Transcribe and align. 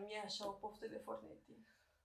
mi-e 0.00 0.22
așa 0.24 0.48
o 0.48 0.52
poftă 0.62 0.86
de 0.86 1.00
forneti. 1.04 1.54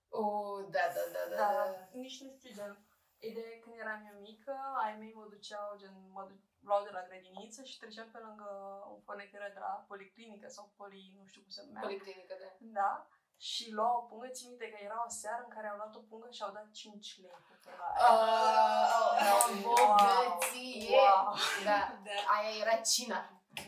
Oh, 0.09 0.59
da, 0.75 0.85
da, 0.95 1.03
da, 1.15 1.23
da. 1.29 1.35
Da, 1.41 1.49
da. 1.53 1.88
nici 1.92 2.21
nu 2.21 2.31
știu, 2.38 2.51
gen, 2.58 2.73
ideea 3.19 3.47
e 3.55 3.59
când 3.63 3.75
eram 3.79 4.01
eu 4.13 4.19
mică, 4.19 4.54
ai 4.83 4.96
mei 5.00 5.13
mă 5.15 5.25
duceau, 5.29 5.77
gen, 5.82 5.94
mă 6.16 6.24
du- 6.30 6.44
luau 6.67 6.83
de 6.83 6.90
la 6.98 7.02
grădiniță 7.08 7.64
și 7.64 7.80
treceam 7.80 8.10
pe 8.12 8.20
lângă 8.25 8.50
un 8.94 9.00
fornetier 9.07 9.41
de 9.54 9.60
la 9.60 9.86
policlinică 9.88 10.48
sau 10.50 10.73
poli, 10.78 11.14
nu 11.18 11.25
știu 11.25 11.41
cum 11.41 11.50
se 11.50 11.64
numea. 11.66 11.82
Policlinică, 11.82 12.34
da. 12.44 12.50
Da. 12.80 13.07
Și 13.38 13.71
luau 13.71 13.96
o 13.98 14.02
pungă, 14.08 14.28
țin 14.28 14.48
minte 14.50 14.70
că 14.70 14.78
era 14.84 15.04
o 15.06 15.10
seară 15.10 15.42
în 15.44 15.50
care 15.56 15.68
au 15.68 15.76
luat 15.78 15.96
o 15.96 16.00
pungă 16.10 16.28
și 16.32 16.44
au 16.44 16.52
dat 16.52 16.71
5 16.71 17.20
lei 17.21 17.32
cu 17.48 17.54
pungă 17.64 17.84
Oh, 18.10 19.10
Wow. 19.30 19.66
bogăție! 19.66 20.90
Wow. 20.98 21.34
Da. 21.64 21.80
Da. 22.06 22.12
Aia 22.36 22.52
era 22.62 22.76
cina. 22.76 23.20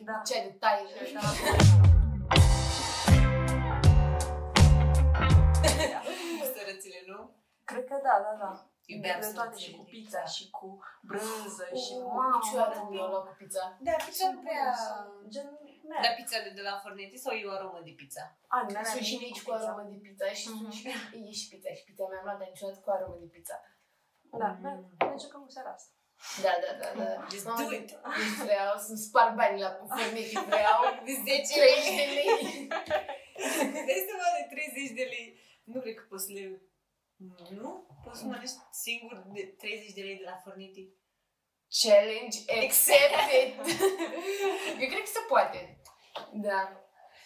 Da. 0.04 0.22
Ce 0.26 0.42
de 0.44 0.52
taie. 0.60 1.06
Și 1.06 1.14
da. 1.14 1.20
Cred 7.71 7.85
că 7.89 7.98
da, 8.07 8.16
da, 8.25 8.34
da. 8.43 8.52
Iubeam 8.93 9.20
de 9.23 9.30
toate 9.38 9.55
sărățile 9.57 9.66
și 9.66 9.71
cu 9.77 9.84
de 9.84 9.89
pizza 9.93 10.21
și 10.35 10.43
cu 10.57 10.67
brânză 11.09 11.66
și 11.84 11.94
Oh, 11.97 12.05
mamă. 12.17 12.38
Niciodată 12.38 12.75
nu 12.84 12.89
mi-au 12.94 13.09
luat 13.13 13.25
cu 13.30 13.34
pizza. 13.41 13.63
Da, 13.88 13.94
pizza 14.05 14.25
nu 14.34 14.39
prea... 14.45 14.63
Gen, 15.34 15.47
Da, 16.03 16.09
pizza 16.20 16.38
de, 16.45 16.49
de 16.59 16.63
la 16.70 16.73
Fornetti 16.84 17.17
sau 17.25 17.34
eu 17.44 17.49
aromă 17.55 17.80
de 17.88 17.94
pizza? 17.99 18.23
A, 18.53 18.57
nu 18.63 18.70
era 18.73 18.84
Sunt 18.94 19.05
și 19.09 19.16
nimic 19.16 19.27
mici 19.30 19.41
cu 19.44 19.45
cu 19.45 19.52
pizza. 19.52 19.67
aromă 19.71 19.84
de 19.94 19.97
pizza 20.05 20.25
și 20.39 20.45
sunt 20.59 20.73
și 20.77 20.84
e 21.30 21.31
și 21.39 21.45
pizza 21.52 21.70
și 21.77 21.84
pizza 21.88 22.03
mi-am 22.11 22.25
luat 22.27 22.38
dar 22.41 22.47
niciodată 22.53 22.80
cu 22.85 22.89
aromă 22.95 23.17
de 23.23 23.30
pizza. 23.35 23.55
Da, 24.41 24.49
Mm. 24.52 24.63
mm. 24.66 25.08
merge 25.09 25.27
cam 25.31 25.41
în 25.47 25.52
seara 25.55 25.72
asta. 25.77 25.91
Da, 26.45 26.53
da, 26.63 26.72
da, 26.81 26.88
da. 26.99 27.08
Just 27.31 27.45
Mamă, 27.47 27.61
do 27.69 27.73
it. 27.80 27.89
Deci 28.19 28.35
vreau 28.47 28.73
să-mi 28.85 29.03
sparg 29.05 29.31
banii 29.39 29.63
la 29.66 29.72
Fornetti, 29.77 30.35
vreau 30.53 30.80
De 31.08 31.13
10 31.25 31.53
30 31.59 31.99
de 32.02 32.05
lei. 32.17 32.31
Dai 33.88 33.99
seama 34.08 34.27
de 34.39 34.45
30 34.55 34.89
de 34.99 35.05
lei. 35.13 35.27
Nu 35.72 35.77
cred 35.83 35.95
că 35.99 36.03
poți 36.11 36.25
să 36.25 36.31
le... 36.38 36.44
Nu? 37.61 37.88
Poți 38.03 38.19
să 38.19 38.25
mănânci 38.25 38.50
singur 38.72 39.23
de 39.33 39.44
30 39.58 39.94
de 39.94 40.02
lei 40.02 40.17
de 40.17 40.23
la 40.25 40.36
Fornetti? 40.44 40.89
Challenge 41.81 42.38
accepted! 42.63 43.50
Eu 44.81 44.88
cred 44.91 45.03
că 45.08 45.11
se 45.17 45.23
poate. 45.28 45.81
Da. 46.33 46.61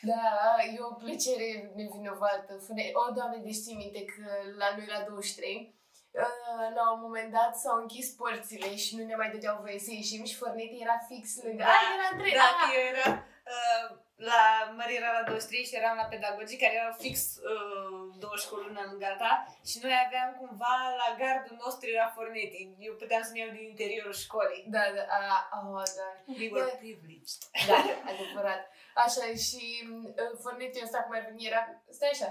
Da, 0.01 0.55
e 0.75 0.77
o 0.91 0.93
plăcere 0.93 1.71
nevinovată. 1.75 2.53
Fune- 2.65 2.91
O, 2.93 3.11
Doamne, 3.13 3.37
deci 3.37 3.55
ții 3.63 3.75
minte 3.75 4.05
că 4.05 4.25
la 4.57 4.67
noi 4.77 4.85
la 4.85 5.01
23, 5.07 5.75
uh, 6.11 6.75
la 6.77 6.91
un 6.93 6.99
moment 7.01 7.31
dat 7.31 7.51
s-au 7.57 7.77
închis 7.81 8.09
porțile 8.09 8.75
și 8.75 8.95
nu 8.95 9.03
ne 9.05 9.15
mai 9.15 9.31
dădeau 9.31 9.57
voie 9.61 9.79
să 9.79 9.91
ieșim 9.91 10.23
și 10.25 10.35
Forneti 10.35 10.81
era 10.81 10.97
fix 11.07 11.43
lângă. 11.43 11.63
Da, 11.63 11.69
Ah, 11.69 11.87
era 11.95 12.07
între... 12.13 12.31
Da, 12.39 12.43
ah! 12.43 12.55
că 12.59 12.65
eu 12.77 12.85
eram 12.93 13.13
uh, 13.53 13.87
la 14.15 14.73
Maria 14.75 14.99
era 14.99 15.11
la 15.19 15.23
23 15.27 15.65
și 15.65 15.75
eram 15.75 15.95
la 15.95 16.03
pedagogii 16.03 16.57
care 16.57 16.73
erau 16.73 16.93
fix 17.05 17.17
uh, 17.37 18.15
două 18.23 18.35
școli 18.43 18.69
una 18.69 18.85
lângă 18.89 19.05
alta 19.05 19.31
și 19.69 19.79
noi 19.83 19.95
aveam 20.05 20.29
cumva 20.39 20.75
la 21.01 21.07
gardul 21.21 21.57
nostru 21.65 21.89
era 21.89 22.13
Fornetti. 22.15 22.75
Eu 22.79 22.93
puteam 22.93 23.23
să-mi 23.23 23.39
iau 23.39 23.49
din 23.49 23.63
interiorul 23.63 24.13
școlii. 24.13 24.65
Da, 24.75 24.83
da, 24.95 25.03
a, 25.17 25.59
oh, 25.59 25.83
da. 25.99 26.07
We 26.39 26.49
were 26.53 26.75
privileged. 26.81 27.41
Da, 27.69 27.77
adevărat. 28.11 28.61
Așa, 29.03 29.23
și 29.47 29.63
uh, 29.91 30.33
Fornetii 30.43 30.83
ăsta 30.83 31.03
cum 31.03 31.15
ar 31.15 31.23
veni 31.29 31.47
era... 31.47 31.61
Stai 31.89 32.09
așa. 32.15 32.29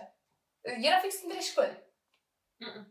Era 0.89 0.99
fix 0.99 1.23
între 1.23 1.41
școli. 1.41 1.77
Mm-mm. 2.65 2.85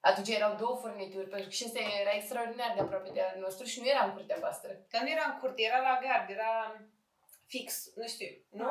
Atunci 0.00 0.28
erau 0.28 0.54
două 0.54 0.76
fornituri, 0.82 1.28
pentru 1.28 1.48
că 1.48 1.54
și 1.54 1.64
ăsta 1.66 1.78
era 2.02 2.12
extraordinar 2.14 2.72
de 2.74 2.80
aproape 2.80 3.10
de 3.12 3.22
al 3.22 3.38
nostru 3.40 3.64
și 3.66 3.80
nu 3.80 3.88
era 3.88 4.04
în 4.04 4.12
curtea 4.12 4.36
voastră. 4.40 4.70
Dar 4.90 5.02
nu 5.02 5.10
era 5.10 5.24
în 5.26 5.38
curte, 5.40 5.62
era 5.62 5.80
la 5.80 5.98
gard, 6.02 6.30
era 6.30 6.50
fix, 7.52 7.66
nu 8.00 8.06
știu, 8.14 8.30
nu? 8.62 8.70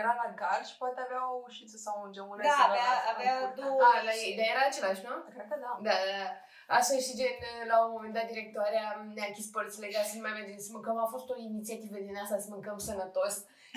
Era 0.00 0.12
la 0.22 0.28
gard 0.40 0.64
și 0.70 0.76
poate 0.82 1.00
avea 1.06 1.22
o 1.32 1.34
ușiță 1.48 1.76
sau 1.86 1.94
un 2.04 2.12
gemuleț. 2.16 2.46
Da, 2.46 2.58
în 2.58 2.70
avea, 2.70 2.90
ăla, 2.92 3.10
avea 3.12 3.34
în 3.36 3.40
curte. 3.44 3.60
două 3.60 3.80
A, 3.88 4.02
la 4.08 4.12
ieșiri. 4.12 4.30
ei, 4.30 4.36
dar 4.38 4.46
era 4.54 4.62
același, 4.70 5.02
nu? 5.08 5.14
Cred 5.34 5.46
că 5.50 5.56
da. 5.64 5.72
Da, 5.86 5.94
da, 6.08 6.14
da. 6.24 6.30
Așa 6.76 6.94
și 7.06 7.12
gen, 7.20 7.34
la 7.72 7.76
un 7.84 7.90
moment 7.96 8.14
dat, 8.16 8.26
directoarea 8.32 8.86
ne-a 9.16 9.28
închis 9.30 9.48
porțile 9.56 9.86
ca 9.94 10.02
să 10.08 10.12
nu 10.16 10.24
mai 10.26 10.34
mergem 10.38 10.60
să 10.66 10.70
mâncăm. 10.76 10.96
A 11.04 11.08
fost 11.14 11.26
o 11.32 11.36
inițiativă 11.48 11.96
din 12.06 12.16
asta 12.22 12.36
să 12.44 12.48
mâncăm 12.54 12.78
sănătos. 12.88 13.34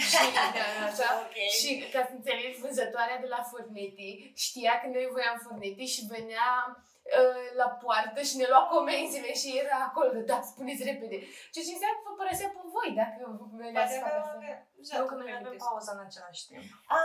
și 0.09 0.25
da, 0.57 0.67
așa. 0.89 1.07
Ok. 1.23 1.37
Și 1.59 1.69
ca 1.93 2.01
să 2.07 2.13
înțelegi, 2.15 2.61
vânzătoarea 2.63 3.17
de 3.23 3.29
la 3.35 3.41
Forneti 3.51 4.09
știa 4.45 4.73
că 4.81 4.87
noi 4.95 5.07
voiam 5.15 5.37
Forneti 5.45 5.85
și 5.95 6.01
venea 6.15 6.47
uh, 7.19 7.43
la 7.61 7.67
poartă 7.81 8.19
și 8.29 8.35
ne 8.39 8.45
lua 8.51 8.63
comenzile 8.75 9.31
și 9.41 9.49
era 9.63 9.77
acolo, 9.89 10.09
da, 10.31 10.37
spuneți 10.51 10.83
repede. 10.89 11.17
Ce 11.53 11.59
ce 11.67 11.73
înseamnă 11.75 11.97
că 12.01 12.07
vă 12.09 12.13
părăsea 12.21 12.49
pe 12.55 12.61
voi 12.75 12.89
dacă 13.01 13.21
venea 13.61 13.81
Poate 13.81 13.93
să 13.95 13.99
facă 14.05 14.19
avea, 14.19 14.23
asta. 14.25 14.37
avea, 14.39 14.57
Știu 14.87 15.03
că 15.09 15.13
nu 15.15 15.19
noi 15.19 15.27
mi-am 15.27 15.39
avem 15.41 15.47
amintesc. 15.51 15.69
pauza 15.69 15.91
în 15.97 16.01
același 16.07 16.41
timp. 16.47 16.63
Ah! 16.95 16.97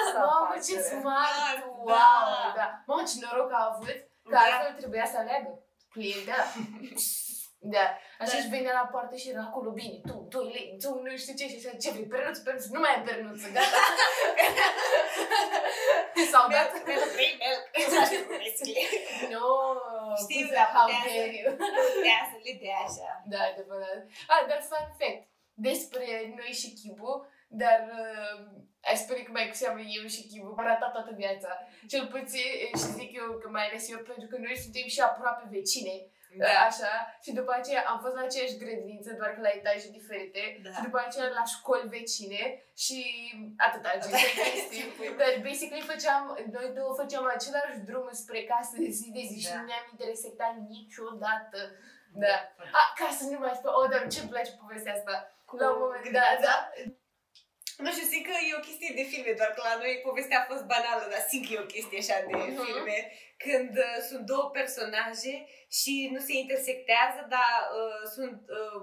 Asta 0.00 0.18
Mamă, 0.30 0.46
face. 0.50 0.66
ce 0.68 0.76
smart! 0.90 1.60
Da, 1.60 1.66
Wow! 1.90 2.26
da. 2.48 2.52
Da. 2.60 2.66
Mamă, 2.88 3.02
ce 3.10 3.16
noroc 3.22 3.50
a 3.58 3.62
avut, 3.72 3.96
că 4.28 4.34
Da. 4.34 4.38
altfel 4.44 4.72
trebuia 4.80 5.06
să 5.12 5.16
aleagă. 5.18 5.50
Clienta. 5.94 6.36
Da. 6.40 6.44
Așa 8.20 8.32
Da. 8.36 8.40
și 8.42 8.48
venea 8.48 8.72
la 8.80 8.88
poartă 8.92 9.16
și 9.16 9.28
era 9.30 9.42
acolo, 9.48 9.70
bine, 9.70 9.96
tu, 10.08 10.26
2 10.30 10.44
lei, 10.54 10.76
tu 10.82 10.88
nu 11.04 11.16
știu 11.16 11.34
ce, 11.38 11.46
și 11.48 11.56
așa, 11.60 11.76
ce 11.82 11.90
vrei, 11.90 12.06
pernuț, 12.14 12.38
pernuț, 12.38 12.64
nu 12.74 12.80
mai 12.80 12.94
am 12.96 13.02
pernuță, 13.08 13.46
gata. 13.54 13.78
S-au 16.32 16.46
dat. 16.56 16.68
Pentru 16.88 17.08
trei 17.16 17.32
milk. 17.40 17.62
No, 19.34 19.46
Știu, 20.22 20.36
Știu, 20.36 20.46
dar 20.56 20.68
how 20.74 20.86
putea 20.86 21.02
dare 21.04 21.28
să- 21.28 21.36
you. 21.38 21.50
Putea 21.96 22.20
să 22.30 22.36
le 22.44 22.52
dea 22.62 22.78
așa. 22.88 23.08
Da, 23.32 23.40
adevărat. 23.52 24.00
Ah, 24.32 24.42
dar 24.48 24.60
fun 24.70 24.86
fact, 25.00 25.22
despre 25.68 26.06
noi 26.38 26.52
și 26.60 26.68
Chibu, 26.78 27.12
dar 27.62 27.78
uh, 28.00 28.36
aș 28.90 28.98
spune 29.04 29.20
că 29.24 29.30
mai 29.32 29.48
cu 29.50 29.54
seamă 29.62 29.80
eu 29.98 30.04
și 30.14 30.26
Chibu 30.30 30.48
am 30.58 30.66
ratat 30.70 30.92
toată 30.96 31.12
viața. 31.22 31.50
Cel 31.92 32.04
puțin, 32.14 32.50
și 32.80 32.86
zic 32.98 33.10
eu 33.20 33.28
că 33.42 33.48
mai 33.56 33.64
ales 33.66 33.84
eu, 33.92 33.98
pentru 34.10 34.26
că 34.30 34.36
noi 34.38 34.56
suntem 34.64 34.86
și 34.94 35.00
aproape 35.00 35.44
vecine. 35.56 35.94
Da. 36.40 36.46
Așa, 36.68 36.92
și 37.24 37.30
după 37.32 37.52
aceea 37.56 37.82
am 37.90 37.98
fost 38.04 38.14
la 38.14 38.22
aceeași 38.24 38.56
grădiniță, 38.62 39.10
doar 39.18 39.30
că 39.34 39.40
la 39.40 39.48
etaje 39.58 39.88
diferite, 39.98 40.42
Da. 40.64 40.70
și 40.74 40.82
după 40.82 40.98
aceea 41.06 41.28
la 41.38 41.44
școli 41.54 41.88
vecine 41.88 42.42
și 42.84 42.98
atâta 43.66 43.90
gen 44.02 44.10
de 44.10 44.30
chestii. 44.38 44.84
Dar 45.20 45.30
basically 45.46 45.90
făceam, 45.92 46.22
noi 46.56 46.68
două 46.78 46.92
făceam 47.00 47.24
același 47.36 47.78
drum 47.88 48.08
spre 48.22 48.40
casă 48.52 48.74
de 48.84 48.90
zi 48.98 49.06
de 49.16 49.24
zi 49.30 49.38
și 49.44 49.50
Da. 49.52 49.56
nu 49.58 49.64
ne-am 49.68 49.86
intersectat 49.94 50.52
niciodată. 50.74 51.58
Da. 52.24 52.36
A, 52.80 52.82
ca 52.98 53.08
să 53.18 53.24
nu 53.30 53.38
mai 53.38 53.54
spun, 53.58 53.70
oh, 53.78 53.88
dar 53.92 54.02
ce-mi 54.12 54.32
place 54.34 54.52
povestea 54.62 54.94
asta. 54.98 55.14
La 55.60 55.68
un 55.74 55.78
moment 55.84 56.08
dat, 56.18 56.36
da, 56.46 56.56
Nu 57.84 57.90
știu, 57.92 58.06
simt 58.12 58.24
că 58.26 58.34
e 58.50 58.60
o 58.60 58.66
chestie 58.68 58.92
de 58.98 59.04
filme, 59.12 59.32
doar 59.40 59.50
că 59.54 59.60
la 59.68 59.74
noi 59.82 60.00
povestea 60.08 60.38
a 60.40 60.48
fost 60.52 60.64
banală, 60.74 61.04
dar 61.12 61.22
simt 61.30 61.44
că 61.46 61.52
e 61.52 61.66
o 61.66 61.72
chestie 61.74 61.98
așa 62.02 62.16
de 62.28 62.34
Mhm. 62.36 62.64
filme, 62.64 62.98
când 63.46 63.72
uh, 63.86 63.96
sunt 64.08 64.22
două 64.32 64.46
personaje 64.58 65.34
și 65.78 65.94
nu 66.14 66.20
se 66.26 66.32
intersectează, 66.42 67.20
dar 67.36 67.56
uh, 67.80 68.02
sunt, 68.14 68.38
uh, 68.60 68.80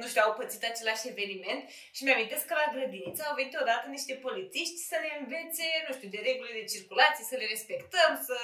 nu 0.00 0.06
știu, 0.10 0.22
au 0.24 0.32
pățit 0.40 0.62
același 0.64 1.08
eveniment 1.12 1.62
și 1.96 2.04
mi-amintesc 2.04 2.44
că 2.46 2.54
la 2.62 2.72
grădiniță 2.74 3.20
au 3.24 3.34
venit 3.40 3.54
odată 3.62 3.86
niște 3.88 4.14
polițiști 4.26 4.78
să 4.90 4.96
ne 5.04 5.10
învețe, 5.20 5.66
nu 5.86 5.92
știu, 5.96 6.08
de 6.14 6.20
regulile 6.28 6.60
de 6.62 6.72
circulație, 6.74 7.24
să 7.30 7.36
le 7.40 7.46
respectăm, 7.54 8.10
să... 8.28 8.36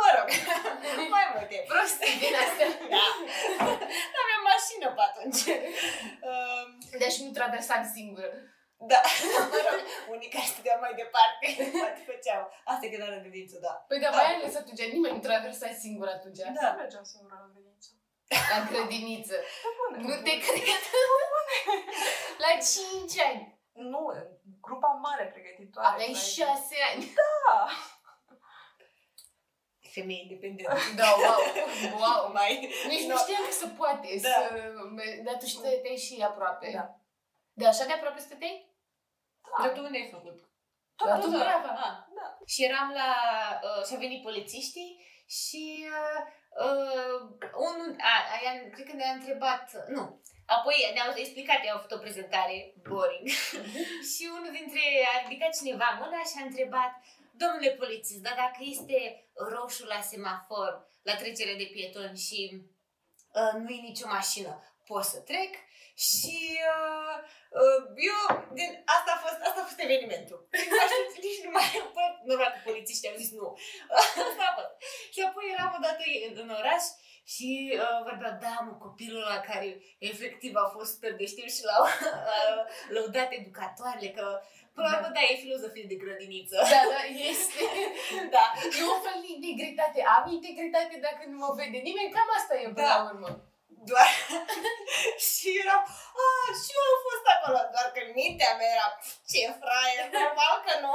Mă 0.00 0.08
rog, 0.16 0.28
mai 1.16 1.26
multe. 1.34 1.56
prostii 1.72 2.18
din 2.22 2.34
astea. 2.44 2.68
Da. 2.94 3.04
N-aveam 4.12 4.42
mașină 4.52 4.86
pe 4.96 5.02
atunci. 5.10 5.42
Um, 6.28 6.66
Deci 7.02 7.16
nu 7.24 7.30
traversam 7.38 7.82
singură. 7.96 8.32
Da, 8.90 9.00
mă 9.52 9.60
rog, 9.68 9.80
unii 10.14 10.28
care 10.34 10.44
stăteau 10.52 10.78
mai 10.80 10.94
departe, 11.02 11.44
poate 11.82 12.02
făceau. 12.12 12.42
Asta 12.70 12.86
e 12.86 12.88
când 12.90 13.02
era 13.02 13.14
în 13.14 13.22
grădiniță, 13.24 13.58
da. 13.66 13.72
Păi 13.88 14.00
dar 14.02 14.10
Da. 14.10 14.16
mai 14.16 14.34
ales 14.34 14.54
atunci, 14.56 14.82
nimeni 14.94 15.14
nu 15.14 15.20
traversa 15.28 15.68
singur 15.84 16.08
atunci. 16.08 16.38
Da. 16.38 16.70
Nu 16.72 16.76
mergeam 16.82 17.04
singură 17.12 17.34
la 17.40 17.46
grădiniță. 17.52 17.90
La 18.52 18.58
grădiniță. 18.70 19.34
Pe 19.62 19.68
bune. 19.76 19.96
Nu 20.08 20.14
te 20.26 20.34
cred. 20.44 20.82
La 22.44 22.50
5 23.12 23.18
ani. 23.28 23.42
Nu, 23.72 24.02
grupa 24.60 24.88
mare 25.04 25.24
pregătitoare. 25.34 25.88
Aveai 25.92 26.10
Mai- 26.12 26.20
6 26.20 26.74
ani. 26.90 27.12
Da. 27.18 27.68
Femeie 29.90 30.22
independentă. 30.22 30.76
Da, 30.96 31.08
wow. 31.22 31.40
Wow. 32.02 32.32
Mai... 32.32 32.74
Nici 32.88 33.02
nu 33.02 33.14
No. 33.14 33.18
știam 33.18 33.44
că 33.44 33.52
se 33.52 33.66
poate 33.66 34.08
Da. 34.22 34.28
să... 34.28 34.72
Dar 35.24 35.36
tu 35.36 35.46
stăteai 35.46 35.96
și 35.96 36.22
aproape. 36.24 36.70
Da. 36.74 37.00
De 37.52 37.66
așa 37.66 37.84
de 37.84 37.92
aproape 37.92 38.20
stăteai? 38.20 38.67
Dar 39.60 39.72
tu 39.72 39.82
unde 39.82 39.98
ai 39.98 40.10
făcut? 40.16 40.38
La 41.06 41.18
Dubrava. 41.18 41.72
Ah. 41.86 41.96
Da. 42.18 42.38
Și 42.46 42.64
eram 42.64 42.88
la... 43.00 43.10
Uh, 43.66 43.84
și 43.86 43.92
au 43.94 43.98
venit 43.98 44.22
polițiștii 44.22 44.90
și... 45.38 45.64
Uh, 45.98 46.20
uh, 46.64 47.16
unul... 47.68 47.96
A, 48.10 48.12
aia, 48.34 48.52
cred 48.74 48.86
că 48.86 48.94
ne-a 48.96 49.12
întrebat... 49.18 49.64
Nu. 49.88 50.20
Apoi 50.46 50.90
ne-au 50.94 51.12
explicat, 51.14 51.64
i-au 51.64 51.78
făcut 51.78 51.96
o 51.96 52.04
prezentare 52.04 52.74
boring. 52.88 53.28
și 54.12 54.24
unul 54.36 54.52
dintre... 54.58 54.82
A 55.12 55.22
ridicat 55.22 55.56
cineva 55.58 55.88
mâna 56.00 56.20
și 56.30 56.36
a 56.38 56.44
întrebat 56.48 56.92
Domnule 57.42 57.70
polițist, 57.70 58.22
dar 58.22 58.34
dacă 58.34 58.58
este 58.60 59.28
roșu 59.34 59.84
la 59.86 60.00
semafor, 60.00 60.88
la 61.02 61.16
trecere 61.16 61.54
de 61.54 61.70
pietoni 61.72 62.18
și 62.18 62.62
uh, 63.32 63.60
nu 63.62 63.68
e 63.70 63.80
nicio 63.80 64.06
mașină, 64.06 64.62
pot 64.86 65.04
să 65.04 65.18
trec? 65.20 65.50
Și 66.06 66.38
uh, 66.74 67.14
uh, 67.60 67.80
eu, 68.10 68.20
din, 68.58 68.70
asta, 68.96 69.10
a 69.14 69.22
fost, 69.24 69.38
asta 69.48 69.60
a 69.60 69.68
fost 69.68 69.80
evenimentul. 69.86 70.40
Nu 70.70 70.74
mai 70.78 70.88
știu, 70.90 71.22
nici 71.26 71.44
nu 71.46 71.50
mai, 71.56 71.68
bă, 71.96 72.04
normal 72.30 72.50
că 72.54 72.60
polițiștii 72.68 73.10
au 73.10 73.20
zis 73.22 73.30
nu. 73.40 73.46
asta 74.28 74.44
a 74.50 74.56
fost. 74.58 74.72
Și 75.14 75.20
apoi 75.28 75.44
eram 75.54 75.72
odată 75.78 76.02
în, 76.26 76.32
în 76.42 76.50
oraș 76.60 76.84
și 77.34 77.48
uh, 77.82 77.98
vorbeau, 78.06 78.34
da, 78.44 78.54
mă, 78.66 78.72
copilul 78.86 79.26
ăla 79.26 79.40
care 79.50 79.68
efectiv 80.10 80.52
a 80.56 80.74
fost 80.76 80.90
super 80.94 81.12
deștept 81.20 81.52
și 81.56 81.66
l-au 81.68 81.84
uh, 81.90 82.60
lăudat 82.94 83.28
educatoarele, 83.40 84.10
că 84.18 84.26
Până 84.74 84.90
la 84.90 84.98
urmă, 84.98 85.10
da, 85.16 85.22
e 85.24 85.42
filozofie 85.44 85.90
de 85.92 86.00
grădiniță. 86.02 86.56
Da, 86.74 86.82
da, 86.94 87.00
este. 87.30 87.62
da. 88.36 88.44
E 88.78 88.82
o 88.94 88.98
fel 89.06 89.18
de 89.24 89.30
integritate. 89.36 89.98
Am 90.16 90.24
integritate 90.36 90.94
dacă 91.06 91.22
nu 91.30 91.36
mă 91.42 91.50
vede 91.58 91.78
nimeni. 91.88 92.12
Cam 92.16 92.28
asta 92.38 92.54
e 92.56 92.64
până 92.74 92.88
Da. 92.88 92.94
la 92.94 93.04
urmă. 93.10 93.30
Doar... 93.88 94.10
și 95.28 95.48
eram, 95.62 95.82
a, 96.22 96.26
și 96.60 96.70
eu 96.76 96.84
am 96.90 96.98
fost 97.08 97.26
acolo, 97.34 97.58
doar 97.74 97.88
că 97.94 98.00
în 98.06 98.12
mintea 98.20 98.52
mea 98.58 98.70
era, 98.76 98.88
ce 99.30 99.40
fraier, 99.60 100.06
normal 100.18 100.56
că 100.66 100.74
nu. 100.84 100.94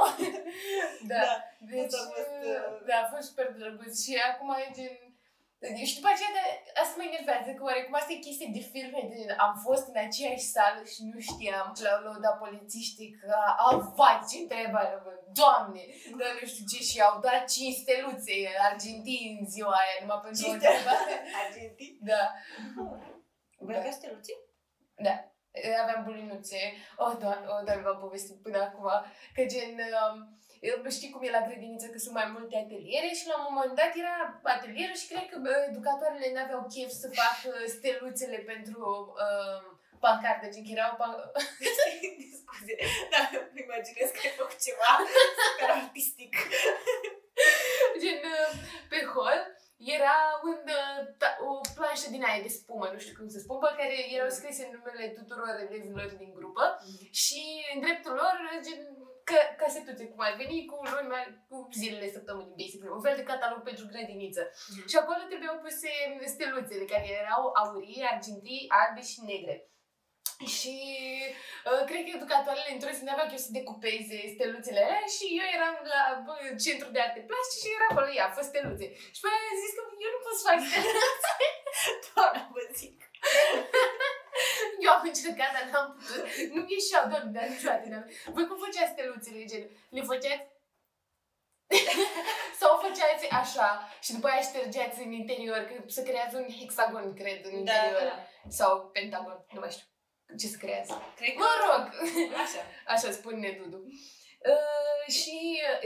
Da. 1.10 1.22
Da. 1.26 1.34
Deci, 1.70 1.84
Asta 1.84 1.98
a 2.04 2.12
fost, 2.16 2.36
uh, 2.52 2.66
da, 2.88 2.96
a 3.04 3.10
fost 3.12 3.26
super 3.28 3.48
drăguț 3.58 3.94
și 4.04 4.12
acum 4.30 4.48
e 4.62 4.66
gen... 4.76 5.03
Și 5.88 5.96
după 5.98 6.10
aceea, 6.12 6.32
de, 6.38 6.44
asta 6.82 6.94
mă 6.96 7.04
enervează, 7.10 7.48
că 7.52 7.62
oarecum 7.68 7.94
asta 7.96 8.12
e 8.12 8.26
chestie 8.26 8.54
de 8.56 8.62
filme, 8.72 9.00
de, 9.10 9.18
am 9.46 9.54
fost 9.66 9.84
în 9.92 9.98
aceeași 10.06 10.50
sală 10.54 10.82
și 10.92 11.00
nu 11.10 11.18
știam 11.28 11.66
și 11.76 11.82
l-au 11.84 12.00
lăudat 12.06 12.36
polițiștii 12.44 13.14
că 13.20 13.30
a, 13.64 13.66
vai, 13.98 14.24
ce 14.28 14.36
întrebare, 14.38 14.94
bă, 15.04 15.12
doamne, 15.40 15.82
dar 16.18 16.30
nu 16.38 16.44
știu 16.50 16.64
ce, 16.70 16.78
și 16.90 16.98
au 17.06 17.14
dat 17.26 17.42
5 17.54 17.82
steluțe 17.82 18.36
argentini 18.68 19.36
în 19.38 19.46
ziua 19.54 19.74
aia, 19.82 19.96
numai 20.00 20.20
pentru 20.22 20.40
o 20.40 20.44
Cinci 20.44 20.54
întrebare. 20.56 21.14
Argentin. 21.42 21.92
Da, 22.10 22.22
Voi 23.66 23.76
aveți 23.80 23.98
steluții? 24.00 24.38
da. 25.06 25.14
Aveam 25.82 26.00
bulinuțe. 26.04 26.60
O, 26.96 27.06
doamne, 27.22 27.46
o, 27.54 27.56
doamne, 27.66 27.82
v-am 27.86 27.98
povestit 28.06 28.42
până 28.42 28.58
acum, 28.66 28.88
că 29.34 29.42
gen... 29.52 29.72
Um, 30.00 30.18
eu 30.68 30.76
știi 30.96 31.12
cum 31.12 31.22
e 31.22 31.36
la 31.38 31.46
grădiniță, 31.48 31.86
că 31.88 31.98
sunt 31.98 32.14
mai 32.20 32.28
multe 32.36 32.56
ateliere 32.64 33.10
și 33.18 33.28
la 33.30 33.36
un 33.46 33.52
moment 33.56 33.74
dat 33.80 33.92
era 34.02 34.16
atelierul 34.56 34.98
și 35.00 35.10
cred 35.10 35.26
că 35.30 35.36
bă, 35.44 35.52
educatoarele 35.70 36.28
n-aveau 36.34 36.62
chef 36.74 36.90
să 37.02 37.08
facă 37.20 37.50
steluțele 37.76 38.38
pentru 38.52 38.80
uh, 39.24 39.62
pancarte, 40.04 40.52
gen 40.52 40.64
că 40.66 40.72
erau 40.76 40.92
pan- 41.00 41.22
Scuze, 42.38 42.74
dar 43.12 43.26
îmi 43.50 43.62
imaginez 43.66 44.08
că 44.12 44.20
ai 44.24 44.38
făcut 44.40 44.58
ceva 44.66 44.90
super 45.46 45.70
artistic. 45.82 46.32
gen 48.02 48.20
uh, 48.36 48.50
pe 48.92 49.00
hol. 49.14 49.40
Era 49.98 50.16
un, 50.50 50.60
uh, 50.80 50.98
ta- 51.20 51.38
o 51.48 51.50
planșă 51.76 52.08
din 52.10 52.24
aia 52.28 52.42
de 52.46 52.56
spumă, 52.58 52.86
nu 52.92 52.98
știu 53.02 53.14
cum 53.18 53.28
se 53.34 53.42
spun, 53.44 53.58
pe 53.58 53.78
care 53.80 53.94
erau 54.16 54.30
scrise 54.36 54.62
numele 54.74 55.06
tuturor 55.18 55.54
elevilor 55.66 56.08
din 56.22 56.32
grupă 56.38 56.64
și 57.22 57.42
în 57.72 57.78
dreptul 57.84 58.12
lor, 58.20 58.36
gen, 58.66 58.82
că, 59.28 59.38
casetuțe, 59.60 60.04
cum 60.12 60.20
ar 60.26 60.34
veni, 60.42 60.58
cu 60.70 60.76
luni, 60.92 61.08
mai- 61.14 61.34
cu 61.48 61.56
zilele 61.80 62.08
săptămânii, 62.16 62.58
basically, 62.60 62.96
un 62.98 63.04
fel 63.06 63.16
de 63.20 63.28
catalog 63.32 63.60
pentru 63.62 63.84
grădiniță. 63.92 64.42
Mhm. 64.50 64.86
Și 64.90 64.96
acolo 65.02 65.20
trebuiau 65.28 65.56
puse 65.64 65.90
steluțele, 66.34 66.84
care 66.92 67.06
erau 67.22 67.42
aurii, 67.62 68.06
argintii, 68.12 68.66
albe 68.80 69.02
și 69.10 69.18
negre. 69.32 69.56
Și 70.56 70.74
uh, 71.68 71.82
cred 71.88 72.02
că 72.04 72.10
educatoarele 72.18 72.70
într-o 72.74 72.94
zi 72.96 73.02
n-aveau 73.04 73.28
chef 73.28 73.42
să 73.46 73.56
decupeze 73.58 74.18
steluțele 74.34 74.80
alea 74.86 75.06
și 75.16 75.24
eu 75.40 75.46
eram 75.56 75.76
la 75.92 76.02
bă, 76.26 76.34
centru 76.64 76.88
de 76.94 77.00
arte 77.06 77.20
plastice 77.28 77.60
și 77.66 77.74
era 77.76 77.86
acolo, 77.90 78.06
ia, 78.10 78.26
fă 78.36 78.42
steluțe. 78.50 78.86
Și 79.14 79.20
pe 79.22 79.28
aia 79.30 79.48
am 79.52 79.58
zis 79.62 79.72
că 79.76 79.82
eu 80.04 80.10
nu 80.14 80.20
pot 80.24 80.34
să 80.38 80.44
fac 80.48 80.58
steluțe. 80.68 81.44
Doamne, 82.08 82.40
vă 82.54 82.62
zic. 82.80 82.96
Eu 84.80 84.90
am 84.92 85.02
încercat, 85.04 85.50
dar 85.56 85.64
n-am 85.72 85.86
putut. 85.96 86.24
Nu 86.54 86.60
mi 86.62 86.72
ieșeau, 86.78 87.04
doamne, 87.10 87.30
dar 87.36 87.46
niciodată. 87.48 87.88
n-am- 87.88 88.10
Voi 88.34 88.46
cum 88.46 88.58
făceați 88.64 88.92
steluțele, 88.92 89.44
gen? 89.50 89.64
Le 89.96 90.02
făceați 90.10 90.44
sau 92.60 92.76
o 92.76 92.80
făceați 92.86 93.28
așa 93.40 93.68
și 94.00 94.12
după 94.12 94.26
aia 94.28 94.40
ștergeați 94.40 95.00
în 95.02 95.12
interior, 95.12 95.58
că 95.58 95.74
se 95.86 96.02
creează 96.02 96.36
un 96.36 96.48
hexagon, 96.58 97.14
cred, 97.14 97.44
în 97.44 97.64
Da, 97.64 97.72
interior. 97.74 98.00
da. 98.02 98.26
Sau 98.48 98.88
pentagon, 98.92 99.44
nu 99.52 99.60
mai 99.60 99.70
știu 99.70 99.86
ce 100.38 100.46
se 100.46 100.56
creează. 100.56 101.02
Cred 101.16 101.32
că... 101.32 101.38
Mă 101.38 101.52
rog, 101.66 101.82
Așa. 102.44 102.60
așa 102.94 103.10
spune 103.10 103.58
Dudu. 103.62 103.80
Uh, 104.52 105.04
și 105.18 105.38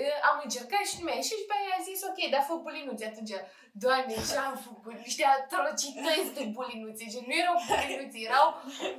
uh, 0.04 0.16
am 0.28 0.36
încercat 0.44 0.84
și 0.88 0.96
nu 0.98 1.04
mi-a 1.04 1.18
ieșit 1.20 1.38
și 1.40 1.48
pe 1.48 1.54
aia 1.56 1.74
a 1.78 1.86
zis, 1.88 2.00
ok, 2.08 2.18
dar 2.32 2.42
fă 2.48 2.54
bulinuțe 2.64 3.04
atunci. 3.06 3.34
Doamne, 3.82 4.14
ce 4.28 4.36
am 4.46 4.56
făcut? 4.66 4.96
Niște 5.06 5.24
atrocități 5.36 6.34
de 6.36 6.44
bulinuțe. 6.56 7.04
Gen, 7.12 7.24
nu 7.28 7.34
erau 7.42 7.56
bulinuțe, 7.68 8.18
erau, 8.28 8.46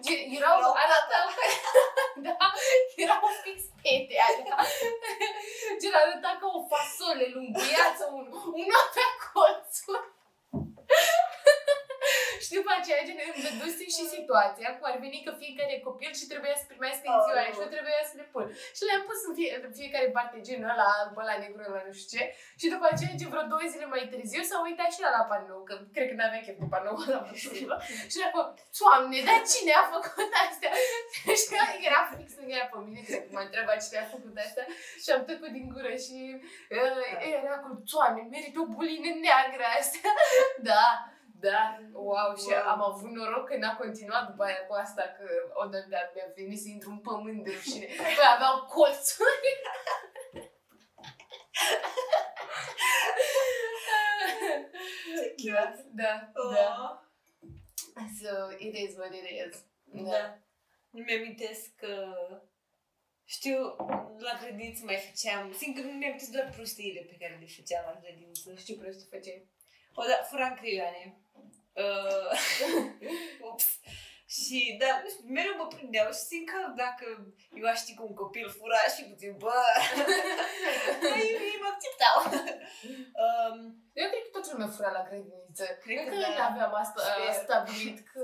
gen, 0.06 0.21
erau, 0.39 0.56
Erau 0.59 0.73
arătau, 0.83 1.27
da, 2.25 2.35
erau 3.03 3.23
fix 3.44 3.59
fete 3.81 4.15
alea. 4.27 4.57
Gen, 5.79 5.94
arăta 6.01 6.31
ca 6.39 6.47
o 6.57 6.61
fasole 6.71 7.25
lunguiață, 7.35 8.03
un, 8.17 8.25
un 8.59 8.69
avea 8.83 9.09
colțuri. 9.31 10.07
și 12.44 12.50
după 12.57 12.69
aceea, 12.80 13.06
gen, 13.08 13.20
îmi 13.34 13.44
dăduse 13.46 13.86
și 13.96 14.04
situația 14.16 14.70
cu 14.78 14.84
ar 14.90 14.98
veni 15.06 15.20
că 15.26 15.31
fiecare 15.44 15.76
copil 15.88 16.12
și 16.20 16.30
trebuia 16.31 16.56
să 16.62 16.66
primească 16.72 17.06
în 17.10 17.20
ziua 17.26 17.40
aia 17.42 17.54
și 17.56 17.64
eu 17.66 17.72
trebuia 17.76 18.04
să 18.10 18.16
le 18.20 18.26
pun. 18.34 18.46
Și 18.78 18.84
le-am 18.88 19.04
pus 19.08 19.20
în, 19.28 19.34
fie, 19.38 19.52
în 19.66 19.72
fiecare 19.80 20.08
parte 20.18 20.38
genul 20.48 20.72
ăla, 20.74 20.88
alb, 21.00 21.16
ăla 21.22 21.36
negru, 21.42 21.62
ăla 21.70 21.84
nu 21.88 21.94
știu 22.00 22.12
ce. 22.14 22.24
Și 22.60 22.68
după 22.74 22.86
aceea, 22.90 23.18
gen, 23.20 23.30
vreo 23.34 23.46
două 23.54 23.66
zile 23.74 23.88
mai 23.94 24.04
târziu, 24.12 24.42
s-a 24.50 24.58
uitat 24.68 24.90
și 24.96 25.04
la 25.06 25.10
la 25.18 25.24
panou, 25.30 25.62
că 25.70 25.74
cred 25.96 26.08
că 26.10 26.16
n-avea 26.18 26.42
chef 26.46 26.58
de 26.62 26.68
panou 26.74 26.96
ăla 27.04 27.22
posibil. 27.30 27.72
și 28.12 28.18
acum, 28.28 28.46
Doamne, 28.78 29.20
dar 29.28 29.40
cine 29.52 29.74
a 29.81 29.84
făcut 29.96 30.31
astea? 30.46 30.72
și 31.40 31.46
că 31.52 31.60
era 31.88 32.02
fix 32.18 32.30
lângă 32.38 32.54
ea 32.60 32.68
pe 32.72 32.78
mine, 32.86 33.02
cred 33.08 33.22
că 33.26 33.31
m-a 33.34 33.44
întrebat 33.48 33.78
cine 33.86 34.00
a 34.02 34.14
făcut 34.16 34.36
astea. 34.46 34.66
Și 35.02 35.10
am 35.16 35.24
tăcut 35.30 35.52
din 35.58 35.66
gură 35.74 35.94
și 36.06 36.18
uh, 36.78 37.08
era 37.40 37.56
cu, 37.64 37.70
Doamne, 37.92 38.22
merită 38.34 38.60
o 38.64 38.72
bulină 38.76 39.10
neagră 39.24 39.66
astea. 39.80 40.12
da, 40.70 40.86
da, 41.39 41.80
wow, 41.94 42.36
și 42.41 42.50
Wow. 42.51 42.68
am 42.74 42.81
avut 42.81 43.09
noroc 43.09 43.47
că 43.47 43.56
n-a 43.57 43.75
continuat 43.75 44.30
după 44.30 44.44
aia 44.44 44.65
cu 44.68 44.74
asta, 44.74 45.01
că 45.18 45.25
odată 45.53 45.86
mi-a 45.89 46.31
venit 46.36 46.59
să 46.62 46.68
intru 46.69 46.89
în 46.89 47.00
pământ 47.00 47.44
de 47.44 47.51
rușine, 47.56 47.86
că 47.86 48.24
aveau 48.36 48.65
colțuri. 48.65 49.50
da, 55.45 55.75
da, 55.94 56.31
da. 56.53 57.03
So, 58.21 58.31
it 58.57 58.75
is 58.75 58.97
what 58.97 59.13
it 59.13 59.27
is. 59.47 59.65
Da. 59.83 60.12
Da. 60.12 60.39
Îmi 60.92 61.13
amintesc 61.13 61.75
că 61.75 61.94
știu, 63.25 63.57
la 64.18 64.38
grădiniță 64.42 64.83
mai 64.85 64.95
făceam, 64.95 65.53
singur 65.53 65.83
nu 65.83 65.92
mi-am 65.92 66.18
doar 66.31 66.49
prostiile 66.56 67.02
pe 67.02 67.18
care 67.19 67.37
le 67.40 67.45
făceam 67.45 67.83
la 67.85 67.99
grădiniță. 68.02 68.56
Știu 68.56 68.75
prost 68.75 68.99
ce 68.99 69.16
făceai. 69.16 69.49
O, 69.94 70.04
da, 70.04 70.23
furam 70.30 70.54
creioane. 70.56 71.18
Uh, 71.83 72.30
ups. 73.50 73.68
Și, 74.40 74.59
da, 74.81 74.92
nu 75.04 75.07
știu, 75.12 75.26
mereu 75.38 75.56
mă 75.57 75.68
prindeau 75.76 76.07
și 76.18 76.24
simt 76.30 76.48
că 76.52 76.59
dacă 76.83 77.06
eu 77.59 77.66
aș 77.69 77.80
ști 77.83 77.92
că 77.98 78.04
un 78.09 78.16
copil 78.24 78.48
fura 78.57 78.83
și 78.95 79.02
puțin, 79.12 79.31
bă, 79.44 79.57
ei, 81.19 81.30
ei 81.50 81.62
mă 81.62 81.69
acceptau. 81.74 82.18
um, 83.24 83.57
Eu 84.00 84.07
cred 84.12 84.24
că 84.26 84.30
toată 84.36 84.50
lumea 84.52 84.74
fura 84.76 84.92
la 84.98 85.04
grădiniță. 85.07 85.66
Cred 85.83 85.98
Cred 85.98 86.07
că 86.09 86.16
că 86.16 86.21
da. 86.21 86.30
nu 86.38 86.42
aveam 86.50 86.74
asta 86.83 87.00
Sper. 87.07 87.33
stabilit 87.45 87.98
că 88.12 88.24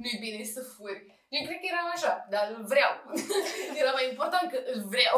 nu-i 0.00 0.22
bine 0.24 0.44
să 0.54 0.60
furi. 0.72 1.00
Eu 1.34 1.42
cred 1.46 1.58
că 1.60 1.66
eram 1.72 1.88
așa, 1.96 2.12
dar 2.32 2.44
îl 2.54 2.62
vreau. 2.72 2.92
Era 3.80 3.92
mai 3.98 4.06
important 4.12 4.46
că 4.52 4.58
îl 4.72 4.80
vreau. 4.94 5.16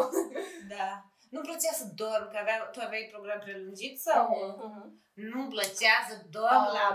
da. 0.74 0.88
Nu-mi 1.32 1.46
plăcea 1.48 1.72
să 1.80 1.84
dorm, 2.02 2.26
că 2.32 2.38
aveam, 2.40 2.60
tu 2.72 2.80
aveai 2.86 3.08
program 3.12 3.38
prelungit 3.44 3.94
sau? 4.06 4.24
Mhm. 4.64 5.02
Nu-mi 5.30 5.48
plăcea 5.54 5.96
să 6.08 6.14
dorm 6.36 6.64
Ah. 6.66 6.72
la 6.78 6.86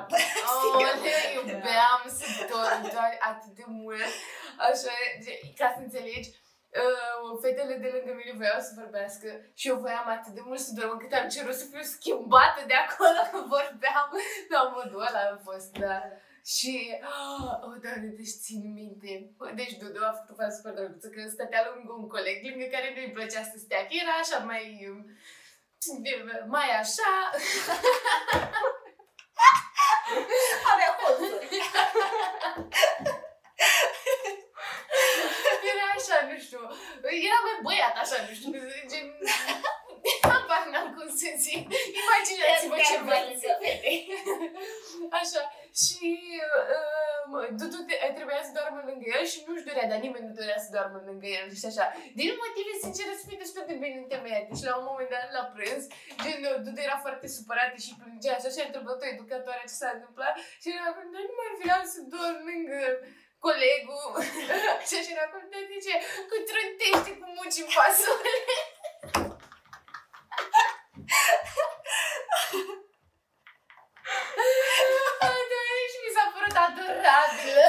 Oh, 0.54 0.88
le 1.04 1.16
iubeam 1.36 2.02
să 2.18 2.26
dorm 2.54 2.82
doar 2.96 3.12
atât 3.32 3.54
de 3.60 3.64
mult. 3.68 4.12
Așa, 4.68 4.94
ge- 5.24 5.40
ca 5.60 5.68
să 5.76 5.80
înțelegi, 5.82 6.30
uh, 6.82 7.40
fetele 7.42 7.76
de 7.84 7.90
lângă 7.96 8.12
mine 8.20 8.34
voiau 8.40 8.60
să 8.68 8.72
vorbească 8.82 9.28
și 9.60 9.68
eu 9.72 9.78
voiam 9.86 10.08
atât 10.18 10.34
de 10.38 10.42
mult 10.48 10.60
să 10.60 10.72
dorm 10.78 10.92
încât 10.92 11.12
am 11.14 11.28
cerut 11.36 11.56
să 11.62 11.66
fiu 11.72 11.82
schimbată 11.96 12.62
de 12.68 12.76
acolo 12.86 13.20
că 13.32 13.38
vorbeam. 13.56 14.08
La 14.54 14.62
modul 14.76 15.06
ăla 15.08 15.22
am 15.32 15.40
fost, 15.50 15.70
da. 15.84 15.98
Și, 16.46 17.00
oh, 17.02 17.50
doamne, 17.84 18.10
deci 18.20 18.42
țin 18.44 18.74
minte. 18.74 19.12
Deci 19.56 19.78
Dudu 19.80 20.00
a 20.04 20.12
făcut 20.12 20.30
o 20.30 20.40
fază 20.42 20.56
super 20.56 20.74
drăguță, 20.74 21.10
că 21.10 21.22
stătea 21.30 21.62
lângă 21.70 21.92
un 21.92 22.08
coleg 22.08 22.38
lângă 22.46 22.66
care 22.66 22.88
nu-i 22.96 23.16
plăcea 23.16 23.44
să 23.52 23.58
stea, 23.58 23.82
că 23.86 23.94
era 24.04 24.16
așa 24.22 24.38
mai, 24.50 24.66
um, 24.90 25.00
mai 26.56 26.70
așa, 26.82 27.12
Avea 30.72 30.92
colțuri. 31.00 31.48
Era 35.72 35.86
așa, 35.98 36.18
nu 36.30 36.36
știu, 36.46 36.62
era 37.28 37.40
mai 37.46 37.58
băiat 37.64 37.96
așa, 38.04 38.18
nu 38.28 38.34
știu, 38.34 38.52
gen... 38.90 39.08
Habar 40.32 40.64
n-am 40.72 40.88
cum 40.96 41.06
cum 41.08 41.08
să 41.22 41.30
zic. 41.46 41.62
Imaginați-vă 42.02 42.76
ce 42.78 42.94
Chiar 42.94 43.02
mai 43.02 43.10
vreți. 43.10 43.46
lângă 43.46 43.52
fete. 43.64 43.94
Așa. 45.20 45.42
Și 45.84 46.08
uh, 46.50 47.48
Dudu 47.60 47.80
te- 47.88 48.02
trebuia 48.18 48.42
să 48.48 48.52
doarmă 48.58 48.80
lângă 48.90 49.06
el 49.18 49.24
și 49.32 49.38
nu-și 49.46 49.68
dorea, 49.70 49.88
dar 49.92 50.00
nimeni 50.06 50.26
nu 50.28 50.34
dorea 50.40 50.60
să 50.66 50.70
doarmă 50.76 50.98
lângă 51.10 51.28
el 51.40 51.48
și 51.60 51.66
așa. 51.72 51.86
Din 52.20 52.30
motive 52.44 52.74
sincere 52.86 53.12
să 53.20 53.24
fie 53.28 53.42
destul 53.44 53.64
de 53.70 53.76
bine 53.82 53.98
întemeiate. 54.04 54.52
Și 54.60 54.68
la 54.70 54.74
un 54.80 54.86
moment 54.92 55.10
dat, 55.16 55.28
la 55.38 55.44
prânz, 55.54 55.84
gen, 56.24 56.40
Dudu 56.66 56.80
era 56.88 56.98
foarte 57.06 57.28
supărată 57.38 57.78
și 57.86 57.92
plângea 58.02 58.32
așa 58.36 58.50
și 58.54 58.60
a 58.62 58.68
întrebat-o 58.70 59.06
educatoarea 59.16 59.70
ce 59.72 59.78
s-a 59.82 59.90
întâmplat 59.98 60.34
și 60.62 60.68
era 60.76 60.86
acolo, 60.90 61.08
dar 61.16 61.24
nu 61.30 61.36
mai 61.40 61.52
vreau 61.62 61.82
să 61.94 62.00
dorm 62.14 62.40
lângă 62.52 62.82
colegul. 63.46 64.06
și 64.88 64.94
așa 65.00 65.12
era 65.16 65.24
acolo, 65.28 65.46
dar 65.54 65.64
de 65.72 65.78
ce? 65.86 65.94
Că 66.30 66.36
trântește 66.50 67.12
cu 67.20 67.26
muci 67.38 67.60
în 67.64 67.70
fasole. 67.78 68.32
Da, 75.52 75.62
și 75.92 75.98
mi 76.04 76.12
s-a 76.16 76.26
părut 76.34 76.56
adorabilă. 76.66 77.66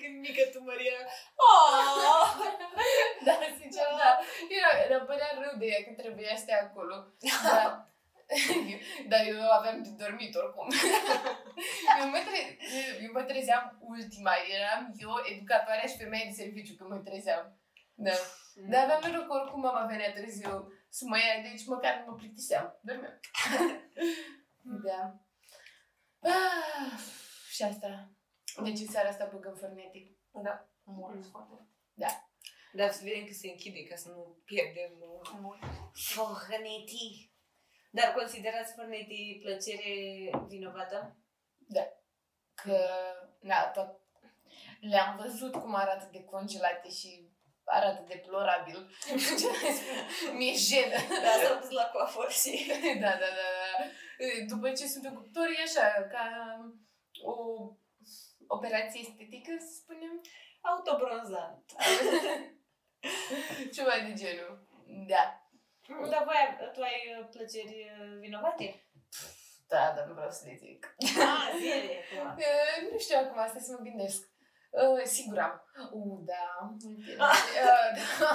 Când 0.00 0.14
mică 0.26 0.42
tu, 0.52 0.58
Maria. 0.68 0.98
Oh! 1.48 1.67
Da, 3.26 3.32
sincer, 3.60 3.86
da. 4.02 4.10
Era, 4.56 4.70
era 4.84 5.04
părea 5.04 5.30
rău 5.42 5.58
de 5.58 5.66
ea 5.66 5.80
că 5.84 6.02
trebuia 6.02 6.36
să 6.36 6.42
stea 6.42 6.60
acolo. 6.62 6.94
Da. 7.42 7.88
Dar 9.10 9.26
eu 9.26 9.50
aveam 9.50 9.82
de 9.82 9.88
dormit 9.88 10.34
oricum. 10.34 10.68
eu, 12.00 12.08
mă 12.08 12.20
tre- 12.26 12.56
eu 13.02 13.12
mă 13.12 13.22
trezeam 13.22 13.78
ultima. 13.80 14.32
Eram 14.56 14.94
eu, 14.98 15.10
educatoarea 15.32 15.86
și 15.88 15.96
femeia 15.96 16.24
de 16.24 16.40
serviciu 16.42 16.74
când 16.74 16.90
mă 16.90 16.96
trezeam. 16.96 17.58
Da. 17.94 18.10
Dar 18.70 18.82
aveam 18.84 19.00
noroc 19.12 19.26
că 19.26 19.32
oricum 19.32 19.60
mama 19.60 19.86
venea 19.86 20.12
târziu 20.12 20.72
să 20.88 21.04
mă 21.06 21.16
ia, 21.16 21.42
deci 21.50 21.66
măcar 21.66 21.94
nu 21.98 22.10
mă 22.10 22.16
plictiseam. 22.16 22.78
Dormeam. 22.80 23.20
da. 24.62 25.14
Ah, 26.20 26.92
și 27.50 27.62
asta. 27.62 28.08
Deci 28.62 28.78
în 28.80 28.86
seara 28.86 29.08
asta 29.08 29.28
băgăm 29.32 29.54
fornetic. 29.54 30.16
Da, 30.42 30.68
mult 30.88 31.14
Mm. 31.14 31.30
foarte 31.30 31.54
Dar 32.72 32.90
să 32.90 33.00
vedem 33.02 33.24
că 33.24 33.32
se 33.32 33.48
închide 33.48 33.82
ca 33.84 33.96
să 33.96 34.08
nu 34.08 34.42
pierdem 34.44 34.92
uh, 35.00 35.30
mult. 35.40 35.62
Forneti. 35.92 37.32
Dar 37.90 38.12
considerați 38.12 38.74
Forneti 38.74 39.38
plăcere 39.42 39.94
vinovată? 40.48 41.16
Că, 42.54 42.78
na, 43.40 43.64
tot 43.64 44.00
le-am 44.80 45.16
văzut 45.16 45.52
cum 45.52 45.74
arată 45.74 46.08
de 46.12 46.24
congelate 46.24 46.90
și 46.90 47.30
arată 47.64 48.04
deplorabil. 48.08 48.90
Mi-e 50.36 50.54
jenă. 50.56 50.96
Da, 51.22 51.46
s-au 51.46 51.58
dus 51.60 51.70
la 51.70 51.90
coafor 51.92 52.30
și... 52.30 52.70
da, 53.02 53.10
da, 53.22 53.28
da, 53.38 53.46
da. 53.56 53.84
După 54.46 54.70
ce 54.70 54.86
sunt 54.86 55.04
în 55.04 55.14
cuptor, 55.14 55.46
e 55.46 55.62
așa, 55.62 56.06
ca 56.10 56.24
o 57.22 57.34
operație 58.46 59.00
estetică, 59.00 59.52
să 59.58 59.72
spunem. 59.82 60.20
Autobronzant. 60.60 61.64
Ceva 63.74 63.90
de 64.06 64.12
genul. 64.14 64.66
Da. 65.06 65.42
Dar 66.10 66.24
voi, 66.24 66.70
tu 66.72 66.82
ai 66.82 67.16
uh, 67.20 67.26
plăceri 67.30 67.90
uh, 68.00 68.18
vinovate? 68.20 68.82
Da, 69.68 69.92
dar 69.96 70.04
nu 70.06 70.14
vreau 70.14 70.30
să 70.30 70.42
le 70.46 70.54
zic. 70.56 70.94
Ah, 71.30 71.48
zile. 71.58 72.02
acum. 72.18 72.36
Uh, 72.48 72.92
nu 72.92 72.98
știu 72.98 73.18
acum, 73.18 73.38
asta 73.38 73.58
să 73.58 73.72
mă 73.72 73.82
gândesc. 73.88 74.22
Uh, 74.70 75.02
sigur 75.04 75.38
am. 75.38 75.54
Uh, 75.92 76.18
da. 76.24 76.44
multe. 76.82 77.12
Uh, 77.12 77.88
da. 78.20 78.30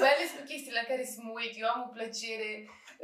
Mai 0.00 0.12
ales 0.14 0.30
cu 0.36 0.42
chestii 0.50 0.78
la 0.80 0.84
care 0.90 1.04
să 1.04 1.18
mă 1.22 1.30
uit. 1.34 1.54
Eu 1.56 1.68
am 1.68 1.80
o 1.86 1.92
plăcere 1.96 2.50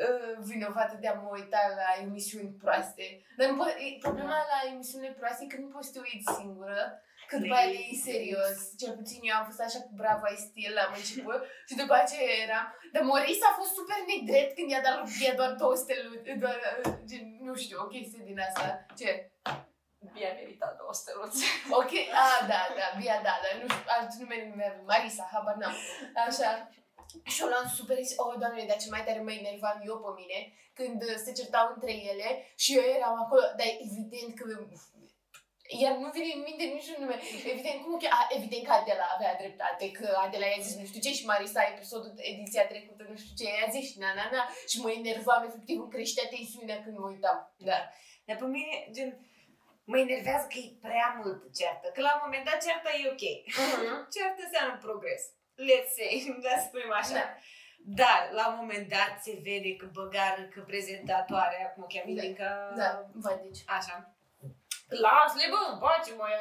uh, 0.05 0.35
vinovată 0.51 0.97
de 1.01 1.09
a 1.09 1.15
mă 1.15 1.29
uita 1.33 1.63
la 1.81 2.03
emisiuni 2.03 2.57
proaste. 2.63 3.05
Dar 3.37 3.49
nu 3.49 3.57
po- 3.65 3.79
e- 3.79 3.99
problema 4.07 4.37
la 4.53 4.71
emisiunile 4.73 5.13
proaste 5.13 5.45
e 5.45 5.53
că 5.55 5.61
nu 5.61 5.69
poți 5.69 5.87
să 5.87 5.93
te 5.93 5.99
uiți 5.99 6.35
singură. 6.39 7.03
Că 7.33 7.39
după 7.45 7.57
aia 7.61 7.81
e 7.91 8.05
serios. 8.11 8.57
Cel 8.81 8.93
puțin 9.01 9.21
eu 9.29 9.37
am 9.37 9.47
fost 9.51 9.63
așa 9.67 9.81
cu 9.87 9.93
Bravo 10.01 10.27
I 10.35 10.39
Still 10.47 10.75
la 10.79 10.85
început 11.01 11.41
și 11.69 11.75
după 11.83 11.95
aceea 12.03 12.35
eram. 12.47 12.67
Dar 12.93 13.03
Maurice 13.09 13.47
a 13.47 13.59
fost 13.61 13.73
super 13.79 13.99
nedrept 14.11 14.53
când 14.57 14.69
i-a 14.71 14.87
dat 14.87 14.97
lui 14.99 15.13
Bia 15.19 15.35
doar 15.41 15.53
două 15.63 15.75
steluri. 15.83 16.39
Doar, 16.43 16.59
uh, 16.65 16.93
gen, 17.09 17.25
nu 17.47 17.55
știu, 17.63 17.77
o 17.85 17.91
chestie 17.93 18.23
din 18.29 18.39
asta. 18.47 18.65
Ce? 18.99 19.11
Bia 20.15 20.33
meritat 20.39 20.73
două 20.81 20.95
steluțe. 21.01 21.47
Ok, 21.81 21.93
a, 22.23 22.27
da, 22.53 22.63
da, 22.79 22.87
Bia, 22.99 23.17
da, 23.27 23.35
dar 23.45 23.55
nu 23.61 23.67
știu, 23.73 23.91
alt 23.95 24.11
nume 24.21 24.37
nu 24.43 24.55
mi 24.59 24.67
Marisa, 24.89 25.25
habar 25.33 25.57
n-am. 25.61 25.77
Așa. 26.27 26.51
Și 27.33 27.43
o 27.45 27.47
luam 27.53 27.67
super, 27.79 27.99
oh, 28.23 28.35
doamne, 28.43 28.65
dar 28.71 28.79
ce 28.83 28.89
mai 28.95 29.05
tare 29.07 29.21
mă 29.27 29.33
enervam 29.33 29.79
eu 29.89 29.97
pe 30.05 30.11
mine 30.21 30.39
când 30.79 30.99
uh, 31.09 31.17
se 31.25 31.33
certau 31.39 31.67
între 31.75 31.93
ele 32.11 32.29
și 32.63 32.71
eu 32.79 32.85
eram 32.97 33.15
acolo, 33.23 33.45
dar 33.59 33.71
evident 33.87 34.31
că 34.39 34.45
iar 35.81 35.93
nu 36.03 36.09
vine 36.17 36.31
în 36.37 36.43
minte 36.49 36.65
niciun 36.77 36.99
nume. 37.03 37.17
Evident, 37.53 37.79
cum 37.85 37.95
că, 38.03 38.09
a, 38.19 38.21
evident 38.39 38.65
că 38.67 38.73
Adela 38.73 39.07
avea 39.17 39.33
dreptate, 39.43 39.85
că 39.99 40.07
Adela 40.25 40.47
i-a 40.49 40.65
zis 40.67 40.75
nu 40.81 40.87
știu 40.91 41.01
ce 41.07 41.13
și 41.19 41.29
Marisa, 41.31 41.61
episodul, 41.75 42.13
ediția 42.33 42.65
trecută, 42.73 43.03
nu 43.11 43.17
știu 43.23 43.35
ce, 43.39 43.45
i-a 43.49 43.71
zis 43.77 43.85
și 43.91 43.99
na, 44.03 44.11
na, 44.19 44.27
na, 44.35 44.43
și 44.71 44.77
mă 44.83 44.91
enervam, 45.01 45.43
efectiv, 45.49 45.77
îmi 45.81 45.95
creștea 45.95 46.27
tensiunea 46.35 46.79
când 46.83 46.97
mă 46.99 47.07
uitam. 47.13 47.39
Da. 47.69 47.79
Dar 48.27 48.37
pe 48.41 48.47
mine, 48.57 48.75
gen, 48.95 49.11
mă 49.91 49.99
enervează 49.99 50.47
că 50.53 50.59
e 50.59 50.79
prea 50.87 51.09
mult 51.19 51.41
ceartă. 51.59 51.87
Că 51.95 52.01
la 52.07 52.13
un 52.17 52.23
moment 52.25 52.45
dat 52.49 52.59
cearta 52.65 52.91
e 53.01 53.13
ok. 53.15 53.25
Ceartă 54.15 54.41
înseamnă 54.47 54.77
progres. 54.87 55.23
Let's 55.69 55.91
say, 55.97 56.37
da, 56.45 56.53
să 56.61 56.65
spunem 56.69 56.93
așa. 57.03 57.15
Da. 57.21 57.27
Dar, 57.85 58.21
la 58.33 58.45
un 58.51 58.57
moment 58.61 58.89
dat, 58.89 59.13
se 59.23 59.33
vede 59.43 59.77
că 59.77 59.87
băgară, 59.93 60.43
că 60.55 60.61
prezentatoarea, 60.61 61.71
cum 61.73 61.83
o 61.83 61.87
cheamă, 61.87 62.13
Da. 62.15 62.23
Ilinca, 62.23 62.73
Da, 62.77 63.11
vai, 63.13 63.39
deci. 63.43 63.63
așa. 63.67 64.12
Lasă-le, 65.07 65.47
bă, 65.53 65.61
în 65.73 65.79
pace, 65.79 66.11
mai 66.21 66.33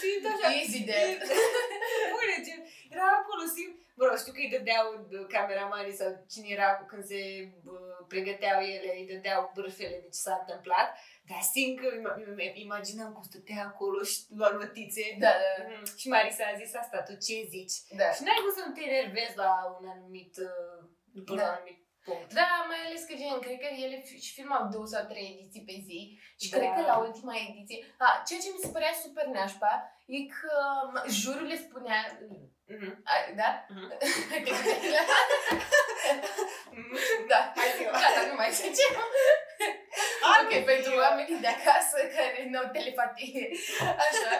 Simt 0.00 0.24
așa. 0.32 0.46
Easy 0.58 0.80
there. 0.90 1.18
Bune, 2.12 2.36
gen, 2.46 2.60
era 2.94 3.06
acolo, 3.20 3.42
simt, 3.56 3.74
Bă, 3.98 4.04
rog, 4.06 4.18
știu 4.18 4.32
că 4.32 4.40
îi 4.42 4.54
dădeau 4.56 4.86
d- 5.10 5.26
cameramanii 5.36 5.94
sau 6.00 6.24
cine 6.32 6.48
era 6.56 6.68
cu 6.78 6.84
când 6.90 7.04
se 7.04 7.20
bă, 7.64 7.72
pregăteau 8.08 8.60
ele, 8.60 8.90
îi 8.98 9.10
dădeau 9.12 9.50
bârfele 9.54 9.88
de 10.04 10.08
ce 10.14 10.20
s-a 10.24 10.36
întâmplat, 10.40 10.88
dar 11.30 11.40
simt 11.52 11.74
că 11.80 11.86
ima- 11.98 12.16
ima- 12.22 12.54
imaginam 12.66 13.12
cum 13.12 13.22
stătea 13.22 13.62
acolo 13.70 14.02
și 14.02 14.18
lua 14.38 14.48
notițe. 14.60 15.02
Da, 15.18 15.32
da, 15.42 15.52
Mm, 15.68 15.84
Și 16.00 16.08
Marisa 16.08 16.44
a 16.52 16.58
zis 16.62 16.74
asta, 16.74 16.98
tu 17.02 17.12
ce 17.26 17.34
zici? 17.54 17.76
da. 18.00 18.08
Și 18.16 18.22
n-ai 18.22 18.40
cum 18.42 18.52
să 18.56 18.62
nu 18.66 18.72
te 18.74 18.82
enervezi 18.90 19.36
la 19.36 19.50
un 19.80 19.88
anumit, 19.94 20.32
uh, 20.48 20.78
după 21.12 21.32
la 21.34 21.40
Da. 21.40 21.46
un 21.48 21.54
anumit 21.56 21.78
punct. 22.06 22.28
Da, 22.38 22.48
mai 22.70 22.80
ales 22.86 23.02
că 23.08 23.14
gen, 23.20 23.38
cred 23.46 23.58
că 23.62 23.68
ele 23.84 23.96
fi- 24.06 24.24
și 24.26 24.32
filmau 24.38 24.62
două 24.72 24.86
sau 24.92 25.02
trei 25.10 25.28
ediții 25.34 25.66
pe 25.68 25.76
zi 25.86 26.00
și 26.40 26.48
Da. 26.50 26.56
cred 26.56 26.70
că 26.76 26.82
la 26.90 26.96
ultima 27.06 27.34
ediție, 27.48 27.78
a, 28.04 28.08
ceea 28.26 28.40
ce 28.42 28.48
mi 28.52 28.62
se 28.64 28.68
părea 28.76 28.94
super 29.04 29.26
nașpa 29.36 29.72
e 30.16 30.18
că 30.38 30.54
m, 30.92 30.94
jurul 31.20 31.46
le 31.46 31.56
spunea, 31.66 32.00
Mhm. 32.74 32.90
a, 33.04 33.12
da? 33.40 33.50
Mhm. 33.68 33.88
da, 37.30 37.52
Hai 37.56 37.70
zi-o. 37.76 37.90
gata, 37.90 38.26
nu 38.30 38.34
mai 38.34 38.50
zice. 38.52 38.82
Ok, 40.40 40.52
pentru 40.72 40.92
oamenii 41.04 41.44
de 41.44 41.50
acasă 41.56 41.98
care 42.16 42.38
nu 42.50 42.58
au 42.62 42.68
telepatie. 42.76 43.44
Așa. 44.06 44.32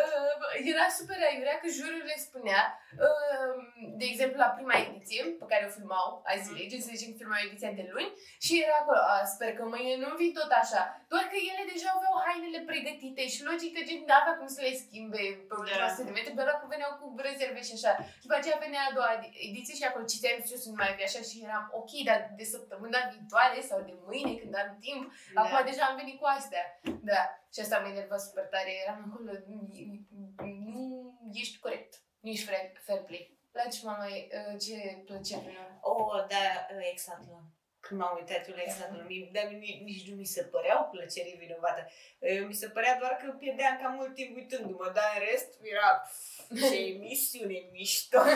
Uh, 0.00 0.70
era 0.72 0.86
super 0.98 1.18
aiurea 1.28 1.56
că 1.62 1.68
jurul 1.78 2.02
le 2.10 2.16
spunea, 2.26 2.62
uh, 3.06 3.54
de 4.00 4.04
exemplu, 4.12 4.38
la 4.44 4.54
prima 4.56 4.76
ediție 4.86 5.22
pe 5.40 5.46
care 5.50 5.64
o 5.66 5.74
filmau 5.76 6.06
azi 6.30 6.44
zilei, 6.46 6.70
gen 6.70 6.82
să 6.84 6.90
zicem 6.94 7.10
că 7.10 7.18
filmau 7.20 7.40
ediția 7.46 7.72
de 7.78 7.84
luni, 7.92 8.12
și 8.44 8.52
era 8.64 8.76
acolo, 8.80 9.00
a, 9.12 9.16
sper 9.34 9.50
că 9.54 9.62
mâine 9.64 9.94
nu 10.02 10.08
vii 10.20 10.36
tot 10.38 10.50
așa. 10.62 10.82
Doar 11.12 11.24
că 11.30 11.36
ele 11.50 11.64
deja 11.72 11.88
aveau 11.91 11.91
hainele 12.32 12.60
pregătite 12.70 13.22
și 13.34 13.40
logic 13.48 13.70
că 13.76 13.80
gen 13.88 14.00
n-avea 14.08 14.34
cum 14.38 14.48
să 14.56 14.60
le 14.66 14.72
schimbe 14.82 15.22
pe 15.48 15.54
Da. 15.70 15.86
da. 15.96 16.02
de 16.08 16.12
metri, 16.16 16.36
doar 16.38 16.48
dacă 16.52 16.64
veneau 16.74 16.92
cu 17.00 17.06
rezerve 17.26 17.60
și 17.68 17.74
așa. 17.78 17.92
Și 18.20 18.24
după 18.26 18.34
aceea 18.38 18.58
venea 18.66 18.82
a 18.88 18.94
doua 18.98 19.10
edi- 19.18 19.34
ediție 19.48 19.74
și 19.78 19.84
acolo 19.88 20.04
citeam 20.12 20.38
și 20.44 20.52
eu 20.54 20.60
să 20.64 20.68
nu 20.68 20.78
mai 20.80 20.94
fi 20.98 21.02
așa 21.08 21.20
și 21.28 21.36
eram 21.46 21.64
ok, 21.80 21.92
dar 22.08 22.20
de 22.38 22.44
săptămâna 22.54 23.00
viitoare 23.12 23.58
sau 23.70 23.78
de 23.88 23.94
mâine 24.06 24.32
când 24.40 24.54
am 24.62 24.70
timp, 24.86 25.02
Da. 25.34 25.40
acum 25.42 25.58
deja 25.70 25.82
am 25.86 25.96
venit 26.02 26.16
cu 26.20 26.26
astea. 26.38 26.64
Da. 27.10 27.20
Și 27.54 27.58
asta 27.60 27.78
mă 27.78 27.88
enerva 27.94 28.18
super 28.26 28.44
tare. 28.54 28.72
Eram 28.82 28.98
acolo, 29.06 29.32
nu 29.52 31.30
ești 31.32 31.58
corect, 31.58 31.92
nu 32.20 32.28
ești 32.30 32.46
fair, 32.48 32.64
fair 32.86 33.02
play. 33.08 33.24
La 33.52 33.62
ce 33.72 33.80
mama, 33.84 34.06
uh, 34.06 34.54
ce 34.64 35.02
plăcere 35.06 35.50
nu? 35.56 35.64
Oh, 35.90 36.24
da, 36.28 36.44
uh, 36.76 36.88
Exatlon. 36.92 37.44
Când 37.92 38.04
m-am 38.04 38.16
uitat 38.20 38.48
eu 38.48 38.54
la 38.54 38.62
Exatlon, 38.62 39.06
mi- 39.08 39.30
dar 39.32 39.44
nici, 39.44 39.80
nici 39.88 40.08
nu 40.08 40.14
mi 40.16 40.24
se 40.24 40.42
păreau 40.42 40.88
plăceri 40.92 41.36
vinovată. 41.38 41.82
Uh, 42.18 42.46
Mi 42.46 42.54
se 42.54 42.68
părea 42.68 42.98
doar 42.98 43.12
că 43.16 43.30
pierdeam 43.30 43.78
cam 43.82 43.94
mult 43.94 44.14
timp 44.14 44.36
uitându-mă, 44.36 44.90
dar 44.94 45.08
în 45.18 45.24
rest 45.30 45.50
era 45.62 45.88
pf, 46.04 46.60
ce 46.68 46.76
emisiune 46.92 47.58
mișto. 47.72 48.20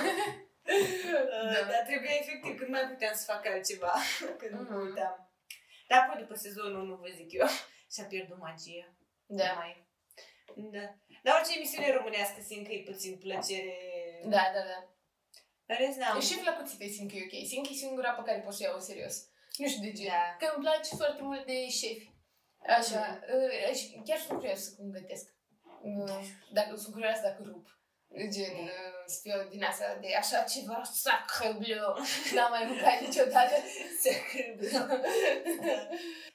Uh, 0.69 1.53
Da. 1.53 1.61
Dar 1.71 1.83
trebuia 1.87 2.15
efectiv 2.21 2.59
când 2.59 2.71
mai 2.71 2.87
puteam 2.93 3.15
să 3.15 3.25
fac 3.33 3.47
altceva 3.47 3.93
când 4.41 4.53
mă 4.53 4.61
Mhm. 4.61 4.87
uitam. 4.87 5.31
Dar 5.89 5.99
apoi 6.01 6.21
după 6.23 6.35
sezonul, 6.35 6.87
nu 6.87 6.95
vă 6.95 7.09
zic 7.17 7.33
eu, 7.33 7.47
și-a 7.93 8.05
pierdut 8.05 8.39
magia. 8.39 8.87
Nu 9.27 9.37
Da. 9.37 9.53
Mai. 9.53 9.87
Da. 10.75 10.87
Dar 11.23 11.33
orice 11.39 11.57
emisiune 11.57 11.93
românească 11.93 12.41
simt 12.49 12.67
că 12.67 12.73
e 12.73 12.83
puțin 12.91 13.17
plăcere 13.19 13.75
Da, 14.25 14.45
da, 14.55 14.63
da. 14.73 14.79
În 15.67 15.77
rest, 15.79 15.99
n-am. 15.99 16.21
Și 16.21 16.43
la 16.45 16.53
cuțite 16.57 16.87
simt 16.87 17.11
că 17.11 17.17
e 17.17 17.23
ok. 17.29 17.47
Simt 17.49 17.67
că 17.67 17.73
e 17.73 17.77
singura 17.85 18.11
pe 18.13 18.23
care 18.27 18.39
pot 18.41 18.55
să 18.55 18.63
o 18.63 18.67
iau 18.71 18.81
serios. 18.81 19.17
Nu 19.57 19.69
știu 19.69 19.83
de 19.83 19.93
ce. 19.93 20.07
Da. 20.09 20.37
Că 20.39 20.53
îmi 20.55 20.65
place 20.65 20.95
foarte 20.97 21.23
mult 21.23 21.47
de 21.47 21.69
șefi. 21.69 22.11
Așa. 22.79 23.21
uh, 23.35 23.75
și 23.77 24.03
Chiar 24.05 24.19
sunt 24.19 24.39
curioasă 24.39 24.75
cum 24.77 24.91
gătesc. 24.91 25.27
Uh, 25.83 26.21
Dacă 26.53 26.77
sunt 26.77 26.93
curioasă 26.93 27.21
dacă 27.23 27.43
rup. 27.43 27.67
Gen, 28.35 28.55
uh, 28.57 29.03
să 29.07 29.19
fiu 29.23 29.49
din 29.49 29.63
asta 29.65 29.99
de 30.01 30.15
așa 30.15 30.43
ceva 30.43 30.83
sacre 30.93 31.57
bleu. 31.59 31.97
N-am 32.35 32.51
mai 32.51 32.65
mâncat 32.69 33.01
niciodată. 33.01 33.55
Sacre 34.03 34.57
bleu. 34.59 34.87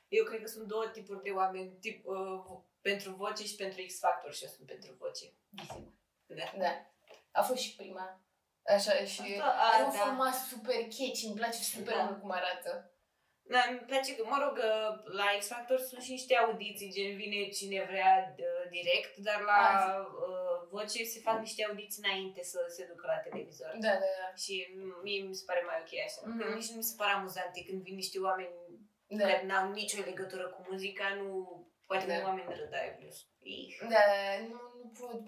Eu 0.08 0.24
cred 0.24 0.42
că 0.42 0.48
sunt 0.48 0.68
două 0.68 0.88
tipuri 0.88 1.24
de 1.24 1.30
oameni, 1.30 1.78
tip, 1.80 2.06
uh, 2.06 2.60
pentru 2.82 3.12
voce 3.14 3.44
și 3.44 3.56
pentru 3.56 3.84
X-Factor 3.88 4.34
și 4.34 4.44
eu 4.44 4.50
sunt 4.50 4.68
pentru 4.68 4.96
voce. 5.00 5.26
Disigur. 5.50 5.94
Da. 6.26 6.54
Da. 6.58 6.72
A 7.32 7.42
fost 7.42 7.62
și 7.62 7.76
prima. 7.76 8.24
Așa, 8.66 8.94
și 9.06 9.22
Asta, 9.22 9.56
are 9.72 9.84
a, 9.84 9.86
un 9.86 9.92
da. 9.92 9.98
format 9.98 10.34
super 10.34 10.76
catchy, 10.76 11.26
îmi 11.26 11.36
place 11.36 11.58
super 11.64 11.96
Da. 11.96 12.04
mult 12.04 12.20
cum 12.22 12.32
arată. 12.32 12.92
Da, 13.54 13.62
îmi 13.70 13.80
place 13.92 14.12
că, 14.16 14.24
mă 14.34 14.38
rog, 14.44 14.56
uh, 14.58 14.92
la 15.20 15.28
X 15.40 15.42
Factor 15.54 15.80
sunt 15.90 16.02
și 16.06 16.12
niște 16.18 16.34
audiții, 16.36 16.94
gen 16.96 17.12
vine 17.22 17.40
cine 17.58 17.80
vrea 17.92 18.12
uh, 18.38 18.64
direct, 18.78 19.14
dar 19.28 19.40
la 19.52 19.60
Ah, 19.72 20.06
uh, 20.28 20.56
voce 20.74 21.04
se 21.14 21.20
fac 21.28 21.38
niște 21.40 21.62
audiții 21.70 22.04
înainte 22.06 22.42
să 22.44 22.60
se 22.76 22.86
ducă 22.92 23.06
la 23.14 23.18
televizor. 23.26 23.72
Da, 23.86 23.94
da, 24.04 24.10
da. 24.22 24.28
Și 24.44 24.54
mie 25.04 25.20
mi 25.22 25.36
se 25.40 25.44
pare 25.50 25.62
mai 25.70 25.78
ok 25.84 25.94
așa. 26.08 26.20
Mhm. 26.26 26.38
Că 26.40 26.54
nici 26.58 26.70
nu 26.72 26.78
mi 26.78 26.90
se 26.90 26.96
pare 26.98 27.12
amuzante 27.12 27.60
când 27.68 27.80
vin 27.88 27.96
niște 27.96 28.18
oameni 28.28 28.54
Da. 29.08 29.24
care 29.26 29.46
n-au 29.46 29.66
nicio 29.72 30.02
legătură 30.10 30.46
cu 30.54 30.60
muzica, 30.70 31.06
nu... 31.20 31.26
Poate 31.88 32.06
Da. 32.06 32.18
da. 32.18 32.24
oameni 32.28 32.56
rădai, 32.62 32.96
plus. 33.00 33.18
Ih. 33.40 33.76
Da, 33.94 34.04
nu, 34.50 34.60
nu 34.82 34.90
pot. 35.00 35.20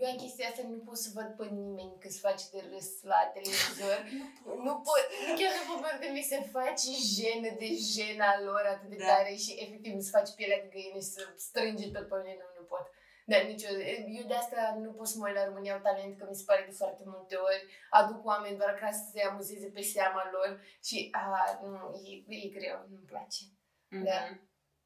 Eu 0.00 0.10
am 0.10 0.16
chestia 0.22 0.48
asta, 0.48 0.62
nu 0.74 0.78
pot 0.88 0.96
să 1.04 1.10
văd 1.14 1.28
pe 1.36 1.44
nimeni 1.44 1.98
că 2.02 2.08
se 2.08 2.18
face 2.28 2.44
de 2.52 2.60
râs 2.70 3.02
la 3.02 3.20
televizor. 3.34 3.98
nu 4.66 4.72
pot, 4.86 5.02
chiar 5.38 5.52
nu 5.58 5.64
pot 5.68 5.80
pentru 5.86 6.00
că 6.06 6.12
mi 6.12 6.28
se 6.32 6.38
face 6.56 6.90
jenă 7.16 7.50
de 7.62 7.68
jena 7.94 8.30
lor 8.48 8.62
atât 8.74 8.88
de 8.88 8.96
Da. 8.96 9.06
tare 9.06 9.34
și 9.44 9.50
efectiv 9.64 9.94
mi 9.94 10.02
se 10.06 10.16
face 10.18 10.32
pielea 10.36 10.60
de 10.62 10.68
găină 10.74 10.98
și 11.00 11.12
să 11.16 11.22
strânge 11.36 11.90
tot 11.90 12.06
pe 12.08 12.16
mine, 12.22 12.36
nu, 12.40 12.46
nu 12.60 12.64
pot. 12.72 12.86
Dar 13.26 13.42
nicio, 13.42 13.68
eu 14.18 14.26
de 14.26 14.34
asta 14.34 14.60
nu 14.84 14.90
pot 14.92 15.06
să 15.08 15.18
mă 15.18 15.26
uit 15.26 15.34
la 15.36 15.44
România 15.44 15.74
au 15.74 15.80
talent, 15.80 16.18
că 16.18 16.26
mi 16.28 16.34
se 16.40 16.44
pare 16.46 16.64
de 16.68 16.74
foarte 16.82 17.02
multe 17.06 17.36
ori 17.36 17.62
aduc 17.90 18.26
oameni 18.26 18.56
doar 18.56 18.74
ca 18.74 18.90
să 18.90 19.04
se 19.12 19.20
amuzeze 19.22 19.68
pe 19.68 19.82
seama 19.82 20.22
lor 20.32 20.60
și 20.82 21.08
a, 21.12 21.60
nu, 21.62 22.00
e, 22.10 22.36
e 22.46 22.48
greu, 22.48 22.78
nu-mi 22.88 23.04
place. 23.12 23.42
Da. 23.88 24.20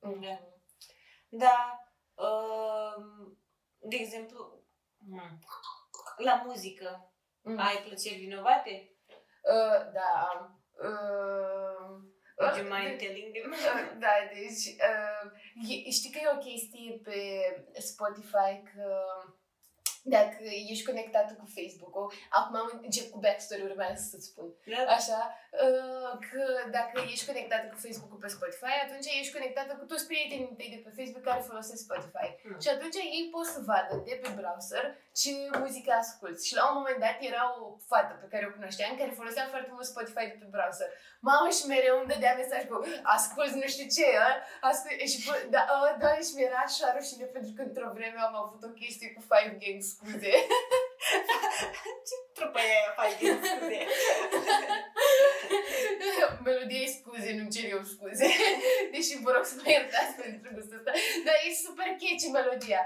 Mhm. 0.01 0.21
Da. 0.21 0.37
Da. 1.29 1.57
Um, 2.27 3.39
de 3.81 3.97
exemplu, 3.97 4.65
hmm, 5.09 5.39
la 6.17 6.43
muzică, 6.47 7.13
Mm. 7.43 7.59
ai 7.59 7.77
plăceri 7.87 8.19
vinovate? 8.19 8.93
Uh, 9.43 9.93
da, 9.93 10.29
am. 10.33 10.63
Uh, 10.73 11.89
Would 12.39 12.57
you 12.57 12.67
uh, 12.67 12.79
mind 12.79 12.99
de- 12.99 13.07
telling 13.07 13.33
them? 13.37 13.51
uh, 13.53 13.99
da, 13.99 14.13
deci 14.33 14.65
uh, 14.91 15.31
e, 15.87 15.91
știi 15.91 16.11
că 16.13 16.19
e 16.23 16.35
o 16.35 16.39
chestie 16.39 17.01
pe 17.05 17.19
Spotify 17.81 18.53
că 18.75 19.07
dacă 20.03 20.43
ești 20.73 20.89
conectată 20.91 21.33
cu 21.41 21.47
Facebook-ul, 21.57 22.13
acum 22.39 22.55
am 22.57 22.81
încep 22.89 23.07
cu 23.11 23.19
backstory 23.25 23.69
urmează 23.71 24.03
să-ți 24.11 24.29
spun. 24.31 24.49
Da? 24.73 24.81
Așa, 24.99 25.21
uh, 25.65 26.13
că 26.29 26.43
dacă 26.79 26.97
ești 27.13 27.29
conectată 27.31 27.67
cu 27.73 27.79
Facebook-ul 27.85 28.23
pe 28.23 28.35
Spotify, 28.37 28.77
atunci 28.87 29.07
ești 29.21 29.37
conectată 29.37 29.73
cu 29.77 29.85
toți 29.91 30.07
prietenii 30.11 30.57
tăi 30.59 30.75
de 30.75 30.81
pe 30.85 30.97
Facebook 30.99 31.25
care 31.29 31.49
folosesc 31.51 31.83
Spotify. 31.87 32.29
Mm. 32.45 32.61
Și 32.65 32.69
atunci 32.75 32.97
ei 33.17 33.29
pot 33.35 33.47
să 33.55 33.61
vadă 33.71 33.95
de 34.09 34.15
pe 34.23 34.29
browser 34.39 34.85
ce 35.21 35.31
muzică 35.63 35.91
asculti. 36.03 36.47
Și 36.49 36.55
la 36.59 36.65
un 36.69 36.75
moment 36.79 36.99
dat 37.05 37.17
era 37.31 37.43
o 37.61 37.63
fată 37.91 38.15
pe 38.23 38.31
care 38.33 38.45
o 38.47 38.55
cunoșteam 38.57 38.93
care 38.97 39.19
folosea 39.21 39.47
foarte 39.53 39.71
mult 39.75 39.87
Spotify 39.93 40.25
de 40.31 40.37
pe 40.41 40.47
browser. 40.55 40.89
Mamă 41.29 41.49
și 41.57 41.65
mereu 41.73 41.95
îmi 41.99 42.11
dădea 42.13 42.35
mesaj 42.41 42.63
cu 42.71 42.77
ascult 43.17 43.53
nu 43.61 43.67
știu 43.75 43.87
ce, 43.97 44.07
a? 44.27 44.29
Ascult, 44.69 44.97
și 45.13 45.19
pă- 45.27 45.45
da, 45.55 45.61
a, 45.75 45.77
da, 46.03 46.11
și 46.27 46.33
mi-era 46.37 46.61
așa 46.67 46.87
rușine 46.97 47.27
pentru 47.35 47.53
că 47.57 47.61
într-o 47.63 47.91
vreme 47.97 48.19
am 48.29 48.37
avut 48.45 48.63
o 48.69 48.77
chestie 48.81 49.09
cu 49.15 49.21
Five 49.31 49.55
Gang, 49.63 49.81
scuze. 49.93 50.35
Ce 52.09 52.15
trupă 52.37 52.59
e 52.61 52.71
aia, 52.77 52.91
faci 52.99 53.15
din 53.19 53.39
scuze? 53.51 53.81
Melodie 56.45 56.87
scuze, 56.97 57.31
nu-mi 57.37 57.51
cer 57.55 57.65
eu 57.71 57.83
scuze. 57.93 58.27
Deși 58.93 59.23
vă 59.25 59.31
rog 59.37 59.45
să 59.51 59.55
mă 59.57 59.71
iertați 59.71 60.13
pentru 60.23 60.49
gustul 60.55 60.79
ăsta. 60.79 60.93
Dar 61.27 61.37
e 61.47 61.51
super 61.67 61.89
catchy 62.01 62.29
melodia. 62.37 62.83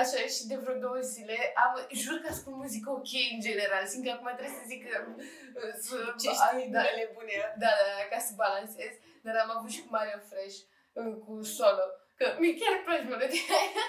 Așa, 0.00 0.18
și 0.34 0.42
de 0.50 0.56
vreo 0.62 0.76
două 0.86 0.98
zile 1.14 1.36
am, 1.64 1.72
jur 2.04 2.16
că 2.20 2.28
ascult 2.30 2.56
muzică 2.56 2.88
ok 2.90 3.10
în 3.34 3.40
general. 3.46 3.82
Simt 3.86 4.04
că 4.04 4.10
acum 4.10 4.28
trebuie 4.36 4.58
să 4.60 4.64
zic 4.72 4.80
că... 4.90 4.96
uh, 5.08 5.72
Să, 5.86 5.96
Ce 6.22 6.28
a- 6.28 6.32
știi, 6.40 6.68
da, 6.74 6.80
bunele 6.82 7.10
bune. 7.14 7.34
da, 7.62 7.70
da, 7.80 8.04
ca 8.10 8.18
să 8.26 8.32
balancez. 8.42 8.92
Dar 9.24 9.34
am 9.36 9.50
avut 9.56 9.70
și 9.74 9.80
cu 9.84 9.90
Mario 9.96 10.18
Fresh, 10.30 10.58
uh, 10.98 11.14
cu 11.24 11.32
solo. 11.58 11.84
Că 12.18 12.26
mi 12.42 12.58
chiar 12.60 12.72
îmi 12.76 12.84
place 12.86 13.02
melodia 13.12 13.46
aia. 13.60 13.84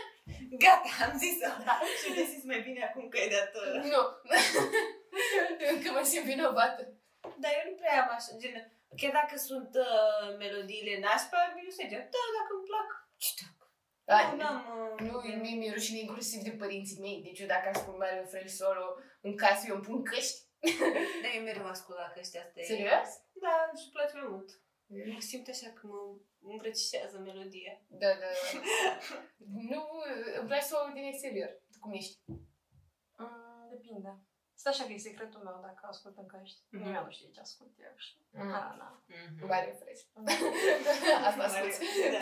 Gata, 0.63 0.89
am 1.05 1.13
zis-o. 1.23 1.49
Și 2.01 2.07
te 2.15 2.23
simți 2.31 2.49
mai 2.51 2.61
bine 2.67 2.81
acum 2.89 3.03
că 3.09 3.17
ai 3.21 3.29
dat... 3.37 3.51
uh, 3.61 3.73
Nu. 3.93 4.01
Încă 5.73 5.87
mă 5.95 6.01
simt 6.11 6.25
vinovată. 6.33 6.81
Dar 7.43 7.51
eu 7.59 7.63
nu 7.69 7.75
prea 7.79 7.95
am 8.03 8.09
așa, 8.17 8.31
gen... 8.41 8.55
Chiar 8.99 9.13
dacă 9.19 9.35
sunt 9.49 9.71
uh, 9.85 10.27
melodiile 10.41 10.93
nașpa, 11.05 11.39
eu 11.63 11.69
se 11.77 11.83
gen, 11.91 12.03
da, 12.15 12.23
dacă 12.37 12.51
îmi 12.57 12.67
plac, 12.69 12.89
ce 13.23 13.29
dacă? 14.07 14.23
Da, 14.25 14.31
Nu, 14.31 14.37
n-am... 14.37 14.57
Uh, 14.93 14.99
Nu, 15.07 15.15
mie 15.41 15.55
mi-e 15.55 15.71
rușine 15.73 15.99
inclusiv 15.99 16.41
de 16.41 16.51
părinții 16.51 16.99
mei. 16.99 17.21
Deci 17.23 17.39
eu 17.39 17.47
dacă 17.47 17.67
ascult 17.69 17.97
Mario 17.97 18.25
Fresh 18.25 18.53
solo 18.53 18.85
în 19.21 19.35
casă, 19.35 19.65
eu 19.67 19.75
îmi 19.75 19.83
pun 19.83 20.03
căști. 20.03 20.45
Da, 21.21 21.27
eu 21.35 21.43
mereu 21.43 21.65
ascult 21.65 21.97
la 21.97 22.11
căști 22.15 22.37
asta 22.37 22.59
e... 22.59 22.63
Serios? 22.63 23.09
Da, 23.43 23.55
și 23.79 23.83
îmi 23.85 23.95
place 23.95 24.13
mai 24.17 24.27
mult. 24.29 24.49
Mă 25.13 25.19
simt 25.19 25.47
așa 25.47 25.69
că 25.77 25.87
mă 25.87 26.51
îmbrățișează 26.51 27.17
melodia. 27.19 27.73
Da, 27.87 28.07
da. 28.21 28.29
nu, 29.71 29.81
îmi 30.39 30.47
place 30.47 30.65
să 30.65 30.75
o 30.75 30.79
aud 30.79 30.93
din 30.93 31.03
exterior. 31.03 31.49
Tu 31.71 31.77
cum 31.79 31.93
ești? 31.93 32.17
Mm, 33.17 33.67
depinde. 33.69 34.11
Stai 34.59 34.73
așa 34.73 34.85
că 34.85 34.93
e 34.93 35.07
secretul 35.09 35.41
meu 35.43 35.57
dacă 35.67 35.81
ascult 35.87 36.17
în 36.17 36.27
căști. 36.33 36.59
Mhm. 36.69 36.83
Nimeni 36.83 37.05
nu 37.05 37.11
știe 37.11 37.29
ce 37.35 37.39
ascult 37.39 37.73
eu 37.87 37.93
și... 37.95 38.13
Mm. 38.31 38.51
Da, 38.55 38.75
da. 38.81 38.89
Mario 39.51 39.73
Fresh. 39.81 40.03
Asta 41.27 41.43
asculti. 41.43 41.77
Da. 42.15 42.21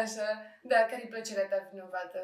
Așa. 0.00 0.26
Da, 0.62 0.78
care-i 0.90 1.08
plăcerea 1.08 1.48
ta 1.48 1.68
vinovată 1.70 2.20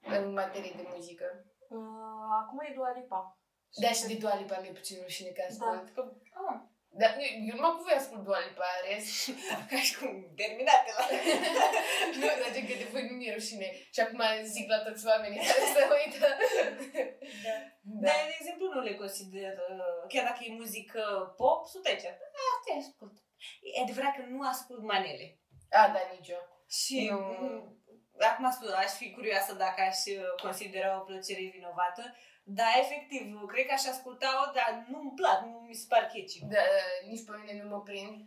în 0.00 0.32
materie 0.32 0.72
de 0.76 0.84
muzică? 0.94 1.26
Uh, 1.68 2.28
acum 2.40 2.58
e 2.60 2.72
Dua 2.74 2.92
Lipa. 2.98 3.38
Da, 3.82 3.88
și 3.88 4.06
de 4.06 4.14
Dua 4.14 4.36
Lipa 4.40 4.58
mi-e 4.60 4.72
puțin 4.72 5.02
rușine 5.02 5.30
că 5.30 5.42
ascult. 5.48 5.90
Că, 5.94 6.12
ah, 6.46 6.60
Da, 7.00 7.06
eu, 7.24 7.32
eu 7.48 7.54
numai 7.56 7.74
cu 7.76 7.82
voi 7.86 8.00
ascult 8.00 8.22
Dua 8.26 8.40
Lipa, 8.46 8.68
în 8.76 8.82
rest. 8.86 9.10
ca 9.70 9.78
și 9.86 9.92
cum 9.98 10.12
terminate 10.40 10.90
la... 10.96 11.02
nu, 12.20 12.26
dar 12.40 12.50
gen 12.54 12.66
că 12.68 12.74
de 12.82 12.88
voi 12.92 13.04
nu 13.08 13.14
mi-e 13.16 13.36
rușine. 13.38 13.68
Și 13.94 14.00
acum 14.00 14.20
zic 14.54 14.66
la 14.74 14.78
toți 14.86 15.06
oamenii 15.12 15.40
care 15.48 15.62
se 15.74 15.82
uită. 15.98 16.26
Da. 17.46 17.54
Da. 18.02 18.04
Dar, 18.04 18.18
de 18.28 18.34
exemplu, 18.40 18.64
nu 18.74 18.80
le 18.88 18.94
consider, 19.02 19.52
uh, 19.70 20.00
chiar 20.12 20.24
dacă 20.28 20.40
e 20.42 20.60
muzică 20.62 21.02
pop, 21.38 21.60
sunt 21.72 21.84
aici. 21.86 22.06
Ah, 22.42 22.56
te 22.64 22.72
ascult. 22.80 23.14
E 23.76 23.82
adevărat 23.84 24.12
că 24.14 24.22
nu 24.34 24.38
ascult 24.52 24.82
manele. 24.92 25.26
A, 25.78 25.82
da, 25.94 26.00
nici 26.14 26.32
eu. 26.36 26.42
Și 26.78 26.96
Nu. 27.10 27.18
nu. 27.40 28.26
acum 28.30 28.50
spun, 28.50 28.68
aș 28.84 28.92
fi 29.00 29.06
curioasă 29.16 29.52
dacă 29.64 29.80
aș 29.88 29.98
uh, 30.16 30.32
considera 30.42 31.00
o 31.00 31.04
plăcere 31.08 31.52
vinovată, 31.56 32.02
dar 32.44 32.72
efectiv, 32.80 33.46
cred 33.46 33.66
că 33.66 33.72
aș 33.72 33.84
asculta-o, 33.86 34.52
dar 34.54 34.86
nu-mi 34.88 35.12
plac, 35.14 35.44
nu 35.44 35.58
mi 35.68 35.74
se 35.74 35.86
par 35.88 36.02
catchy. 36.02 36.44
Da, 36.44 36.58
nici 37.06 37.24
pe 37.24 37.32
mine 37.36 37.62
nu 37.62 37.68
mă 37.68 37.80
prind. 37.82 38.26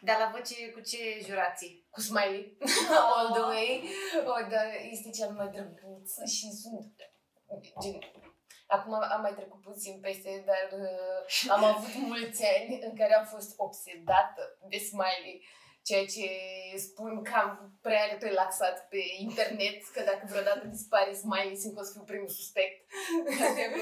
Dar 0.00 0.18
la 0.18 0.30
voce 0.34 0.70
cu 0.70 0.80
ce 0.80 1.20
jurații? 1.26 1.86
Cu 1.90 2.00
smiley. 2.00 2.56
All 3.16 3.30
the 3.32 3.40
way. 3.40 3.84
O, 4.24 4.48
da, 4.48 4.62
este 4.90 5.10
cel 5.10 5.30
mai 5.30 5.48
drăguț 5.48 6.10
și 6.34 6.50
sunt... 6.50 6.94
Gen, 7.82 7.98
acum 8.66 8.92
am 8.94 9.20
mai 9.20 9.34
trecut 9.34 9.60
puțin 9.60 10.00
peste, 10.00 10.44
dar 10.46 10.80
uh, 10.80 11.48
am 11.54 11.64
avut 11.64 11.94
mulți 11.94 12.44
ani 12.44 12.80
în 12.82 12.96
care 12.96 13.14
am 13.14 13.24
fost 13.24 13.54
obsedată 13.56 14.58
de 14.68 14.78
smiley. 14.78 15.46
Ceea 15.90 16.06
ce 16.16 16.28
spun 16.86 17.22
că 17.22 17.32
am 17.44 17.78
prea 17.80 18.04
relaxat 18.20 18.88
pe 18.88 19.02
internet, 19.18 19.78
că 19.94 20.00
dacă 20.04 20.24
vreodată 20.30 20.66
dispare 20.66 21.12
smiley, 21.12 21.56
simt 21.56 21.74
că 21.74 21.80
o 21.80 21.84
să 21.84 21.92
fiu 21.92 22.02
primul 22.02 22.28
suspect. 22.28 22.76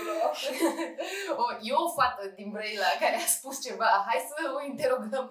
o, 1.42 1.44
e 1.68 1.72
o 1.84 1.88
fată 1.96 2.24
din 2.36 2.50
Brăila 2.50 2.90
care 3.00 3.16
a 3.16 3.34
spus 3.36 3.56
ceva, 3.66 4.04
hai 4.08 4.20
să 4.28 4.34
o 4.56 4.66
interogăm. 4.66 5.26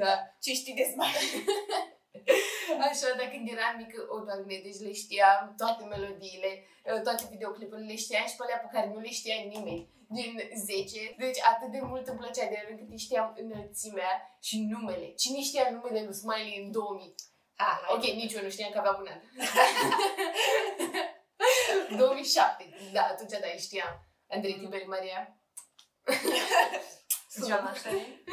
Da. 0.00 0.12
Ce 0.40 0.52
știi 0.52 0.74
de 0.74 0.84
smiley? 0.92 1.28
Așa, 2.88 3.08
dar 3.18 3.28
când 3.32 3.48
eram 3.54 3.74
mică, 3.76 3.98
o, 4.14 4.18
doamne, 4.18 4.56
deci 4.66 4.84
le 4.86 4.92
știam 4.92 5.54
toate 5.56 5.84
melodiile, 5.84 6.50
uh, 6.84 7.00
toate 7.02 7.28
videoclipurile 7.30 7.86
le 7.86 7.96
știam 7.96 8.26
și 8.26 8.36
pe 8.36 8.42
alea 8.44 8.56
pe 8.56 8.72
care 8.72 8.90
nu 8.94 9.00
le 9.00 9.10
știa 9.10 9.36
nimeni. 9.54 9.92
Din 10.08 10.40
10, 10.54 11.14
deci 11.18 11.38
atât 11.52 11.70
de 11.70 11.80
mult 11.82 12.06
îmi 12.06 12.18
plăcea 12.18 12.48
de 12.48 12.62
el 12.62 12.68
încât 12.70 12.90
îi 12.90 12.98
știam 12.98 13.34
înălțimea 13.36 14.38
și 14.42 14.60
numele. 14.60 15.06
Cine 15.22 15.40
știa 15.40 15.70
numele 15.70 16.04
lui 16.04 16.14
Smiley 16.14 16.62
în 16.64 16.70
2000? 16.70 17.14
Ah, 17.56 17.78
hai. 17.82 17.94
Ok, 17.94 18.02
nici 18.02 18.32
eu 18.32 18.42
nu 18.42 18.50
știam 18.50 18.70
că 18.70 18.78
avea 18.78 18.96
un 19.00 19.08
an. 19.12 19.20
2007, 21.96 22.74
da, 22.92 23.02
atunci 23.02 23.30
da, 23.30 23.46
îi 23.52 23.60
știam. 23.60 24.06
Andrei 24.28 24.58
Tiberi 24.58 24.86
Maria. 24.86 25.38
Ziua 27.30 27.60
nașterii. 27.60 28.22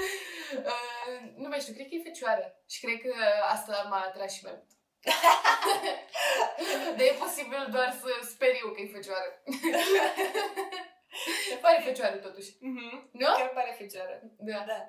Uh, 0.52 0.91
nu 1.36 1.48
mai 1.48 1.60
știu, 1.60 1.74
cred 1.74 1.88
că 1.88 1.96
e 1.96 2.10
fecioară. 2.10 2.46
Și 2.70 2.80
cred 2.86 3.02
că 3.02 3.14
asta 3.56 3.88
m-a 3.90 4.02
atras 4.02 4.34
și 4.34 4.44
mai 4.44 4.54
mult. 4.58 4.70
Dar 6.98 7.06
e 7.08 7.22
posibil 7.26 7.68
doar 7.72 7.90
să 8.02 8.10
sper 8.34 8.54
eu 8.64 8.70
că 8.72 8.82
e 8.82 8.96
fecioară. 8.98 9.32
Pare 11.64 11.82
fecioară 11.84 12.16
totuși. 12.16 12.50
Mhm. 12.60 13.10
Nu? 13.12 13.26
Chiar 13.38 13.50
pare 13.50 13.76
fecioară. 13.78 14.22
Da. 14.38 14.64
Da. 14.72 14.80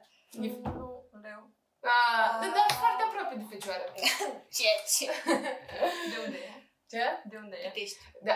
E... 0.45 0.49
Nu, 0.63 1.09
leu. 1.23 1.51
Ah, 1.95 2.31
da, 2.41 2.47
da, 2.57 2.75
foarte 2.83 3.03
aproape 3.03 3.35
de 3.35 3.45
fecioară. 3.55 3.85
Ce, 4.57 4.71
ce? 4.95 5.11
De 6.11 6.17
unde 6.25 6.39
e? 6.39 6.53
Ce? 6.91 7.05
De 7.25 7.37
unde 7.37 7.57
e? 7.57 7.69
Putești. 7.69 7.99
Eu 8.25 8.25
nu 8.25 8.33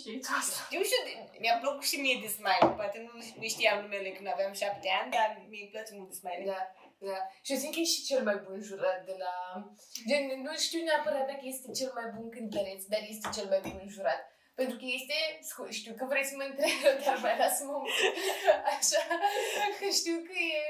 știi 0.00 0.20
tu 0.24 0.30
asta. 0.40 0.58
Eu 0.76 0.82
știu, 0.88 1.00
de- 1.06 1.38
mi-a 1.42 1.56
plăcut 1.62 1.84
și 1.90 1.96
mie 2.04 2.16
de 2.24 2.28
Smiley. 2.36 2.74
Poate 2.80 2.98
nu, 3.06 3.10
nu 3.40 3.46
știam 3.54 3.76
numele 3.82 4.10
când 4.16 4.28
aveam 4.34 4.52
șapte 4.62 4.88
ani, 5.00 5.10
dar 5.16 5.28
mie 5.50 5.62
îmi 5.64 5.72
place 5.74 5.90
mult 5.96 6.08
de 6.10 6.16
Smiley. 6.20 6.46
Da, 6.52 6.60
da. 7.08 7.18
Și 7.44 7.52
eu 7.52 7.58
zic 7.62 7.72
că 7.74 7.80
e 7.80 7.94
și 7.94 8.06
cel 8.10 8.22
mai 8.28 8.38
bun 8.44 8.58
jurat 8.68 9.00
de 9.10 9.14
la... 9.24 9.32
Gen, 10.08 10.22
nu 10.46 10.52
știu 10.66 10.80
neapărat 10.88 11.26
dacă 11.32 11.44
este 11.54 11.68
cel 11.78 11.90
mai 11.98 12.06
bun 12.14 12.26
cântăreț, 12.36 12.82
dar 12.92 13.02
este 13.12 13.28
cel 13.36 13.46
mai 13.52 13.60
bun 13.66 13.86
jurat. 13.96 14.22
Pentru 14.58 14.76
că 14.80 14.86
este, 14.98 15.16
scu- 15.50 15.70
știu 15.80 15.92
că 15.98 16.04
vrei 16.10 16.24
să 16.30 16.34
mă 16.36 16.44
întrebi, 16.50 16.82
dar 17.06 17.18
mai 17.24 17.36
lasă-mă 17.42 17.74
un 17.80 17.84
pic. 17.84 18.14
Așa, 18.74 19.02
că 19.78 19.86
știu 20.00 20.16
că 20.28 20.34
e, 20.58 20.60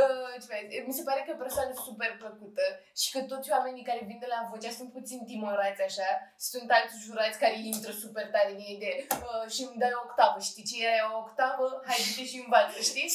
uh, 0.00 0.34
ce 0.40 0.46
mai 0.50 0.66
zic, 0.70 0.86
mi 0.86 0.98
se 0.98 1.06
pare 1.08 1.20
că 1.20 1.28
e 1.30 1.38
o 1.38 1.44
persoană 1.44 1.72
super 1.86 2.10
plăcută 2.22 2.64
și 3.00 3.08
că 3.12 3.20
toți 3.32 3.50
oamenii 3.56 3.88
care 3.88 4.08
vin 4.08 4.18
de 4.24 4.28
la 4.34 4.48
vocea 4.50 4.72
sunt 4.78 4.90
puțin 4.96 5.20
timorați 5.30 5.82
așa, 5.88 6.08
sunt 6.48 6.68
alți 6.76 7.02
jurați 7.04 7.40
care 7.42 7.56
intră 7.72 7.92
super 8.02 8.26
tare 8.34 8.50
în 8.54 8.60
ei 8.68 8.78
de 8.84 8.92
uh, 9.26 9.46
și 9.54 9.60
îmi 9.66 9.80
dai 9.82 9.94
o 9.98 10.02
octavă, 10.06 10.38
știi 10.48 10.68
ce 10.68 10.76
e 10.86 11.10
o 11.12 11.18
octavă? 11.24 11.66
Hai, 11.86 12.04
du-te 12.04 12.24
și 12.30 12.42
învață, 12.44 12.78
știi? 12.88 13.08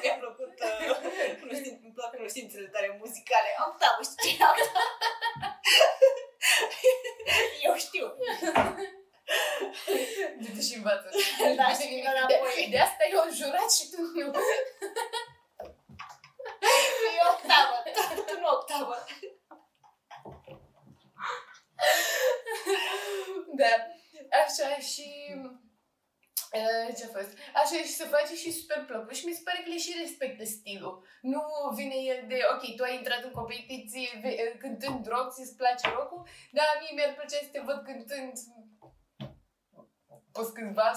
Mi-a 0.00 0.16
plăcut, 0.22 0.54
uh, 0.68 0.78
cunoștin, 1.40 1.74
îmi 1.84 1.94
plac 1.96 2.10
cunoștințele 2.16 2.68
tare 2.74 2.88
muzicale. 3.00 3.50
Octavă, 3.68 4.00
știi 4.08 4.20
ce 4.22 4.42
e 4.42 4.48
octavă? 4.52 4.84
Eu 7.66 7.74
știu. 7.86 8.06
Du-te 10.40 10.60
și 10.68 10.74
învață. 10.74 11.08
Da, 11.56 11.66
Nu 11.68 11.68
și 11.68 11.74
știu 11.74 11.88
nimic 11.88 12.04
vină 12.04 12.24
de, 12.28 12.34
înapoi. 12.34 12.68
de 12.70 12.78
asta 12.78 13.02
eu 13.12 13.20
am 13.20 13.32
jurat 13.40 13.70
și 13.76 13.84
tu 13.90 14.00
nu. 14.00 14.26
E 17.18 17.22
octavă, 17.34 17.76
tu- 17.94 18.22
tu 18.28 18.34
nu 18.40 18.48
octavă. 18.56 18.96
Da. 23.60 23.72
Așa 24.44 24.78
și... 24.90 25.06
Uh, 26.52 26.88
ce 26.96 27.04
a 27.04 27.08
fost? 27.18 27.32
Așa 27.54 27.76
și 27.86 27.94
se 28.00 28.04
face 28.04 28.34
și 28.36 28.52
super 28.52 28.84
plăcut 28.84 29.16
și 29.16 29.26
mi 29.26 29.32
se 29.32 29.40
pare 29.44 29.60
că 29.62 29.68
le 29.70 29.78
și 29.78 29.96
respectă 30.00 30.44
stilul. 30.44 31.06
Nu 31.20 31.42
vine 31.74 31.94
el 32.12 32.20
de, 32.28 32.38
ok, 32.54 32.76
tu 32.76 32.82
ai 32.82 32.94
intrat 32.94 33.22
în 33.24 33.30
competiție 33.30 34.08
ve- 34.22 34.36
uh, 34.52 34.58
cântând 34.58 35.06
rock, 35.06 35.32
ți-ți 35.34 35.56
place 35.56 35.88
rock 35.96 36.10
dar 36.52 36.66
mie 36.80 36.92
mi-ar 36.94 37.12
plăcea 37.14 37.38
să 37.42 37.48
te 37.52 37.60
văd 37.68 37.78
cântând 37.84 38.32
Poți 40.36 40.52
câțiva 40.52 40.92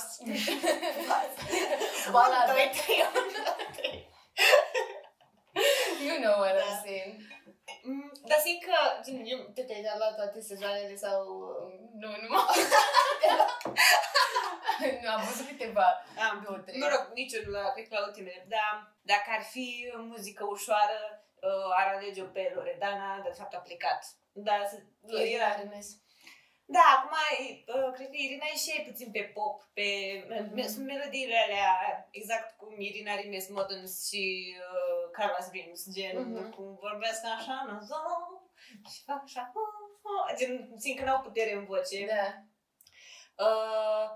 Balada. 2.11 2.51
Doi, 2.53 2.69
trei, 2.77 2.99
unu, 3.15 3.29
doi, 3.35 3.67
trei. 3.77 3.97
You 6.07 6.15
know 6.23 6.35
what 6.43 6.53
Da. 6.57 6.63
I'm 6.65 6.81
saying. 6.85 7.13
Mm, 7.83 8.11
Dar 8.29 8.39
simt 8.45 8.61
că, 8.67 8.75
gen, 9.05 9.25
eu, 9.25 9.39
te 9.55 9.61
te-ai 9.63 9.97
luat 9.97 10.15
toate 10.15 10.39
sezoanele 10.41 10.95
sau... 10.95 11.19
Nu, 12.01 12.09
nu 12.21 12.27
mă... 12.29 12.41
nu, 15.01 15.09
am 15.15 15.21
văzut 15.27 15.47
câteva, 15.47 15.87
Am, 16.29 16.41
două, 16.45 16.57
trei. 16.57 16.79
mă 16.79 16.87
rog, 16.93 17.03
nici 17.13 17.33
eu 17.33 17.41
nu 17.45 17.51
la, 17.51 17.71
cred 17.73 17.87
că 17.87 17.95
la 17.99 18.05
ultimele, 18.05 18.45
dar 18.47 18.73
dacă 19.01 19.27
ar 19.37 19.43
fi 19.43 19.93
muzică 20.11 20.43
ușoară, 20.45 20.99
uh, 21.47 21.69
ar 21.79 21.87
alege-o 21.95 22.25
pe 22.25 22.51
Loredana, 22.55 23.21
de 23.23 23.33
fapt 23.37 23.53
a 23.53 23.57
plecat. 23.57 24.01
Da, 24.31 24.55
să, 24.69 24.75
Irina 25.07 25.45
era, 25.45 25.55
Remes. 25.55 25.87
Da, 26.75 26.85
acum 26.95 27.13
e, 27.37 27.63
uh, 27.75 27.91
cred 27.95 28.07
că 28.09 28.17
Irina 28.17 28.45
e 28.53 28.57
și 28.57 28.69
ea 28.75 28.83
puțin 28.89 29.11
pe 29.11 29.23
pop, 29.35 29.57
pe, 29.73 29.87
mm 30.29 30.67
sunt 30.67 30.85
melodiile 30.85 31.37
alea, 31.45 31.73
exact 32.11 32.57
cum 32.57 32.79
Irina 32.79 33.15
Rimes 33.15 33.49
Moderns 33.49 34.07
și 34.09 34.55
uh, 34.59 35.03
Carla's 35.17 35.49
Dreams, 35.51 35.81
gen, 35.95 36.17
Mhm. 36.31 36.49
cum 36.55 36.77
vorbesc 36.81 37.21
așa, 37.25 37.65
în 37.69 37.79
zon, 37.89 38.23
și 38.91 39.03
fac 39.05 39.21
așa, 39.23 39.51
uh, 39.53 39.87
uh, 40.09 40.37
gen, 40.37 40.73
simt 40.77 40.97
că 40.97 41.03
n-au 41.05 41.21
putere 41.21 41.53
în 41.53 41.65
voce. 41.65 42.05
Da. 42.05 42.25
Uh, 43.45 44.07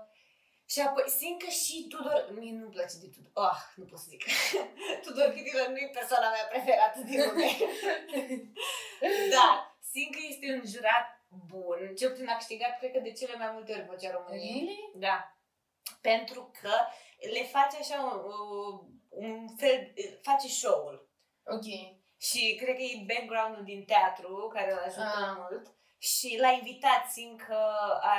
și 0.68 0.80
apoi, 0.80 1.04
simt 1.06 1.42
că 1.42 1.50
și 1.50 1.86
Tudor, 1.88 2.28
mie 2.38 2.52
nu-mi 2.52 2.70
place 2.72 2.96
de 3.00 3.06
Tudor, 3.14 3.30
ah, 3.50 3.60
nu 3.76 3.84
pot 3.84 3.98
să 3.98 4.06
zic. 4.08 4.24
Tudor 5.04 5.28
Chirilă 5.34 5.66
nu 5.68 5.76
e 5.76 5.90
persoana 5.92 6.30
mea 6.30 6.44
preferată 6.50 7.00
din 7.00 7.18
lume. 7.24 7.48
Dar, 9.34 9.76
simt 9.92 10.12
că 10.14 10.20
este 10.28 10.46
un 10.52 10.62
jurat 10.66 11.06
bun, 11.46 11.94
cel 11.98 12.10
puțin 12.10 12.28
a 12.28 12.36
câștigat, 12.36 12.78
cred 12.78 12.92
că 12.92 12.98
de 12.98 13.12
cele 13.12 13.36
mai 13.36 13.50
multe 13.52 13.72
ori 13.72 13.86
vocea 13.86 14.10
României. 14.10 14.52
Really? 14.52 14.90
Da. 14.94 15.36
Pentru 16.00 16.50
că 16.60 16.70
le 17.32 17.42
face 17.44 17.76
așa 17.76 18.02
un, 18.02 18.80
un 19.08 19.48
fel, 19.56 19.92
face 20.22 20.48
show-ul. 20.48 21.08
Ok. 21.44 21.64
Și 22.18 22.54
cred 22.62 22.74
că 22.76 22.82
e 22.82 23.04
background-ul 23.14 23.64
din 23.64 23.84
teatru 23.84 24.50
care 24.52 24.72
îl 24.72 24.78
ajută 24.78 25.02
Ah. 25.16 25.36
mult. 25.36 25.74
Și 26.10 26.38
l-a 26.40 26.50
invitat, 26.50 27.02
simt 27.10 27.40
că 27.46 27.58
a, 28.00 28.14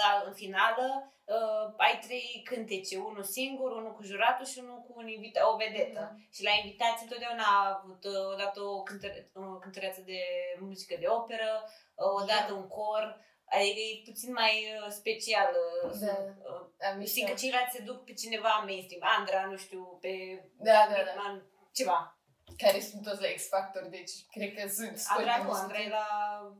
la, 0.00 0.22
în 0.26 0.34
finală 0.34 0.86
uh, 1.24 1.74
ai 1.76 1.98
trei 2.06 2.42
cântece, 2.44 2.96
unul 2.98 3.22
singur, 3.22 3.70
unul 3.70 3.92
cu 3.94 4.02
juratul 4.02 4.46
și 4.46 4.58
unul 4.58 4.80
cu 4.86 4.92
un 4.96 5.08
invita, 5.08 5.52
o 5.52 5.56
vedetă. 5.56 6.02
Mhm. 6.12 6.28
Și 6.34 6.42
la 6.42 6.50
invitații 6.62 7.06
întotdeauna 7.06 7.44
a 7.44 7.80
avut 7.82 8.04
uh, 8.04 8.32
odată 8.32 8.60
o, 8.60 8.82
cântăre, 8.82 9.30
o 9.34 9.58
cântăreață 9.58 10.00
de 10.00 10.20
muzică 10.60 10.94
de 10.98 11.06
operă, 11.08 11.50
uh, 11.64 12.22
odată 12.22 12.52
un 12.52 12.68
cor, 12.68 13.04
adică 13.44 13.80
e 13.80 14.02
puțin 14.04 14.32
mai 14.32 14.54
uh, 14.76 14.86
special. 15.00 15.50
uh, 15.84 15.98
Da. 16.00 16.16
uh, 16.50 16.92
Am 16.92 17.04
Simt 17.04 17.28
că 17.28 17.34
ceilalți 17.34 17.76
se 17.76 17.82
duc 17.82 18.04
pe 18.04 18.12
cineva 18.12 18.62
mainstream, 18.66 19.02
Andra, 19.18 19.44
nu 19.50 19.56
știu, 19.56 19.98
pe 20.00 20.12
Da, 20.56 20.72
da, 20.90 20.94
da. 20.94 21.02
Bitman, 21.02 21.42
ceva. 21.72 22.19
Care 22.56 22.80
sunt 22.80 23.02
toți 23.02 23.22
la 23.22 23.28
X 23.36 23.48
Factor, 23.48 23.82
deci 23.82 24.12
cred 24.30 24.54
că 24.54 24.68
sunt 24.68 24.88
Andra 24.88 24.98
scoli 24.98 25.26
nu, 25.26 25.42
din 25.42 25.60
Andra 25.62 25.78
e 25.78 25.80
stil. 25.80 25.90
la 25.90 26.06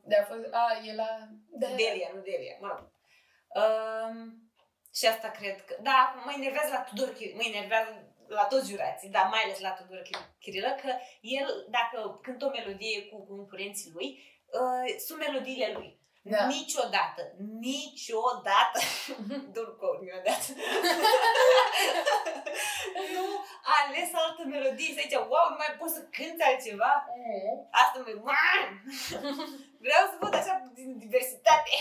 Da, 0.04 0.16
a 0.20 0.24
fost, 0.24 0.44
a, 0.50 0.80
e 0.84 0.94
la... 0.94 1.10
Da, 1.60 1.66
Delia, 1.66 2.10
nu 2.14 2.20
Delia, 2.20 2.56
mă 2.60 2.68
rog. 2.68 2.92
Um, 3.60 4.16
și 4.94 5.06
asta 5.06 5.28
cred 5.30 5.64
că... 5.64 5.76
Da, 5.82 6.22
mă 6.24 6.32
enervează 6.36 6.70
la 6.72 6.82
Tudor 6.88 7.12
Chirilă, 7.14 7.36
mă 7.36 7.44
enervează 7.54 7.90
la 8.26 8.44
toți 8.44 8.70
jurații, 8.70 9.08
dar 9.08 9.26
mai 9.30 9.42
ales 9.44 9.60
la 9.60 9.72
Tudor 9.72 10.02
Chi- 10.02 10.38
Chirilă, 10.38 10.74
că 10.82 10.90
el, 11.20 11.66
dacă 11.70 12.18
cântă 12.22 12.44
o 12.46 12.50
melodie 12.50 13.06
cu 13.06 13.26
concurenții 13.26 13.90
lui, 13.94 14.08
uh, 14.60 15.00
sunt 15.06 15.18
melodiile 15.18 15.72
lui. 15.72 15.99
Da. 16.22 16.46
Niciodată, 16.46 17.22
niciodată, 17.68 18.78
dur 19.54 19.68
quote 19.78 20.04
mi 20.04 20.10
dat. 20.28 20.42
nu 23.14 23.24
a 23.70 23.74
ales 23.86 24.10
altă 24.22 24.42
melodie 24.52 24.94
să 24.96 25.00
zice, 25.02 25.16
wow, 25.32 25.46
nu 25.52 25.58
mai 25.62 25.72
poți 25.78 25.94
să 25.96 26.00
cânti 26.16 26.42
altceva? 26.48 26.92
Mm. 27.16 27.68
Asta 27.80 27.96
mă 27.98 28.04
Vreau 29.84 30.04
să 30.10 30.16
văd 30.22 30.34
așa 30.34 30.54
din 30.78 30.98
diversitate. 31.04 31.72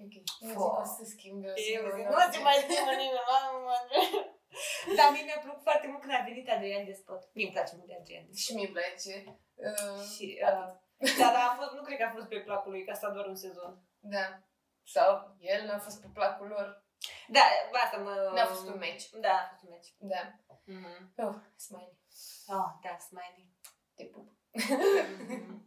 Ok, 0.00 0.12
ok. 0.20 0.26
Nu 0.40 0.48
zic 0.48 0.58
o 0.80 0.84
să 0.96 1.02
schimb 1.14 1.40
eu. 1.44 1.54
Eu 1.56 1.62
sigur, 1.64 1.90
zic, 1.96 2.04
nu 2.06 2.10
nu 2.14 2.16
o 2.22 2.26
se 2.32 2.36
să- 2.38 2.46
mai 2.48 2.56
schimbă 2.64 2.92
nimeni, 3.02 3.26
mamă. 3.30 3.76
Dar 4.96 5.08
mie 5.12 5.24
mi-a 5.26 5.40
plăcut 5.44 5.62
foarte 5.68 5.86
mult 5.90 6.00
când 6.02 6.14
a 6.16 6.26
venit 6.28 6.46
Adrian 6.50 6.84
Despot. 6.88 7.22
Mie 7.34 7.46
îmi 7.46 7.54
place 7.56 7.72
mult 7.76 7.88
de 7.90 7.96
Adrian 8.00 8.24
Despot. 8.26 8.42
Și 8.44 8.50
mie 8.54 8.66
îmi 8.68 8.76
place. 8.78 9.12
Uh, 9.66 10.00
Și, 10.12 10.26
da. 10.98 11.10
Dar 11.18 11.34
a 11.34 11.54
fost, 11.58 11.72
nu 11.72 11.82
cred 11.82 11.98
că 11.98 12.04
a 12.04 12.10
fost 12.16 12.26
pe 12.28 12.38
placul 12.46 12.70
lui, 12.70 12.84
că 12.84 12.90
a 12.90 12.94
stat 12.94 13.12
doar 13.12 13.26
un 13.26 13.34
sezon. 13.34 13.82
Da. 13.98 14.42
Sau 14.84 15.36
el 15.38 15.66
n-a 15.66 15.78
fost 15.78 16.00
pe 16.00 16.08
placul 16.12 16.46
lor. 16.46 16.86
Da, 17.28 17.40
asta 17.84 17.96
mă... 17.96 18.30
N-a 18.34 18.44
fost 18.44 18.66
un 18.66 18.78
match. 18.78 19.04
Da, 19.20 19.32
a 19.32 19.48
fost 19.50 19.62
un 19.62 19.70
match. 19.72 19.88
Da. 19.98 20.22
Mhm. 20.64 21.12
Oh, 21.16 21.34
smiley. 21.56 21.96
Oh, 22.46 22.68
da, 22.82 22.96
Smiley. 23.08 23.46
Te 23.94 24.04
pup. 24.04 24.28
Mhm. 24.52 25.66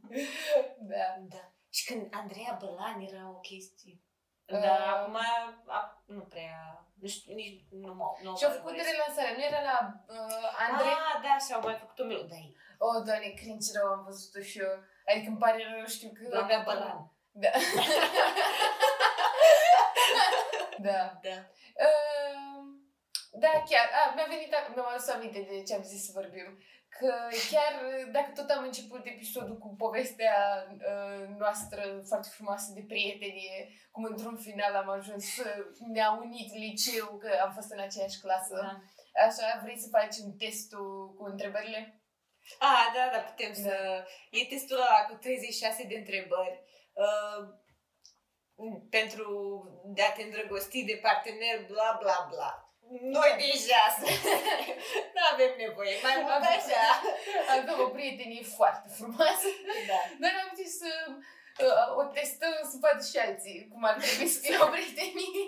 da. 0.91 1.05
da. 1.19 1.43
Și 1.69 1.85
când 1.85 2.07
Andreea 2.21 2.57
Bălan 2.61 2.99
era 2.99 3.29
o 3.29 3.39
chestie. 3.39 4.01
Uh. 4.45 4.59
Dar 4.61 4.79
acum 4.81 5.15
a, 5.67 6.03
nu 6.05 6.21
prea... 6.21 6.85
Nu 7.01 7.07
știu, 7.07 7.33
nici 7.33 7.65
nu 7.69 7.93
mă... 7.93 8.05
Nu 8.23 8.37
Și-au 8.37 8.51
mă 8.51 8.55
făcut 8.57 8.71
urmăresc. 8.71 8.91
relansarea. 8.91 9.31
Nu 9.37 9.43
era 9.43 9.61
la 9.71 9.77
uh, 10.07 10.47
Andrei? 10.67 10.95
Ah, 11.07 11.21
da, 11.25 11.37
și-au 11.45 11.61
mai 11.61 11.75
făcut 11.83 11.99
o 11.99 12.03
melodie. 12.03 12.53
Oh, 12.85 12.97
doamne, 13.05 13.29
cringe 13.41 13.71
rău 13.77 13.87
am 13.91 14.03
văzut-o 14.03 14.41
și 14.49 14.59
eu. 14.59 14.73
Adică 15.09 15.29
îmi 15.29 15.37
pare 15.37 15.65
rău, 15.75 15.85
știu 15.85 16.11
că... 16.13 16.29
Doamna 16.29 16.63
Bălan. 16.63 17.11
Da. 17.31 17.49
da. 20.87 21.19
Da. 21.21 21.35
Uh, 21.85 22.21
da, 23.31 23.51
chiar. 23.69 23.87
A, 23.99 24.13
mi-a 24.15 24.27
venit, 24.29 24.53
mi-am 24.75 24.91
adus 24.91 25.07
aminte 25.07 25.47
de 25.49 25.63
ce 25.63 25.73
am 25.73 25.83
zis 25.83 26.05
să 26.05 26.11
vorbim. 26.13 26.59
că 26.97 27.13
chiar 27.51 27.73
dacă 28.11 28.31
tot 28.35 28.49
am 28.49 28.63
început 28.63 29.05
episodul 29.05 29.57
cu 29.57 29.75
povestea 29.75 30.35
uh, 30.91 31.27
noastră 31.37 32.01
foarte 32.07 32.27
frumoasă 32.31 32.71
de 32.73 32.83
prietenie, 32.87 33.69
cum 33.91 34.03
într-un 34.03 34.37
final 34.37 34.75
am 34.75 34.89
ajuns 34.89 35.33
să 35.33 35.65
ne-a 35.93 36.19
unit 36.23 36.53
liceu, 36.53 37.17
că 37.17 37.29
am 37.43 37.51
fost 37.53 37.71
în 37.71 37.79
aceeași 37.79 38.19
clasă. 38.19 38.55
Da. 38.61 38.81
Așa, 39.25 39.59
vrei 39.63 39.79
să 39.79 39.97
facem 39.97 40.35
testul 40.37 41.13
cu 41.17 41.23
întrebările? 41.23 42.00
Ah, 42.59 42.91
da, 42.95 43.09
da, 43.11 43.17
putem 43.17 43.53
să... 43.53 44.05
E 44.31 44.45
testul 44.45 44.75
ăla 44.75 45.05
cu 45.09 45.13
36 45.15 45.83
de 45.83 45.95
întrebări. 45.95 46.63
Uh, 46.93 47.59
pentru 48.89 49.29
de 49.85 50.01
a 50.01 50.11
te 50.11 50.23
îndrăgosti 50.23 50.83
de 50.83 50.99
partener, 51.01 51.65
bla, 51.67 51.97
bla, 52.01 52.27
bla. 52.29 52.65
Noi 53.01 53.31
deja 53.37 53.83
nu 55.13 55.21
avem 55.31 55.51
nevoie, 55.57 55.95
mai 56.03 56.15
mult 56.21 56.43
așa. 56.55 56.83
Avem 57.55 57.79
o 57.79 57.87
prietenie 57.87 58.43
foarte 58.43 58.87
frumoasă, 58.97 59.47
Da. 59.87 59.99
dar 60.19 60.31
am 60.43 60.51
zis 60.55 60.77
să 60.77 60.91
uh, 61.09 61.97
o 61.97 62.03
testăm 62.03 62.53
să 62.71 62.77
vadă 62.81 63.03
și 63.11 63.17
alții 63.17 63.67
cum 63.71 63.83
ar 63.83 63.93
trebui 63.93 64.27
să 64.27 64.39
fie 64.39 64.57
o 64.61 64.67
prietenie. 64.67 65.43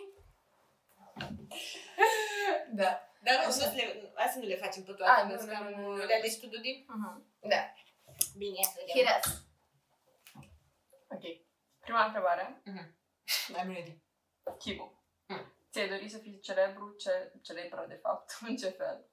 da, 2.79 2.91
Dar 3.23 3.35
nu, 3.35 3.47
Așa. 3.49 3.65
nu 3.65 4.02
să 4.33 4.39
le, 4.39 4.57
hai 4.61 4.71
să 4.73 4.79
nu 4.79 4.83
le 4.83 4.83
facem 4.83 4.83
pe 4.83 4.91
toate. 4.91 5.21
A, 5.21 5.25
că 5.27 5.31
nu, 5.33 5.37
sunt 5.39 5.49
nu, 5.51 5.55
cam- 5.55 5.75
nu, 5.75 5.81
nu, 5.81 5.95
nu. 5.95 6.05
Le 6.05 6.13
alegi 6.13 6.39
tu, 6.39 6.47
Dudi? 6.47 6.85
Mhm. 6.87 7.33
da. 7.39 7.61
Bine, 8.37 8.55
ia 8.57 8.63
să 8.63 8.73
vedem. 8.79 8.95
Hiras. 8.95 9.25
Ok. 11.09 11.23
Prima 11.79 12.05
întrebare. 12.05 12.61
I'm 13.59 13.67
ready. 13.75 13.97
Chibu. 14.57 15.03
Mm. 15.27 15.53
Ți-ai 15.71 15.87
dori 15.89 16.09
să 16.09 16.17
fii 16.17 16.39
celebru, 16.39 16.95
ce, 16.99 17.31
celebră 17.41 17.85
de 17.87 17.93
fapt, 18.03 18.37
în 18.49 18.55
ce 18.55 18.69
fel? 18.69 19.05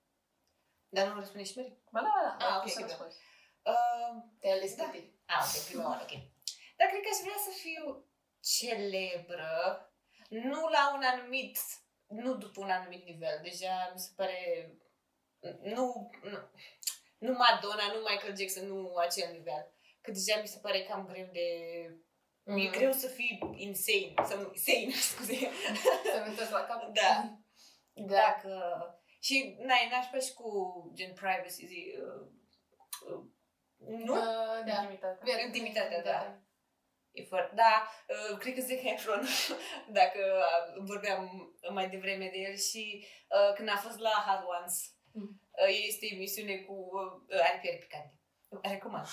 Dar 0.89 1.07
nu 1.07 1.19
răspunde 1.19 1.45
și 1.45 1.59
Mary? 1.59 1.79
Ba 1.91 2.01
da, 2.01 2.09
ba 2.15 2.37
da, 2.39 2.47
Ah, 2.47 2.53
ah, 2.53 2.57
ok, 2.57 2.63
ok, 2.63 2.71
să 2.71 2.79
ok. 2.81 2.87
răspunzi. 2.89 3.17
Uh, 3.63 4.23
Te-ai 4.41 4.53
ales 4.53 4.75
Da. 4.77 4.85
pe 4.85 4.91
tine. 4.99 5.13
Ah, 5.27 5.45
ok, 5.57 5.65
prima 5.65 5.89
oară, 5.89 6.03
ok. 6.03 6.13
Dar 6.77 6.89
cred 6.89 7.03
că 7.03 7.09
aș 7.13 7.21
vrea 7.27 7.41
să 7.47 7.51
fiu 7.65 8.05
celebră, 8.41 9.55
nu 10.29 10.69
la 10.69 10.93
un 10.95 11.03
anumit, 11.03 11.59
nu 12.07 12.35
după 12.35 12.61
un 12.61 12.71
anumit 12.71 13.05
nivel. 13.05 13.41
Deja 13.43 13.91
mi 13.93 13.99
se 14.01 14.11
pare, 14.17 14.39
nu, 15.63 16.11
nu, 16.23 16.39
nu 17.19 17.33
Madonna, 17.33 17.93
nu 17.93 17.99
Michael 17.99 18.37
Jackson, 18.37 18.67
nu 18.67 18.97
acel 18.97 19.33
nivel. 19.33 19.75
Că 20.01 20.11
deja 20.11 20.41
mi 20.41 20.47
se 20.47 20.59
pare 20.63 20.83
cam 20.83 21.07
greu 21.07 21.29
de... 21.33 21.49
Mm. 22.43 22.57
E 22.57 22.67
greu 22.67 22.93
să 22.93 23.07
fii 23.07 23.39
insane, 23.57 24.15
să 24.25 24.35
nu, 24.37 24.53
sane, 24.55 24.91
scuze. 25.11 25.51
Să 26.05 26.25
nu 26.27 26.51
la 26.51 26.65
cap. 26.65 26.93
Da. 26.93 27.39
Da. 27.93 28.15
Dacă... 28.15 28.51
Și, 29.21 29.57
n-ai, 29.59 29.89
n-aș 29.91 30.07
vrea 30.09 30.21
și 30.21 30.33
cu 30.33 30.51
gen 30.95 31.13
privacy, 31.13 31.67
zi, 31.67 31.95
uh, 31.99 32.27
uh, 33.07 33.25
nu? 33.77 34.15
Uh, 34.15 34.65
da. 34.67 34.81
Intimitate. 34.81 35.43
Intimitatea, 35.47 36.03
da. 36.03 36.41
E 37.13 37.25
foarte... 37.25 37.55
Da, 37.55 37.89
uh, 38.09 38.39
cred 38.39 38.55
că 38.55 38.61
Zac 38.61 38.83
Efron, 38.83 39.27
dacă 40.01 40.19
uh, 40.19 40.83
vorbeam 40.85 41.53
mai 41.73 41.89
devreme 41.89 42.29
de 42.33 42.39
el 42.39 42.57
și 42.57 43.07
uh, 43.29 43.55
când 43.55 43.69
a 43.69 43.77
fost 43.77 43.99
la 43.99 44.11
Hot 44.27 44.45
Ones, 44.61 45.00
Mm. 45.13 45.41
uh, 45.51 45.69
este 45.87 46.07
emisiune 46.13 46.57
cu 46.57 46.73
uh, 46.73 47.41
aripieri 47.49 47.79
picante. 47.79 48.15
Recomand. 48.63 49.07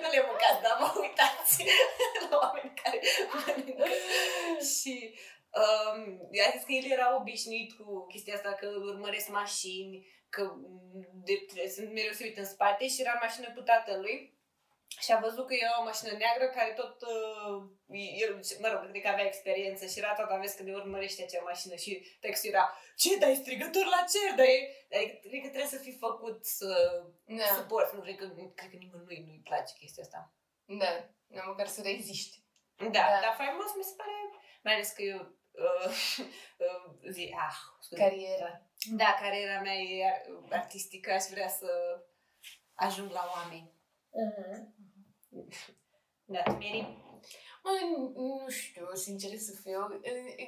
nu 0.00 0.08
le 0.10 0.24
mâncați, 0.26 0.62
dar 0.62 0.76
vă 0.80 1.00
uitați 1.00 1.64
la 2.30 2.38
oameni 2.42 2.72
care 2.82 3.00
mănâncă. 3.32 3.84
și 4.74 5.14
um, 5.62 6.00
a 6.46 6.50
zis 6.54 6.64
că 6.64 6.72
el 6.72 6.90
era 6.90 7.16
obișnuit 7.16 7.72
cu 7.72 8.06
chestia 8.06 8.34
asta, 8.34 8.52
că 8.52 8.66
urmăresc 8.66 9.28
mașini, 9.28 10.06
că 10.28 10.42
mm, 10.42 11.22
de, 11.24 11.46
sunt 11.74 11.92
mereu 11.92 12.12
se 12.12 12.24
uită 12.24 12.40
în 12.40 12.46
spate 12.46 12.88
și 12.88 13.00
era 13.00 13.12
în 13.12 13.18
mașină 13.22 13.52
cu 13.54 13.60
tatălui 13.60 14.35
și 15.04 15.12
a 15.12 15.18
văzut 15.18 15.46
că 15.46 15.54
era 15.54 15.80
o 15.80 15.84
mașină 15.84 16.10
neagră 16.16 16.46
care 16.48 16.72
tot, 16.72 16.96
uh, 17.02 17.58
el, 18.22 18.40
mă 18.60 18.68
rog, 18.68 18.90
cred 18.90 19.02
că 19.02 19.08
avea 19.08 19.24
experiență 19.26 19.86
și 19.86 19.98
era 19.98 20.14
tot 20.14 20.30
aveți 20.30 20.56
că 20.56 20.62
de 20.62 20.74
urmărește 20.74 21.22
acea 21.22 21.42
mașină 21.42 21.74
și 21.74 22.16
textul 22.20 22.50
era 22.50 22.78
ce, 22.96 23.18
dar 23.18 23.30
e 23.30 23.34
strigător 23.34 23.84
la 23.84 24.04
cer, 24.12 24.30
dar 24.36 24.46
e... 24.46 24.58
Adică, 24.96 25.14
cred 25.28 25.40
că 25.42 25.48
trebuie 25.48 25.74
să 25.76 25.84
fii 25.84 25.96
făcut 26.06 26.44
să 26.58 26.70
Da. 27.24 27.44
suport, 27.56 27.92
nu 27.92 28.00
cred 28.00 28.16
că, 28.16 28.26
cred 28.54 28.70
că 28.70 28.76
nimănui 28.76 29.24
nu-i 29.26 29.40
place 29.44 29.72
chestia 29.78 30.02
asta. 30.02 30.32
Da. 30.64 30.92
Da, 31.26 31.42
măcar 31.42 31.66
să 31.66 31.80
reziști. 31.82 32.44
Da, 32.76 32.84
Da. 32.84 32.90
da. 33.14 33.20
dar 33.24 33.34
faimos 33.36 33.70
mi 33.76 33.82
se 33.90 33.94
pare, 33.96 34.10
mai 34.62 34.74
ales 34.74 34.90
că 34.90 35.02
eu 35.02 35.20
uh, 35.50 35.90
uh, 36.66 37.10
zi, 37.10 37.34
ah, 37.46 37.56
scuze. 37.80 38.02
Cariera. 38.02 38.50
Da, 38.90 39.16
cariera 39.20 39.60
mea 39.60 39.74
e 39.74 40.06
ar- 40.08 40.24
artistică, 40.50 41.12
aș 41.12 41.24
vrea 41.24 41.48
să 41.48 41.68
ajung 42.74 43.10
la 43.10 43.30
oameni. 43.34 43.74
Da, 46.24 46.42
tu, 46.42 46.52
Mary? 46.52 47.04
Mă, 47.62 47.70
nu 48.14 48.48
știu, 48.48 48.86
sincer 48.94 49.38
să 49.38 49.52
fiu. 49.62 49.86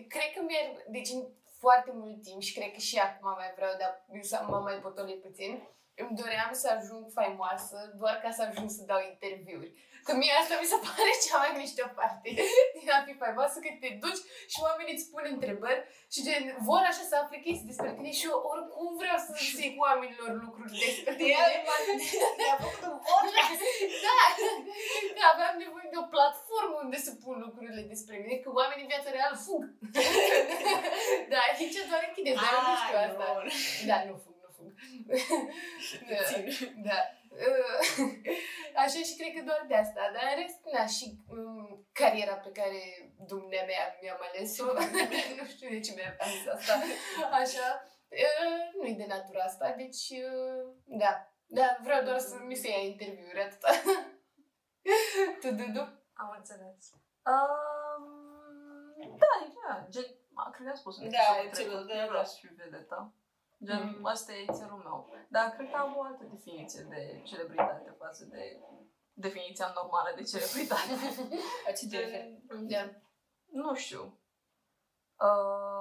Cred 0.08 0.28
că 0.34 0.40
mi-ar... 0.46 0.84
Deci 0.90 1.08
în 1.08 1.28
foarte 1.58 1.90
mult 1.94 2.22
timp 2.22 2.40
și 2.40 2.54
cred 2.58 2.72
că 2.72 2.78
și 2.78 2.98
acum 2.98 3.30
mai 3.36 3.52
vreau, 3.56 3.72
dar 3.78 4.06
eu 4.12 4.22
să 4.22 4.44
mă 4.48 4.58
mai 4.58 4.80
potolit 4.80 5.20
puțin, 5.20 5.68
îmi 6.02 6.16
doream 6.20 6.50
să 6.62 6.66
ajung 6.76 7.02
faimoasă 7.18 7.76
doar 8.00 8.14
ca 8.24 8.30
să 8.36 8.42
ajung 8.48 8.68
să 8.76 8.82
dau 8.90 9.00
interviuri. 9.12 9.70
Că 10.06 10.12
mie 10.20 10.34
asta 10.40 10.54
mi 10.60 10.70
se 10.72 10.78
pare 10.86 11.12
cea 11.24 11.38
mai 11.42 11.52
mișto 11.58 11.84
parte 12.00 12.28
din 12.76 12.88
a 12.96 13.00
fi 13.06 13.12
faimoasă, 13.22 13.56
că 13.64 13.70
te 13.82 13.88
duci 14.02 14.22
și 14.52 14.58
oamenii 14.66 14.94
îți 14.96 15.08
pun 15.12 15.24
întrebări 15.34 15.82
și 16.12 16.20
gen, 16.26 16.42
vor 16.68 16.82
așa 16.90 17.04
să 17.10 17.14
afle 17.16 17.38
chestii 17.46 17.70
despre 17.72 17.90
tine 17.96 18.10
și 18.18 18.24
eu 18.30 18.36
oricum 18.52 18.88
vreau 19.02 19.18
să 19.26 19.30
zic 19.60 19.72
oamenilor 19.86 20.30
lucruri 20.44 20.72
despre 20.84 21.10
De 21.20 21.24
tine. 21.28 21.36
el 21.44 21.52
mi-a 22.38 22.56
făcut 22.64 22.82
un 22.92 22.98
podcast. 23.08 23.60
Da, 24.06 24.20
că 25.16 25.22
aveam 25.32 25.54
nevoie 25.64 25.88
de 25.92 25.98
o 26.04 26.06
platformă 26.14 26.76
unde 26.84 26.98
să 27.06 27.10
pun 27.22 27.34
lucrurile 27.46 27.82
despre 27.92 28.14
mine, 28.22 28.36
că 28.42 28.48
oamenii 28.60 28.84
în 28.86 28.92
viața 28.94 29.10
reală 29.16 29.36
fug. 29.46 29.62
da, 31.32 31.38
aici 31.46 31.76
doar 31.90 32.02
închide, 32.08 32.32
dar 32.42 32.50
eu 32.56 32.62
nu 32.68 32.74
știu 32.82 32.96
Ah, 33.00 33.06
asta. 33.08 33.26
nu. 33.36 33.50
Da, 33.90 33.96
nu 34.08 34.14
fug, 34.22 34.34
nu 34.37 34.37
fug. 34.58 34.70
da, 36.10 36.20
da. 36.88 36.98
Uh, 37.46 37.78
Așa 38.82 39.00
și 39.08 39.16
cred 39.18 39.32
că 39.34 39.42
doar 39.48 39.64
de 39.68 39.74
asta, 39.74 40.02
dar 40.14 40.24
în 40.30 40.36
rest, 40.42 40.60
na, 40.74 40.86
și 40.96 41.06
um, 41.36 41.86
cariera 41.92 42.34
pe 42.34 42.50
care 42.60 42.80
dumnea 43.30 43.64
mea 43.70 43.84
mi-am 44.00 44.20
ales-o, 44.28 44.64
nu 45.38 45.44
știu 45.52 45.68
de 45.74 45.80
ce 45.80 45.92
mi-am 45.94 46.16
ales 46.24 46.46
asta, 46.54 46.74
așa, 47.42 47.66
uh, 48.24 48.60
nu-i 48.80 49.00
de 49.00 49.06
natura 49.08 49.42
asta, 49.42 49.74
deci, 49.82 50.04
uh, 50.28 50.62
da, 50.84 51.12
da, 51.46 51.66
vreau 51.82 52.02
doar 52.04 52.18
să 52.18 52.36
mi 52.50 52.54
se 52.54 52.68
ia 52.70 52.82
interviuri, 52.92 53.42
atâta. 53.42 53.70
tu, 55.40 55.48
Dudu? 55.58 55.84
Am 56.22 56.34
înțeles. 56.36 56.82
Um, 57.32 58.18
da, 59.22 59.32
da, 59.58 59.86
gen, 59.88 60.04
a, 60.34 60.50
cred 60.50 60.64
că 60.66 60.70
am 60.70 60.76
spus 60.76 60.98
în 60.98 61.10
Da, 61.10 61.18
episodul 61.18 61.46
e 61.46 61.50
trecut, 61.50 61.70
celul, 61.70 61.86
da, 61.86 61.94
eu 61.94 62.04
da. 62.04 62.08
vreau 62.08 62.24
să 62.24 62.36
fiu 62.40 62.50
vedetă. 62.56 63.12
Gen, 63.66 63.82
Mm. 63.98 64.04
asta 64.04 64.32
e 64.32 64.44
țelul 64.52 64.80
meu. 64.86 64.98
Dar 65.28 65.46
cred 65.50 65.70
că 65.70 65.76
am 65.76 65.96
o 65.96 66.02
altă 66.02 66.24
definiție 66.30 66.82
de 66.88 67.20
celebritate 67.24 67.94
față 67.98 68.24
de 68.24 68.42
definiția 69.12 69.72
normală 69.74 70.10
de 70.16 70.22
celebritate. 70.22 70.92
La 71.66 71.72
ce 71.72 71.88
te 71.88 71.98
referi? 71.98 72.38
Da. 72.72 72.82
nu 73.60 73.74
știu. 73.74 74.02
Uh, 75.28 75.77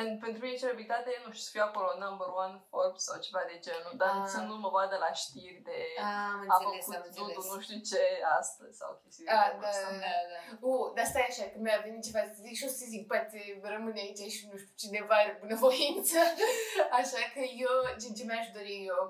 în, 0.00 0.08
pentru 0.24 0.38
mine 0.44 0.56
celebritate 0.62 1.08
e, 1.10 1.22
nu 1.26 1.30
știu, 1.32 1.44
să 1.46 1.52
fiu 1.54 1.64
acolo 1.68 1.90
number 2.06 2.28
one 2.44 2.56
Forbes 2.70 3.02
sau 3.08 3.16
ceva 3.26 3.42
de 3.50 3.56
genul, 3.66 3.94
dar 4.02 4.14
Ah. 4.22 4.28
să 4.34 4.40
nu 4.48 4.54
mă 4.64 4.70
vadă 4.76 4.96
la 5.06 5.10
știri 5.22 5.60
de 5.70 5.78
Am 5.98 6.50
a 6.52 6.56
înțeles, 6.56 6.84
am 6.86 6.92
făcut 6.92 7.06
înțeles. 7.06 7.34
Dudu 7.36 7.40
nu 7.52 7.58
știu 7.66 7.78
ce 7.90 8.02
astăzi 8.40 8.74
sau 8.80 8.90
chestii 9.02 9.24
de 9.24 9.30
Ah, 9.38 9.44
genul 9.46 9.62
da. 9.64 9.68
ăsta. 9.72 9.88
Da, 10.04 10.14
da. 10.32 10.38
Uh, 10.68 10.86
dar 10.96 11.06
stai 11.12 11.26
așa, 11.30 11.44
că 11.52 11.56
mi-a 11.64 11.80
venit 11.86 12.02
ceva 12.08 12.20
să 12.36 12.38
zic 12.46 12.54
și 12.60 12.66
o 12.68 12.72
să 12.78 12.84
zic, 12.92 13.02
poate 13.12 13.38
rămâne 13.74 14.00
aici 14.04 14.24
și 14.36 14.42
nu 14.50 14.56
știu, 14.62 14.74
cineva 14.82 15.14
are 15.22 15.32
bunăvoință. 15.42 16.18
Așa 17.00 17.20
că 17.34 17.40
eu, 17.66 17.74
gen, 18.00 18.12
ce 18.18 18.24
mi-aș 18.24 18.48
dori 18.58 18.76
eu, 18.92 19.02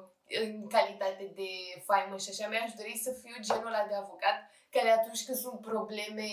în 0.44 0.52
calitate 0.76 1.24
de 1.40 1.50
faimă 1.88 2.16
și 2.22 2.30
așa, 2.32 2.44
mi-aș 2.48 2.72
dori 2.80 2.94
să 3.04 3.10
fiu 3.22 3.34
genul 3.48 3.66
ăla 3.72 3.84
de 3.90 3.94
avocat 4.04 4.38
care 4.76 4.90
atunci 4.98 5.24
când 5.26 5.38
sunt 5.44 5.58
probleme 5.70 6.28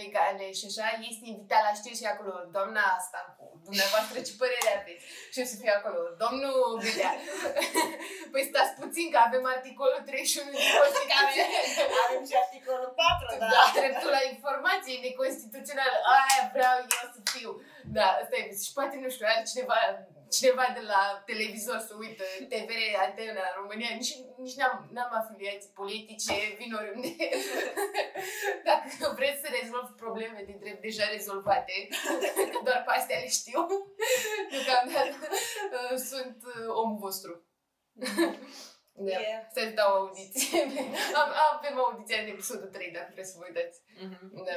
legale 0.00 0.46
și 0.58 0.64
așa, 0.70 0.86
este 1.10 1.24
invitat 1.32 1.62
la 1.66 1.76
știri 1.78 1.98
și 1.98 2.04
e 2.04 2.14
acolo, 2.14 2.34
doamna 2.56 2.82
asta, 2.98 3.18
cu 3.38 3.44
dumneavoastră 3.66 4.16
ce 4.26 4.40
părere 4.42 4.70
aveți? 4.78 5.04
Și 5.32 5.38
eu 5.40 5.48
să 5.50 5.56
fiu 5.60 5.72
acolo, 5.78 6.00
domnul 6.22 6.58
Bilea. 6.84 7.12
păi 8.32 8.48
stați 8.50 8.72
puțin 8.82 9.06
că 9.12 9.18
avem 9.26 9.44
articolul 9.56 10.00
31 10.08 10.50
din 10.54 10.70
Constituție. 10.80 11.44
Avem 12.04 12.22
și 12.28 12.36
articolul 12.44 12.90
4, 12.96 13.42
da. 13.42 13.46
Da, 13.54 13.62
dreptul 13.80 14.10
la 14.18 14.22
informație 14.34 15.02
neconstituțională. 15.06 15.96
Aia 16.16 16.42
vreau 16.54 16.76
eu 17.00 17.06
să 17.16 17.20
fiu. 17.34 17.50
Da, 17.96 18.08
asta 18.20 18.34
e. 18.40 18.44
Și 18.64 18.72
poate, 18.76 18.94
nu 19.02 19.08
știu, 19.14 19.26
are 19.28 19.42
cineva, 20.36 20.64
cineva 20.64 20.66
de 20.78 20.84
la 20.92 21.02
televizor 21.30 21.78
să 21.88 21.92
uită, 22.04 22.24
TVR, 22.50 22.80
Antena, 23.06 23.44
România, 23.60 23.90
nici, 24.00 24.14
nici 24.44 24.58
n-am, 24.60 24.88
n-am 24.94 25.12
afiliații 25.20 25.78
politice, 25.80 26.34
vin 26.58 26.72
oriunde. 26.80 27.14
Dacă 28.68 29.14
vreți 29.18 29.40
să 29.42 29.48
rezolv 29.60 29.88
probleme 30.04 30.40
de 30.46 30.56
drept 30.62 30.80
deja 30.80 31.06
rezolvate, 31.16 31.88
că 32.52 32.58
doar 32.66 32.82
pe 32.86 32.92
astea 32.92 33.18
le 33.18 33.28
știu, 33.28 33.60
Deocamdată 34.50 35.26
uh, 35.76 35.96
sunt 36.10 36.38
uh, 36.44 36.68
omul 36.82 36.98
vostru. 36.98 37.32
Da. 38.94 39.10
Yeah. 39.10 39.46
Să 39.54 39.72
dau 39.74 39.90
audiție. 39.94 40.60
Am, 41.20 41.30
avem 41.52 41.78
audiția 41.78 42.20
în 42.20 42.28
episodul 42.28 42.68
3, 42.68 42.90
dacă 42.90 43.10
vreți 43.12 43.30
să 43.30 43.36
vă 43.38 43.44
uitați. 43.48 43.80
Mhm. 44.04 44.44
Da. 44.44 44.56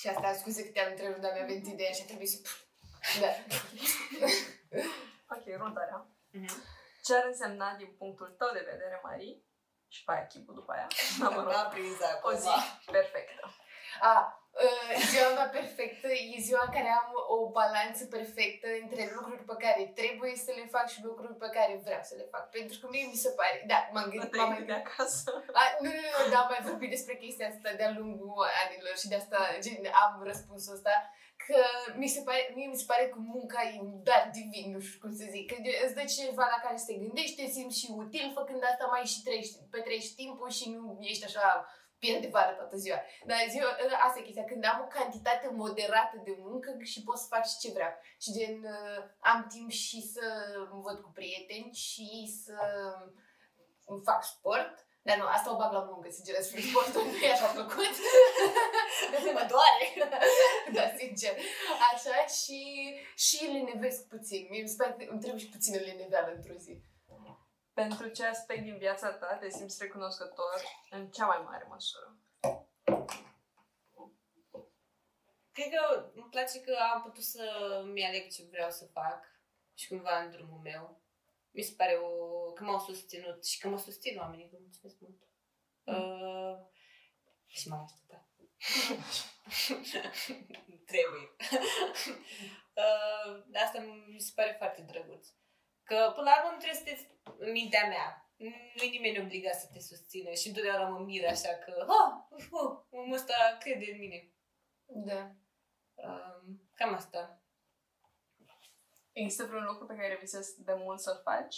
Și 0.00 0.08
asta, 0.08 0.32
scuze 0.32 0.64
că 0.64 0.70
te-am 0.70 0.90
întrerupt, 0.90 1.20
dar 1.20 1.32
mi-a 1.34 1.44
venit 1.44 1.66
ideea 1.66 1.92
și 1.92 2.02
a 2.02 2.04
trebuit 2.04 2.28
să... 2.28 2.38
Da. 3.22 3.30
Ok, 5.34 5.44
următoarea. 5.58 6.06
Mhm. 6.30 6.50
Ce 7.04 7.14
ar 7.14 7.24
însemna 7.26 7.68
din 7.80 7.90
punctul 7.98 8.28
tău 8.38 8.50
de 8.52 8.68
vedere, 8.70 9.00
Marie? 9.02 9.36
Și 9.94 10.04
pe 10.04 10.12
aia 10.12 10.26
chipul 10.26 10.54
după 10.54 10.72
aia. 10.72 10.86
Da, 11.20 11.28
mă 11.28 11.40
rog. 11.42 11.52
M-am 11.52 11.70
prins 11.74 11.98
O 12.00 12.04
acum. 12.14 12.38
zi 12.44 12.54
perfectă. 12.96 13.42
A, 14.00 14.14
uh, 14.64 14.92
ziua 15.10 15.28
mea 15.38 15.48
perfectă 15.58 16.08
e 16.32 16.46
ziua 16.48 16.62
în 16.66 16.72
care 16.76 16.90
am 17.00 17.08
o 17.36 17.50
balanță 17.58 18.02
perfectă 18.16 18.66
între 18.82 19.02
lucruri 19.16 19.44
pe 19.50 19.56
care 19.64 19.82
trebuie 20.00 20.34
să 20.44 20.50
le 20.58 20.66
fac 20.74 20.86
și 20.94 21.04
lucruri 21.08 21.36
pe 21.44 21.50
care 21.56 21.80
vreau 21.86 22.02
să 22.10 22.14
le 22.20 22.26
fac. 22.34 22.44
Pentru 22.56 22.76
că 22.80 22.86
mie 22.90 23.06
mi 23.12 23.22
se 23.24 23.30
pare... 23.38 23.56
Da, 23.66 23.78
m-am 23.92 24.04
Nu 24.04 24.10
gândit... 24.10 24.30
te 24.30 24.36
m-am 24.38 24.48
mai 24.48 24.62
de 24.70 24.72
acasă. 24.82 25.30
A, 25.60 25.62
nu, 25.82 25.90
nu, 25.98 26.08
nu, 26.16 26.22
dar 26.32 26.40
am 26.42 26.48
mai 26.54 26.62
vorbit 26.70 26.90
despre 26.96 27.14
chestia 27.22 27.48
asta 27.48 27.70
de-a 27.80 27.92
lungul 27.98 28.46
anilor 28.64 28.94
și 29.02 29.08
de 29.12 29.16
asta 29.22 29.38
gen, 29.64 29.84
am 30.04 30.12
răspunsul 30.30 30.74
ăsta 30.78 30.94
că 31.46 31.58
mi 31.96 32.08
se 32.08 32.20
pare, 32.26 32.52
mie 32.54 32.66
mi 32.66 32.76
se 32.82 32.84
pare 32.86 33.08
că 33.08 33.18
munca 33.18 33.60
e 33.62 33.80
un 33.80 34.02
dar 34.02 34.30
divin, 34.38 34.72
nu 34.72 34.80
știu 34.80 34.98
cum 35.02 35.12
să 35.20 35.24
zic, 35.30 35.44
că 35.50 35.56
de- 35.62 35.80
îți 35.84 35.94
dă 35.94 36.04
ceva 36.16 36.46
la 36.54 36.60
care 36.64 36.76
să 36.76 36.84
te 36.86 36.94
gândești, 36.94 37.36
te 37.36 37.50
simți 37.50 37.78
și 37.80 37.88
util, 37.90 38.32
făcând 38.34 38.62
asta 38.64 38.86
mai 38.86 39.04
și 39.12 39.22
trăiești, 39.22 39.56
petreci 39.70 40.14
timpul 40.14 40.50
și 40.50 40.70
nu 40.70 40.98
ești 41.00 41.24
așa 41.24 41.68
pierd 41.98 42.20
de 42.20 42.28
vară 42.28 42.52
toată 42.56 42.76
ziua. 42.76 42.98
Dar 43.26 43.38
ziua, 43.50 43.68
asta 44.06 44.18
e 44.18 44.22
chestia, 44.22 44.44
când 44.44 44.64
am 44.64 44.80
o 44.84 44.86
cantitate 44.98 45.48
moderată 45.52 46.16
de 46.24 46.34
muncă 46.38 46.76
și 46.82 47.02
pot 47.02 47.18
să 47.18 47.26
fac 47.28 47.46
și 47.46 47.58
ce 47.58 47.70
vreau. 47.72 47.92
Și 48.22 48.32
gen, 48.32 48.56
uh, 48.64 49.00
am 49.18 49.46
timp 49.48 49.70
și 49.70 50.00
să 50.12 50.24
mă 50.70 50.80
văd 50.80 50.98
cu 51.00 51.10
prieteni 51.14 51.72
și 51.72 52.08
să 52.44 52.54
fac 54.04 54.24
sport. 54.24 54.85
Dar 55.06 55.16
nu, 55.18 55.26
asta 55.26 55.52
o 55.52 55.56
bag 55.56 55.72
la 55.72 55.82
muncă, 55.90 56.08
sincer, 56.10 56.34
despre 56.36 56.60
sportul 56.60 57.02
nu 57.10 57.16
e 57.16 57.32
așa 57.32 57.46
plăcut. 57.56 57.94
Mă 59.38 59.44
doare. 59.54 59.84
da, 60.76 60.84
sincer. 60.98 61.34
Așa 61.92 62.16
și, 62.38 62.60
și 63.26 63.44
lenevesc 63.54 64.08
puțin. 64.08 64.46
Mie 64.50 64.62
mi 64.62 64.68
se 64.68 64.76
pare 64.78 64.92
că 64.92 65.10
îmi 65.10 65.20
trebuie 65.20 65.42
și 65.44 65.54
puțină 65.54 65.78
leneveală 65.78 66.32
într-o 66.34 66.54
zi. 66.64 66.74
Pentru 67.72 68.08
ce 68.08 68.24
aspect 68.24 68.62
din 68.62 68.78
viața 68.78 69.12
ta 69.12 69.36
te 69.40 69.50
simți 69.50 69.82
recunoscător 69.82 70.58
în 70.90 71.10
cea 71.10 71.26
mai 71.26 71.40
mare 71.44 71.66
măsură? 71.68 72.16
Cred 75.52 75.68
că 75.74 76.10
îmi 76.14 76.30
place 76.30 76.60
că 76.60 76.76
am 76.92 77.02
putut 77.02 77.24
să-mi 77.24 78.06
aleg 78.06 78.30
ce 78.30 78.42
vreau 78.50 78.70
să 78.70 78.84
fac 78.92 79.20
și 79.74 79.88
cumva 79.88 80.18
în 80.22 80.30
drumul 80.30 80.60
meu. 80.62 81.00
Mi 81.56 81.62
se 81.62 81.74
pare 81.76 81.94
o, 81.94 82.08
că 82.52 82.64
m-au 82.64 82.78
susținut 82.78 83.46
și 83.46 83.58
că 83.58 83.68
mă 83.68 83.78
susțin 83.78 84.18
oamenii, 84.18 84.48
vă 84.52 84.56
mulțumesc 84.60 84.96
mult. 85.00 85.22
Uh, 85.84 86.56
și 87.46 87.68
m-am 87.68 87.82
așteptat. 87.82 88.30
Trebuie. 90.90 91.36
uh, 92.82 93.44
de 93.46 93.58
asta 93.58 93.80
mi 94.08 94.20
se 94.20 94.32
pare 94.34 94.54
foarte 94.58 94.82
drăguț. 94.82 95.28
Că 95.82 96.12
până 96.14 96.30
la 96.30 96.36
urmă 96.38 96.50
nu 96.52 96.58
trebuie 96.58 96.80
să 96.80 96.84
te 96.84 96.94
în 97.38 97.50
mintea 97.50 97.88
mea. 97.88 98.30
Nu 98.74 98.82
e 98.82 98.88
nimeni 98.88 99.20
obligat 99.20 99.54
să 99.54 99.68
te 99.72 99.80
susțină 99.80 100.30
și 100.32 100.48
întotdeauna 100.48 100.88
mă 100.88 100.98
mir 100.98 101.26
așa 101.26 101.52
că, 101.54 101.84
ha, 101.88 102.28
uh, 102.30 102.46
uh, 102.50 102.78
omul 102.90 103.14
ăsta 103.14 103.56
crede 103.60 103.92
în 103.92 103.98
mine. 103.98 104.30
Da. 104.86 105.34
Um, 105.94 106.70
cam 106.74 106.94
asta. 106.94 107.45
Există 109.22 109.44
vreun 109.46 109.64
lucru 109.64 109.86
pe 109.86 109.94
care 109.94 110.18
visezi 110.20 110.62
de 110.62 110.74
mult 110.74 111.00
să-l 111.00 111.20
faci 111.24 111.56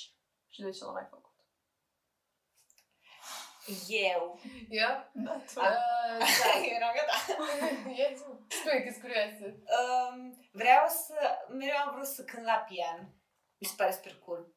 și 0.49 0.63
de 0.63 0.71
ce 0.71 0.85
nu 0.85 0.93
l-ai 0.93 1.07
făcut? 1.11 1.27
Eu. 3.89 4.41
Eu? 4.69 5.11
Da, 5.13 5.35
Uh, 5.35 5.43
da. 5.55 5.73
Eram 6.77 6.93
gata. 6.97 7.17
Ia 7.99 8.09
zi-mă. 8.17 8.39
Spune 8.49 8.81
că-s 8.81 8.97
curioasă. 9.01 9.45
Um, 9.79 10.49
vreau 10.53 10.87
să... 10.89 11.15
Mereu 11.49 11.77
am 11.87 11.95
vrut 11.95 12.07
să 12.07 12.25
cânt 12.25 12.45
la 12.45 12.65
pian. 12.69 13.15
Mi 13.59 13.67
se 13.67 13.75
pare 13.77 13.93
super 13.93 14.15
cool. 14.19 14.53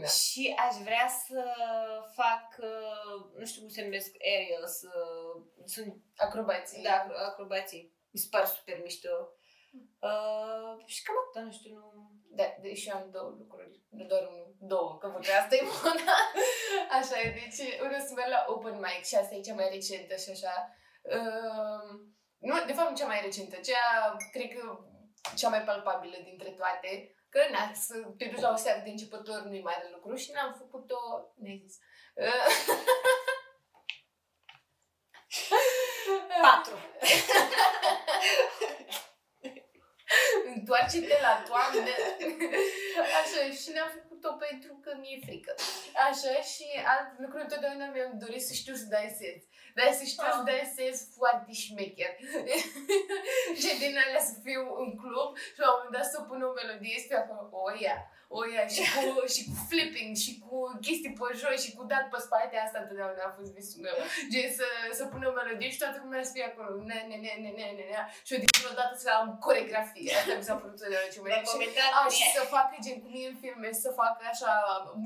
Da. 0.00 0.06
Și 0.06 0.54
aș 0.58 0.74
vrea 0.76 1.08
să 1.26 1.44
fac, 2.14 2.46
uh, 2.58 3.30
nu 3.38 3.46
știu 3.46 3.60
cum 3.60 3.70
se 3.70 3.82
numesc, 3.82 4.10
aerials, 4.24 4.82
uh, 4.82 5.42
sunt, 5.64 5.94
Acrobații. 6.16 6.82
da, 6.82 7.04
acro- 7.06 7.26
acrobații. 7.26 7.94
Mi 8.10 8.20
se 8.20 8.26
pare 8.30 8.46
super 8.46 8.80
mișto. 8.82 9.08
Uh, 10.08 10.72
și 10.92 11.02
cam 11.02 11.14
atât, 11.24 11.42
nu 11.42 11.52
știu, 11.52 11.74
nu... 11.74 12.10
Da, 12.38 12.44
deci 12.60 12.86
eu 12.86 12.96
am 12.96 13.08
două 13.10 13.34
lucruri, 13.38 13.80
nu 13.88 14.04
doar 14.04 14.22
unul, 14.26 14.54
două, 14.58 14.98
că 14.98 15.08
văd 15.08 15.24
că 15.26 15.32
asta 15.32 15.54
e 15.54 15.62
una. 15.62 16.16
Așa 16.98 17.20
e, 17.20 17.38
deci 17.40 17.78
vreau 17.78 18.02
să 18.06 18.12
merg 18.14 18.30
la 18.30 18.44
open 18.48 18.76
mic 18.84 19.04
și 19.04 19.14
asta 19.14 19.34
e 19.34 19.40
cea 19.40 19.54
mai 19.54 19.68
recentă 19.68 20.16
și 20.16 20.30
așa. 20.30 20.54
Um, 21.02 21.86
nu, 22.38 22.64
de 22.66 22.72
fapt 22.72 22.90
nu 22.90 22.96
cea 22.96 23.06
mai 23.06 23.20
recentă, 23.24 23.56
cea, 23.56 24.16
cred 24.32 24.48
că 24.54 24.78
cea 25.36 25.48
mai 25.48 25.62
palpabilă 25.62 26.16
dintre 26.24 26.50
toate. 26.50 27.14
Că, 27.28 27.40
na, 27.50 27.72
să 27.74 27.94
te 28.18 28.24
duci 28.24 28.40
la 28.40 28.52
o 28.52 28.56
seară 28.56 28.80
de 28.84 28.90
începător 28.90 29.40
nu-i 29.42 29.62
mare 29.62 29.88
lucru 29.92 30.14
și 30.14 30.32
n-am 30.32 30.54
făcut-o, 30.58 30.98
ne 31.34 31.60
zis. 31.62 31.78
Patru. 36.42 36.76
Întoarce-te 40.54 41.16
la 41.26 41.34
toamnă. 41.48 41.94
Așa, 43.20 43.40
și 43.60 43.68
n-am 43.74 43.90
făcut-o 43.98 44.30
pentru 44.46 44.72
că 44.84 44.90
mi-e 45.00 45.18
frică. 45.26 45.52
Așa, 46.08 46.34
și 46.52 46.66
alt 46.94 47.10
lucru 47.24 47.38
întotdeauna 47.40 47.86
mi-am 47.94 48.14
dorit 48.24 48.44
să 48.48 48.52
știu 48.60 48.74
să 48.80 48.86
dansez. 48.96 49.38
Dar 49.76 49.88
să 50.00 50.04
știu 50.12 50.26
să 50.36 50.40
Ah. 50.42 50.48
dansez 50.52 50.94
foarte 51.18 51.52
șmecher. 51.62 52.12
și 53.60 53.70
din 53.82 53.94
alea 54.02 54.22
să 54.28 54.34
fiu 54.46 54.62
în 54.82 54.90
club 55.02 55.30
și 55.54 55.60
la 55.64 55.68
un 55.70 55.76
moment 55.78 55.94
dat 55.98 56.08
să 56.14 56.18
pun 56.28 56.40
o 56.48 56.50
melodie 56.58 56.98
să 57.00 57.06
fiu 57.08 57.18
acolo, 57.20 57.42
o 57.64 57.70
ia, 57.84 57.98
o 58.36 58.40
ia, 58.54 58.64
și 58.74 58.82
cu, 58.94 59.04
și 59.34 59.42
cu 59.48 59.54
flipping, 59.68 60.12
și 60.24 60.32
cu 60.44 60.54
chestii 60.84 61.16
pe 61.18 61.26
jos, 61.40 61.56
și 61.64 61.70
cu 61.76 61.82
dat 61.92 62.04
pe 62.12 62.18
spate, 62.26 62.56
asta 62.56 62.78
întotdeauna 62.80 63.22
a 63.28 63.36
fost 63.38 63.50
visul 63.56 63.80
meu. 63.86 63.96
Gen 64.32 64.48
să, 64.58 64.66
să 64.98 65.04
pun 65.10 65.20
o 65.28 65.32
melodie 65.38 65.70
și 65.74 65.82
toată 65.82 65.96
lumea 66.02 66.22
să 66.26 66.34
fie 66.36 66.46
acolo, 66.50 66.68
ne, 66.90 66.98
ne, 67.10 67.16
ne, 67.24 67.32
ne, 67.44 67.50
ne, 67.58 67.66
ne, 67.78 67.84
ne, 67.90 68.00
și 68.26 68.32
eu 68.34 68.40
dintr-o 68.44 68.74
dată 68.80 68.94
să 69.04 69.08
am 69.20 69.26
coregrafie. 69.46 70.10
Asta 70.18 70.34
mi 70.38 70.46
s-a 70.48 70.56
părut 70.60 70.76
întotdeauna 70.76 71.12
ce 71.14 71.20
mai 71.20 71.30
Mi-ai 71.30 71.48
comentat 71.52 71.90
a, 71.98 72.00
și 72.16 72.24
mie. 72.24 72.34
să 72.36 72.40
facă 72.56 72.74
gen 72.84 72.98
cum 73.02 73.12
e 73.20 73.30
în 73.32 73.36
filme, 73.42 73.68
să 73.84 73.88
facă 74.02 74.22
așa 74.32 74.52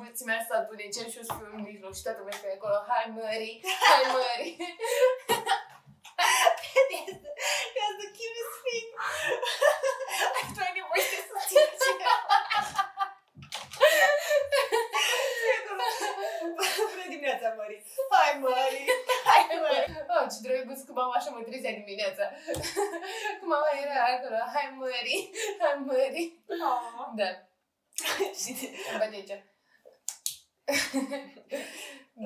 mulțimea 0.00 0.36
asta 0.42 0.56
în 0.84 0.90
cer 0.94 1.06
și 1.12 1.18
eu 1.20 1.26
să 1.28 1.34
fiu 1.38 1.48
în 1.56 1.62
mijloc 1.68 1.92
și 1.98 2.04
toată 2.06 2.18
lumea 2.20 2.36
să 2.38 2.42
fie 2.44 2.56
acolo, 2.58 2.76
hai 2.90 3.06
mări, 3.18 3.52
hai 3.88 4.04
mări. 4.16 4.48
That's 7.74 7.96
the 8.00 8.08
cutest 8.18 8.54
thing. 8.64 8.88
Tu 10.54 10.60
ai 10.66 10.72
nevoie 10.78 11.04
să 11.10 11.18
susțin 11.28 11.64
Bună 17.24 17.33
dimineața, 17.44 17.54
Mări! 17.60 17.76
Hai, 18.10 18.38
Mări! 18.40 18.80
Hai, 19.28 19.42
Mări! 19.62 20.06
Oh, 20.14 20.26
ce 20.32 20.38
drăguț 20.42 20.80
că 20.84 20.92
mama 20.92 21.14
așa 21.14 21.30
mă 21.30 21.42
trezea 21.42 21.72
dimineața. 21.72 22.24
Că 23.38 23.44
mama 23.52 23.70
era 23.84 24.04
acolo, 24.14 24.36
hai 24.54 24.74
mări, 24.78 25.30
hai 25.58 25.74
mări. 25.86 26.22
Da, 27.16 27.28
Și- 28.40 28.70
îmi 28.90 28.98
bate 28.98 29.14
aici. 29.14 29.36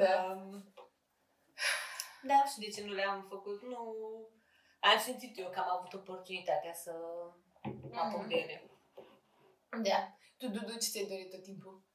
Da. 0.00 0.22
Um, 0.22 0.72
Da, 2.22 2.44
și 2.50 2.58
de 2.58 2.68
ce 2.68 2.84
nu 2.84 2.92
le-am 2.92 3.26
făcut? 3.28 3.62
Nu... 3.62 3.80
Am 4.80 4.98
simțit 4.98 5.38
eu 5.38 5.50
că 5.50 5.58
am 5.58 5.76
avut 5.78 5.92
oportunitatea 5.94 6.72
să 6.72 6.92
mă 7.90 8.00
apuc 8.00 8.26
de 8.26 8.34
ele. 8.34 8.70
Da. 9.82 10.16
Tu, 10.38 10.48
Dudu, 10.48 10.72
ce 10.72 10.88
ți-ai 10.90 11.04
dorit 11.04 11.30
tot 11.30 11.42
timpul? 11.42 11.87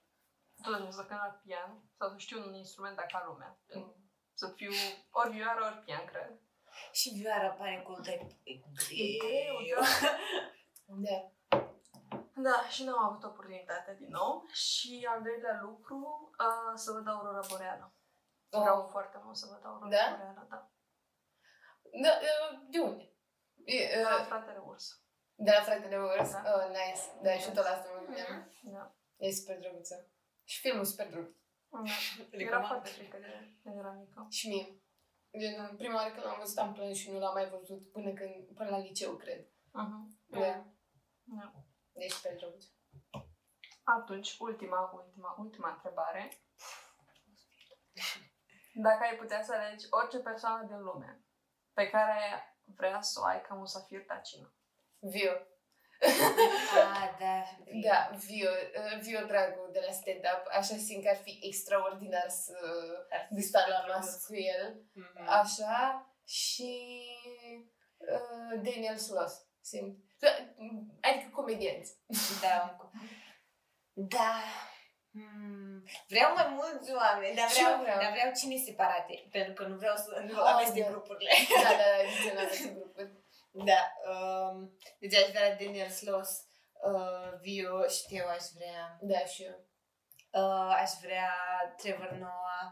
Tot 0.63 0.79
nu 0.79 0.91
să 0.91 1.05
cânt 1.05 1.19
la 1.19 1.39
pian 1.43 1.83
sau 1.97 2.09
să 2.09 2.17
știu 2.17 2.37
un 2.47 2.53
instrument 2.53 2.95
de 2.95 3.05
ca 3.11 3.23
lumea. 3.27 3.59
Să 4.33 4.47
fiu 4.55 4.71
ori 5.11 5.31
vioară, 5.31 5.63
ori 5.65 5.83
pian, 5.85 6.05
cred. 6.05 6.39
Și 6.91 7.09
vioara 7.09 7.49
pare 7.49 7.81
cool, 7.85 8.01
dar 8.05 8.13
e 8.13 8.27
E 8.89 9.17
greu, 9.17 9.55
greu. 9.67 9.81
Da. 10.85 11.17
Da, 12.35 12.67
și 12.69 12.83
n-am 12.83 13.03
avut 13.03 13.23
oportunitatea 13.23 13.93
din 13.93 14.09
nou. 14.09 14.45
Și 14.51 15.07
al 15.09 15.21
doilea 15.21 15.59
lucru, 15.61 16.29
uh, 16.39 16.73
să 16.75 16.91
văd 16.91 17.07
aurora 17.07 17.39
boreală. 17.49 17.95
Vreau 18.49 18.81
Oh. 18.81 18.87
foarte 18.91 19.17
mult 19.23 19.35
să 19.37 19.45
văd 19.51 19.65
aurora 19.65 19.89
Da? 19.89 20.15
boreală, 20.15 20.47
da. 20.49 20.71
Da, 22.03 22.09
uh, 22.21 22.59
de 22.69 22.79
unde? 22.79 23.03
E, 23.65 23.87
De 23.95 24.01
la 24.01 24.19
uh, 24.19 24.25
fratele 24.25 24.57
urs. 24.65 25.01
De 25.35 25.51
la 25.51 25.61
fratele 25.61 25.97
Urs? 25.99 26.31
Da. 26.31 26.41
Oh, 26.53 26.67
nice. 26.69 27.01
Da, 27.21 27.31
și 27.37 27.51
tot 27.51 27.63
la 27.63 27.69
asta 27.69 27.89
mă 27.93 28.05
gândeam. 28.05 28.51
Da. 28.61 28.95
E 29.17 29.31
super 29.31 29.59
drăguță. 29.59 30.07
Și 30.43 30.59
filmul 30.59 30.85
super 30.85 31.09
drăguț. 31.09 31.35
Da. 31.69 31.79
Era 32.31 32.37
Recomand. 32.37 32.65
foarte 32.65 32.89
frică 32.89 33.17
de 33.17 33.57
când 33.63 33.77
eram 33.77 33.97
mică. 33.97 34.27
Și 34.29 34.47
mie. 34.47 34.81
Gen, 35.39 35.75
prima 35.77 35.95
oară 35.95 36.11
când 36.13 36.25
l-am 36.25 36.39
văzut 36.39 36.57
am 36.57 36.73
plâns 36.73 36.97
și 36.97 37.11
nu 37.11 37.19
l-am 37.19 37.33
mai 37.33 37.49
văzut 37.49 37.91
până, 37.91 38.11
când, 38.13 38.55
până 38.55 38.69
la 38.69 38.77
liceu, 38.77 39.15
cred. 39.15 39.45
Uh-huh. 39.45 40.03
Da. 40.25 40.65
Da. 41.23 41.53
E 41.93 42.07
super 42.09 42.35
drăguț. 42.35 42.65
Atunci, 43.83 44.37
ultima, 44.39 44.91
ultima, 44.93 45.35
ultima 45.39 45.71
întrebare. 45.71 46.31
Dacă 48.73 49.03
ai 49.03 49.15
putea 49.15 49.43
să 49.43 49.53
alegi 49.53 49.85
orice 49.89 50.19
persoană 50.19 50.67
din 50.67 50.81
lume 50.81 51.25
pe 51.73 51.89
care 51.89 52.43
vrea 52.63 53.01
să 53.01 53.19
o 53.19 53.23
ai 53.23 53.41
ca 53.41 53.53
musafir 53.53 54.05
ta 54.05 54.17
cină. 54.17 54.53
Vio. 56.03 56.81
Ah, 56.81 57.09
da. 57.19 57.35
Da, 57.87 58.09
Vio, 58.25 58.49
uh, 58.49 58.99
Vio 59.01 59.25
Dragu 59.25 59.69
de 59.71 59.81
la 59.85 59.91
stand-up. 59.91 60.43
Așa 60.49 60.75
simt 60.87 61.03
că 61.03 61.09
ar 61.09 61.15
fi 61.25 61.39
extraordinar 61.41 62.29
să 62.29 62.55
Ar 63.11 63.25
fi 63.27 63.33
de 63.33 63.41
stat 63.41 63.67
la 63.67 63.75
super 63.79 63.95
masă 63.95 64.23
cu 64.27 64.35
el. 64.35 64.81
Mhm. 64.93 65.29
Așa. 65.29 66.07
Și 66.27 66.71
uh, 67.97 68.61
Daniel 68.63 68.97
Sloss, 68.97 69.33
simt. 69.61 69.97
Adică 71.01 71.29
comedianți. 71.33 71.91
Da. 72.41 72.77
Da. 73.93 74.33
Hmm. 75.11 75.83
Vreau 76.07 76.33
mai 76.33 76.47
mulți 76.59 76.93
oameni, 76.93 77.35
dar 77.35 77.49
Și 77.49 77.59
eu 77.59 77.65
vreau, 77.65 77.81
vreau. 77.81 77.99
dar 78.01 78.11
vreau 78.11 78.31
cine 78.39 78.57
separate, 78.69 79.27
pentru 79.31 79.53
că 79.53 79.63
nu 79.69 79.75
vreau 79.75 79.95
să 79.95 80.23
nu 80.27 80.39
Oh, 80.41 80.47
amestec 80.53 80.83
da. 80.83 80.89
grupurile. 80.91 81.31
Da, 81.63 81.69
da, 81.69 81.85
da, 81.93 81.97
nici 82.07 82.25
eu 82.27 82.33
n-am 82.35 82.47
văzut 82.47 82.73
grupuri. 82.79 83.11
Da. 83.53 83.81
Um, 84.11 84.77
deci 84.99 85.15
aș 85.15 85.29
vrea 85.29 85.55
Daniel 85.55 85.89
Sloss, 85.89 86.45
uh, 86.73 87.39
Vio, 87.41 87.87
știu, 87.87 88.25
aș 88.27 88.43
vrea. 88.55 88.97
Da, 89.01 89.25
și 89.25 89.43
eu. 89.43 89.65
Uh, 90.31 90.75
aș 90.81 90.91
vrea 91.01 91.33
Trevor 91.77 92.11
Noah, 92.11 92.67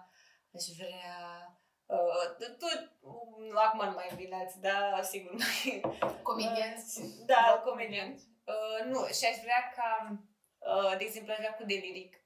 aș 0.55 0.65
vrea... 0.77 1.45
Uh, 1.85 2.47
tot, 2.59 2.91
um, 2.99 3.57
acum 3.57 3.85
nu 3.85 3.91
mai 3.91 4.11
vin 4.15 4.33
alții, 4.33 4.61
dar 4.61 5.03
sigur 5.03 5.31
mai... 5.31 5.81
Comedianți. 6.23 7.01
Da, 7.25 7.61
comedianți. 7.65 8.27
Uh, 8.45 8.85
nu, 8.85 9.05
și 9.05 9.25
aș 9.25 9.37
vrea 9.41 9.71
ca, 9.75 10.19
uh, 10.57 10.97
de 10.97 11.03
exemplu, 11.03 11.31
aș 11.31 11.37
vrea 11.37 11.53
cu 11.53 11.63
Deliric 11.63 12.20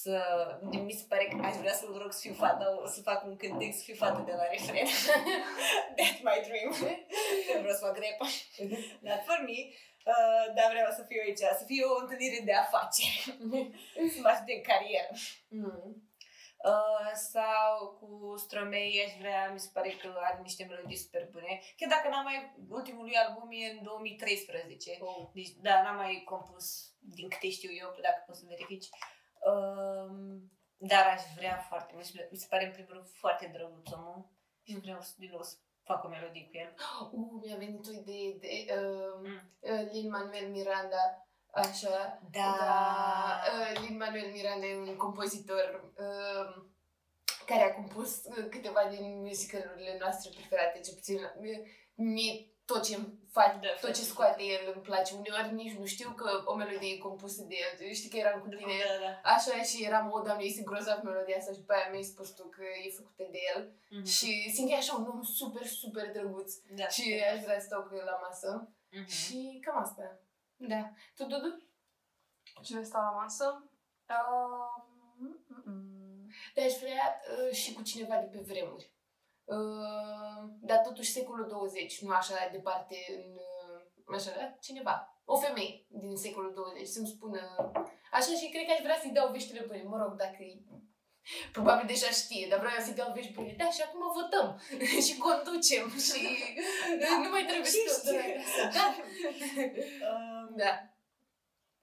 să, 0.00 0.16
mi 0.88 0.92
se 0.92 1.04
pare 1.08 1.24
că 1.24 1.36
aș 1.46 1.56
vrea 1.62 1.72
să-l 1.72 1.98
rog 2.02 2.12
să 2.12 2.20
fiu 2.20 2.34
fata, 2.44 2.64
să 2.94 3.00
fac 3.10 3.24
un 3.24 3.36
cântec, 3.36 3.72
să 3.74 3.82
fiu 3.88 3.94
fată 3.94 4.22
de 4.26 4.34
la 4.40 4.46
refren. 4.52 4.86
That's 5.96 6.20
my 6.28 6.38
dream. 6.46 6.70
Nu 7.54 7.60
vreau 7.62 7.76
să 7.78 7.84
fac 7.86 7.96
rap. 8.02 8.18
Not 9.06 9.20
for 9.28 9.40
me. 9.48 9.58
Uh, 10.12 10.46
dar 10.56 10.68
vreau 10.74 10.90
să 10.98 11.02
fiu 11.08 11.20
aici, 11.24 11.44
să 11.60 11.64
fie 11.70 11.84
o 11.84 12.00
întâlnire 12.02 12.40
de 12.44 12.54
afaceri. 12.64 13.16
să 14.14 14.18
mă 14.22 14.28
ajute 14.32 14.52
în 14.58 14.64
carieră. 14.70 15.12
Mm. 15.48 15.88
Uh, 16.72 17.10
sau 17.32 17.72
cu 17.98 18.34
Stromei 18.44 19.04
aș 19.06 19.12
vrea, 19.22 19.50
mi 19.52 19.64
se 19.64 19.70
pare 19.72 19.90
că 19.90 20.08
are 20.28 20.38
niște 20.42 20.64
melodii 20.68 21.04
super 21.04 21.28
bune. 21.32 21.52
Chiar 21.76 21.90
dacă 21.94 22.08
n-am 22.08 22.24
mai, 22.24 22.38
ultimul 22.68 23.04
lui 23.04 23.16
album 23.24 23.48
e 23.52 23.70
în 23.70 23.82
2013. 23.82 24.98
Oh. 25.00 25.28
Deci, 25.34 25.52
da, 25.66 25.82
n-am 25.82 25.96
mai 25.96 26.22
compus 26.24 26.66
din 27.16 27.28
câte 27.28 27.50
știu 27.50 27.72
eu, 27.82 27.88
dacă 28.06 28.22
poți 28.26 28.38
să 28.38 28.44
verifici. 28.48 28.88
Um, 29.50 30.52
dar 30.76 31.06
aș 31.06 31.22
vrea 31.36 31.56
foarte 31.68 31.90
mult. 31.94 32.06
și 32.06 32.20
Mi 32.30 32.36
se 32.38 32.46
pare 32.50 32.64
în 32.64 32.72
primul 32.72 32.92
rând 32.92 33.08
foarte 33.08 33.50
drăguț 33.52 33.90
omul. 33.92 34.28
Și 34.62 34.80
vreau 34.80 35.00
să, 35.00 35.12
din 35.18 35.30
nou 35.32 35.42
să 35.42 35.56
fac 35.82 36.04
o 36.04 36.08
melodie 36.08 36.44
cu 36.44 36.56
el. 36.56 36.74
Uh, 37.12 37.42
mi-a 37.44 37.56
venit 37.56 37.86
o 37.86 37.92
idee 37.92 38.32
de 38.40 38.74
uh, 38.74 39.02
Mm. 39.22 39.50
uh, 39.60 39.90
Lin-Manuel 39.92 40.48
Miranda. 40.50 41.26
Așa. 41.52 42.20
Da. 42.30 42.56
da 42.60 43.40
uh, 43.52 43.80
Lin-Manuel 43.80 44.30
Miranda 44.32 44.66
e 44.66 44.76
un 44.76 44.96
compozitor 44.96 45.92
uh, 45.98 46.64
care 47.46 47.62
a 47.62 47.74
compus 47.74 48.24
uh, 48.24 48.48
câteva 48.50 48.80
din 48.90 49.20
musicalurile 49.20 49.96
noastre 50.00 50.30
preferate, 50.34 50.80
ce 50.80 50.94
puțin 50.94 51.18
mie, 51.40 51.62
mie 51.94 52.46
tot 52.64 52.82
ce 52.82 52.98
face, 53.30 53.58
Da, 53.62 53.68
tot 53.68 53.78
foarte 53.80 53.98
ce 53.98 54.04
scoate 54.04 54.42
el 54.42 54.72
îmi 54.74 54.82
place. 54.82 55.14
Uneori 55.14 55.54
nici 55.54 55.76
nu 55.78 55.84
știu 55.84 56.10
că 56.10 56.42
o 56.44 56.54
melodie 56.54 56.94
e 56.94 56.98
compusă 56.98 57.42
de 57.42 57.56
el. 57.64 57.92
Știi 57.92 58.10
că 58.10 58.16
eram 58.16 58.40
cu 58.40 58.48
tine 58.48 58.74
Da, 58.84 58.94
da. 59.04 59.30
Așa 59.34 59.62
și 59.62 59.84
eram, 59.84 60.10
o, 60.12 60.20
doamne, 60.20 60.44
este 60.44 60.62
grozav 60.62 61.02
melodia 61.02 61.36
asta 61.36 61.52
și 61.52 61.58
după 61.58 61.72
aia 61.72 61.88
mi-ai 61.90 62.02
spus 62.12 62.28
tu 62.30 62.44
că 62.44 62.62
e 62.84 62.90
făcută 62.90 63.24
de 63.30 63.38
el. 63.54 63.72
Mhm. 63.90 64.04
Și 64.04 64.50
simt 64.54 64.68
că 64.68 64.74
e 64.74 64.76
așa 64.76 64.94
un 64.94 65.06
om 65.06 65.22
super, 65.22 65.66
super 65.66 66.10
drăguț. 66.12 66.52
da. 66.78 66.88
Și 66.88 67.22
aș 67.32 67.40
vrea 67.42 67.58
să 67.60 67.66
stau 67.66 67.82
cu 67.82 67.94
el 67.94 68.04
la 68.04 68.18
masă. 68.26 68.68
Mhm. 68.90 69.08
Și 69.08 69.58
cam 69.64 69.78
asta. 69.78 70.18
Da. 70.56 70.90
Tu, 71.16 71.24
Dudu? 71.24 71.62
Cine 72.62 72.82
stau 72.82 73.02
la 73.02 73.10
masă? 73.10 73.68
Um, 74.08 75.04
mm, 75.18 75.62
mm. 75.64 76.30
Dar 76.54 76.64
aș 76.64 76.72
vrea 76.72 77.20
uh, 77.30 77.54
și 77.54 77.72
cu 77.72 77.82
cineva 77.82 78.16
de 78.16 78.26
pe 78.26 78.40
vremuri. 78.46 78.93
Uh, 79.44 80.50
dar 80.60 80.78
totuși 80.78 81.12
secolul 81.12 81.46
20, 81.48 82.00
nu 82.00 82.14
așa 82.14 82.48
departe 82.52 82.96
în... 83.08 83.32
Uh, 83.32 84.14
așa, 84.16 84.30
da? 84.36 84.56
Cineva. 84.60 85.18
O 85.24 85.36
femeie 85.38 85.86
din 85.88 86.16
secolul 86.16 86.52
20 86.54 86.86
să-mi 86.86 87.06
spună... 87.06 87.40
Așa 88.12 88.32
și 88.40 88.50
cred 88.50 88.66
că 88.66 88.72
aș 88.72 88.82
vrea 88.82 88.98
să-i 89.00 89.10
dau 89.18 89.30
veștile 89.30 89.64
bune. 89.66 89.82
Mă 89.82 89.96
rog, 90.02 90.12
dacă 90.16 90.36
e... 90.42 90.62
Probabil 91.52 91.86
deja 91.86 92.06
știe, 92.06 92.46
dar 92.50 92.58
vreau 92.58 92.80
să-i 92.80 92.94
dau 92.94 93.12
vești 93.12 93.32
bune. 93.32 93.54
Da, 93.58 93.70
și 93.70 93.82
acum 93.82 94.00
votăm. 94.20 94.60
și 95.06 95.16
conducem. 95.18 95.84
și 96.06 96.20
nu 97.24 97.30
mai 97.30 97.44
trebuie 97.48 97.70
Și 97.70 97.88
să... 97.88 98.06
știe. 98.06 98.42
Da. 98.76 98.86
Um, 100.10 100.56
da. 100.56 100.72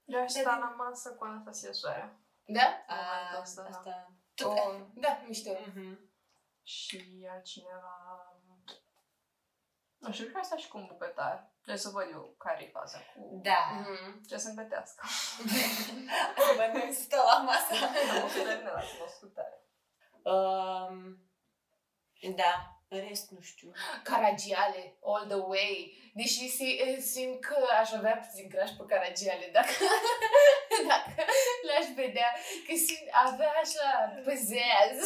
Eu 0.04 0.20
aș 0.20 0.32
Da, 0.32 0.40
sta 0.40 0.52
din- 0.52 0.60
la 0.60 0.74
masă 0.78 1.08
cu 1.14 1.24
Anastasia 1.24 1.72
Soarea. 1.72 2.20
Da? 2.46 2.84
a, 2.86 2.96
momentul 3.32 3.40
ăsta, 3.42 3.62
da. 3.62 3.68
asta. 3.68 4.12
O, 4.44 4.54
da, 4.94 5.22
mișto. 5.28 5.50
Mhm. 5.74 6.11
Și 6.62 7.26
altcineva... 7.30 8.26
Nu 9.98 10.12
știu, 10.12 10.24
cred 10.24 10.34
că 10.34 10.40
asta 10.40 10.56
și 10.56 10.68
cu 10.68 10.78
un 10.78 10.86
bucătar. 10.86 11.50
Trebuie 11.54 11.82
să 11.82 11.88
văd 11.88 12.06
eu 12.10 12.34
care 12.38 12.64
e 12.64 12.70
faza 12.70 12.98
cu... 12.98 13.40
Da. 13.42 13.70
Mhm. 13.72 14.22
Ce 14.26 14.36
să-mi 14.36 14.56
gătească. 14.56 15.06
Să 16.36 16.52
mă 16.56 16.70
duc 16.72 16.94
să 16.94 17.00
stau 17.00 17.24
la 17.26 17.38
masă. 17.42 17.72
Am 18.16 18.24
o 18.24 18.26
femeie 18.26 18.62
la 18.62 18.82
cunoscutare. 18.96 19.66
Um, 20.22 21.30
da, 22.36 22.81
în 22.96 23.02
rest 23.08 23.26
nu 23.36 23.40
știu. 23.50 23.68
Caragiale, 24.08 24.82
all 25.10 25.24
the 25.34 25.40
way. 25.52 26.00
Deși 26.20 26.44
si- 26.56 26.80
simt 27.12 27.38
că 27.46 27.56
aș 27.80 27.90
avea 27.98 28.14
puțin 28.24 28.46
crash 28.52 28.72
pe 28.78 28.84
Caragiale 28.90 29.46
dacă, 29.56 29.74
dacă 30.90 31.22
l-aș 31.66 31.86
vedea. 32.02 32.28
Că 32.66 32.72
simt, 32.86 33.06
avea 33.26 33.52
așa 33.64 33.88
păzeaz. 34.26 34.96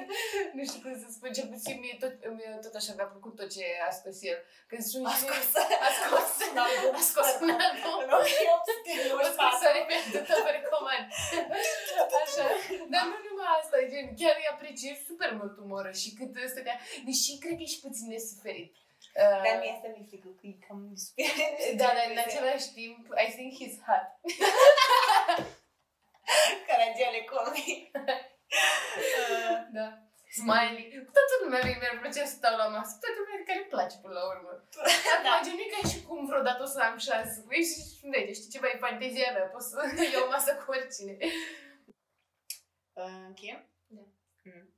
nu 0.56 0.62
știu 0.68 0.80
cum 0.84 0.94
să 1.02 1.08
spun, 1.16 1.30
cel 1.36 1.48
puțin 1.54 1.76
mie 1.82 1.96
tot, 2.02 2.14
mie 2.36 2.50
tot 2.64 2.74
așa 2.80 2.92
mi-a 2.96 3.08
plăcut 3.12 3.34
tot 3.40 3.48
ce 3.56 3.64
a 3.88 3.90
scos 3.98 4.18
el. 4.30 4.38
Că 4.70 4.76
sunt 4.90 5.06
A 5.06 5.12
și... 5.16 5.20
scos. 5.22 5.48
A 5.86 5.88
scos 6.00 6.28
Un 6.50 6.58
album. 6.66 6.94
A 7.00 7.02
scos 7.10 7.30
un 7.46 7.50
album. 7.68 7.96
În 8.04 8.10
1894. 8.20 9.20
O 9.20 9.22
scrisoare 9.36 9.80
pentru 9.92 10.18
tot 10.28 10.38
vă 10.46 10.50
recomand. 10.58 11.04
Așa. 12.22 12.44
Dar 12.92 13.02
nu 13.10 13.16
numai 13.24 13.25
asta, 13.60 13.76
gen, 13.92 14.06
chiar 14.20 14.34
îi 14.40 14.52
apreciez 14.54 14.96
super 15.08 15.30
mult 15.40 15.54
umorul 15.64 15.94
și 16.02 16.08
cât 16.18 16.30
stătea, 16.52 16.76
deși 17.08 17.30
cred 17.42 17.54
că 17.56 17.62
e 17.64 17.72
și 17.74 17.84
puțin 17.86 18.06
nesuferit. 18.12 18.72
Uh, 19.22 19.40
Dar 19.46 19.56
mie 19.60 19.72
asta 19.74 19.88
mi-e 19.92 20.08
frică, 20.10 20.28
că 20.38 20.44
e 20.50 20.54
cam 20.66 20.80
speriat. 21.06 21.58
dar 21.82 21.94
în 22.10 22.18
același 22.26 22.68
timp, 22.78 23.00
I 23.26 23.28
think 23.36 23.50
he's 23.60 23.76
hot. 23.86 24.06
Caragiale 26.68 27.20
comi. 27.30 27.90
Uh, 27.94 29.58
Da. 29.78 29.86
Smiley. 30.40 30.84
Toată 31.16 31.34
lumea 31.42 31.60
mie 31.64 31.76
mi-ar 31.80 31.96
plăcea 32.02 32.24
să 32.30 32.34
stau 32.38 32.54
la 32.62 32.68
masă. 32.74 32.92
Toată 33.02 33.18
lumea 33.22 33.46
care 33.48 33.60
îmi 33.62 33.72
place 33.74 33.96
până 34.02 34.14
la 34.18 34.24
urmă. 34.32 34.50
Da. 35.24 35.30
Acum, 35.34 35.44
gen, 35.44 35.54
nu 35.58 35.64
e 35.66 35.74
ca 35.74 35.80
și 35.92 35.98
cum 36.06 36.18
vreodată 36.30 36.60
o 36.66 36.70
să 36.74 36.78
am 36.88 36.96
șansă. 37.08 37.36
Păi 37.48 37.62
și 37.70 37.78
vede, 38.12 38.32
știi 38.38 38.52
ceva, 38.54 38.66
e 38.68 38.84
fantezia 38.86 39.30
mea. 39.34 39.46
Pot 39.54 39.64
să 39.70 39.76
iau 40.14 40.26
masă 40.34 40.50
cu 40.60 40.66
oricine. 40.76 41.14
Uh, 42.96 43.24
Încheiem? 43.26 43.66
Da. 43.86 44.00
Mm. 44.42 44.74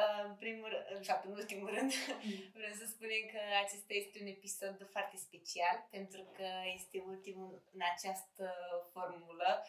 Uh, 0.00 0.24
În 0.28 0.34
primul 0.34 0.68
rând, 0.68 0.86
în 0.96 1.02
fapt, 1.02 1.24
în 1.24 1.32
ultimul 1.32 1.70
rând, 1.76 1.92
vreau 2.56 2.72
să 2.72 2.86
spunem 2.86 3.22
că 3.32 3.40
acesta 3.64 3.92
este 3.94 4.18
un 4.20 4.26
episod 4.26 4.88
foarte 4.90 5.16
special, 5.16 5.76
pentru 5.90 6.22
că 6.36 6.48
este 6.74 7.04
ultimul 7.06 7.62
în 7.72 7.80
această 7.94 8.46
formulă. 8.92 9.66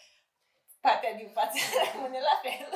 Partea 0.80 1.14
din 1.14 1.30
față 1.30 1.58
rămâne 1.94 2.20
la 2.20 2.38
fel. 2.44 2.70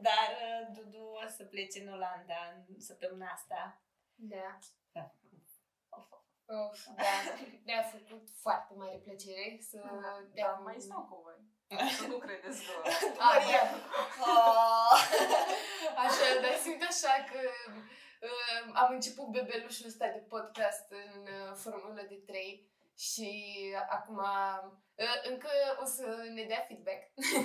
Dar 0.00 0.28
uh, 0.46 0.76
Dudu 0.76 1.04
o 1.24 1.28
să 1.36 1.44
plece 1.44 1.80
în 1.80 1.92
Olanda 1.92 2.40
în 2.68 2.80
săptămâna 2.80 3.30
asta. 3.32 3.80
Da. 4.14 4.58
Da. 4.92 5.14
Of, 6.48 6.86
da. 6.96 7.14
Mi-a 7.64 7.82
făcut 7.82 8.28
foarte 8.30 8.74
mare 8.74 8.96
plăcere 8.96 9.58
să... 9.60 9.78
Da, 10.34 10.48
mai 10.64 10.76
stau 10.78 11.02
cu 11.02 11.20
voi. 11.22 11.55
Să 11.68 12.06
nu 12.06 12.18
credeți 12.18 12.60
că... 12.66 12.72
Ah, 13.28 13.38
da. 13.50 13.62
Oh! 14.20 14.92
Așa, 16.04 16.26
dar 16.42 16.54
simt 16.62 16.82
așa 16.82 17.14
că 17.30 17.40
uh, 18.28 18.60
am 18.74 18.92
început 18.92 19.26
bebelușul 19.26 19.86
ăsta 19.86 20.06
de 20.06 20.22
podcast 20.28 20.86
în 20.90 21.22
uh, 21.22 21.52
formulă 21.54 22.02
de 22.08 22.18
3 22.26 22.70
și 22.98 23.30
acum 23.88 24.16
uh, 24.16 25.20
încă 25.30 25.48
o 25.82 25.84
să 25.84 26.06
ne 26.34 26.44
dea 26.44 26.64
feedback 26.68 27.02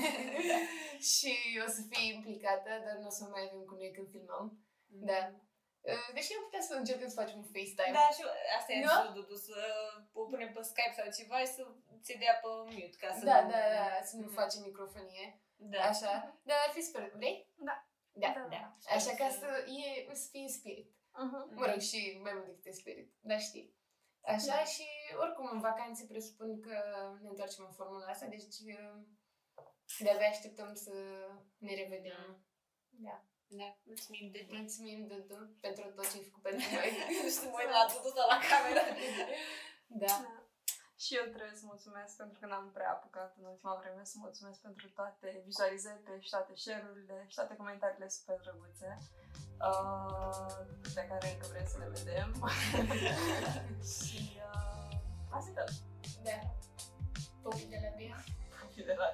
și 1.14 1.34
o 1.66 1.70
să 1.70 1.82
fie 1.90 2.14
implicată, 2.14 2.70
dar 2.86 2.96
nu 3.00 3.08
o 3.08 3.10
să 3.20 3.24
mai 3.32 3.44
avem 3.48 3.64
cu 3.66 3.76
noi 3.76 3.92
când 3.92 4.08
filmăm. 4.12 4.60
Da. 4.88 5.32
Uh, 5.90 6.08
Deși 6.16 6.34
am 6.38 6.44
putea 6.48 6.62
să 6.70 6.74
încercăm 6.74 7.10
să 7.14 7.20
facem 7.22 7.38
un 7.44 7.50
FaceTime. 7.56 7.96
Da, 8.00 8.06
și 8.16 8.22
asta 8.58 8.70
e 8.74 8.84
Da? 8.86 8.96
da? 9.06 9.12
Dudu, 9.18 9.36
să 9.48 9.58
o 10.20 10.22
punem 10.32 10.50
pe 10.54 10.62
Skype 10.72 10.94
sau 10.98 11.08
ceva 11.18 11.38
și 11.40 11.52
să 11.58 11.64
ți 12.06 12.18
dea 12.24 12.36
pe 12.42 12.48
mute 12.74 12.98
ca 13.02 13.10
să 13.18 13.24
Da, 13.32 13.38
nu... 13.42 13.50
da, 13.54 13.62
da, 13.78 13.86
să 14.10 14.14
nu 14.22 14.26
Mhm. 14.28 14.34
facem 14.40 14.62
microfonie. 14.70 15.26
Da. 15.74 15.82
Așa. 15.92 16.14
Dar 16.48 16.58
ar 16.66 16.72
fi 16.76 16.82
super. 16.88 17.04
Vrei? 17.20 17.36
Da. 17.68 17.76
Da. 18.24 18.30
Da. 18.38 18.44
da. 18.56 18.64
Așa 18.96 19.12
ca 19.22 19.28
să, 19.40 19.48
e, 19.82 20.16
să 20.16 20.28
fie 20.32 20.42
în 20.42 20.54
spirit. 20.60 20.88
Mhm. 21.24 21.40
Mă 21.60 21.66
rog, 21.70 21.80
și 21.90 22.20
mai 22.24 22.34
mult 22.34 22.46
decât 22.46 22.66
în 22.66 22.74
spirit. 22.74 23.08
Dar 23.30 23.40
știi. 23.40 23.68
Așa 24.36 24.56
Da. 24.56 24.64
și 24.64 24.86
oricum 25.24 25.50
în 25.52 25.60
vacanțe 25.60 26.06
presupun 26.06 26.60
că 26.62 26.76
ne 27.22 27.30
întoarcem 27.30 27.64
în 27.68 27.72
formula 27.80 28.06
asta, 28.06 28.26
deci 28.26 28.42
uh, 28.44 28.96
de-abia 30.00 30.28
așteptăm 30.30 30.74
să 30.76 30.94
ne 31.58 31.74
revedem. 31.76 32.44
Da. 32.90 33.24
Da, 33.60 33.70
mulțumim, 33.90 34.26
Dudu. 34.34 34.54
Mulțumim, 34.62 35.00
Dudu, 35.08 35.38
pentru 35.66 35.84
tot 35.96 36.08
ce 36.12 36.18
ai 36.18 36.28
făcut 36.30 36.44
pentru 36.48 36.68
noi. 36.76 36.90
nu 37.24 37.30
știu, 37.36 37.50
mă 37.54 37.62
la 37.78 37.84
Dudu 37.92 38.10
sau 38.16 38.28
la 38.34 38.40
cameră. 38.52 38.84
Da. 40.02 40.06
da. 40.06 40.16
Și 41.04 41.12
eu 41.20 41.26
trebuie 41.36 41.58
să 41.62 41.66
mulțumesc 41.74 42.12
pentru 42.22 42.38
că 42.40 42.46
n-am 42.48 42.68
prea 42.78 42.92
apucat 42.92 43.32
în 43.40 43.46
ultima 43.54 43.76
vreme 43.82 44.04
să 44.12 44.16
mulțumesc 44.26 44.60
pentru 44.68 44.88
toate 45.00 45.42
vizualizările 45.46 46.20
și 46.20 46.30
toate 46.30 46.52
share-urile 46.56 47.18
și 47.28 47.36
toate 47.36 47.56
comentariile 47.62 48.08
super 48.10 48.38
drăguțe 48.44 48.90
uh, 49.68 50.58
pe 50.96 51.04
care 51.10 51.26
încă 51.34 51.46
vrem 51.52 51.68
să 51.74 51.78
le 51.78 51.90
vedem. 51.98 52.30
și 53.96 54.22
uh, 54.50 54.94
asta 55.36 55.50
e 55.50 55.54
tot. 55.60 55.70
Da. 56.28 56.38
Popii 57.42 57.72
de 57.74 57.80
la 57.84 57.92
Bia. 57.98 58.18
Popii 58.62 58.84
de 58.84 58.96
la 59.02 59.10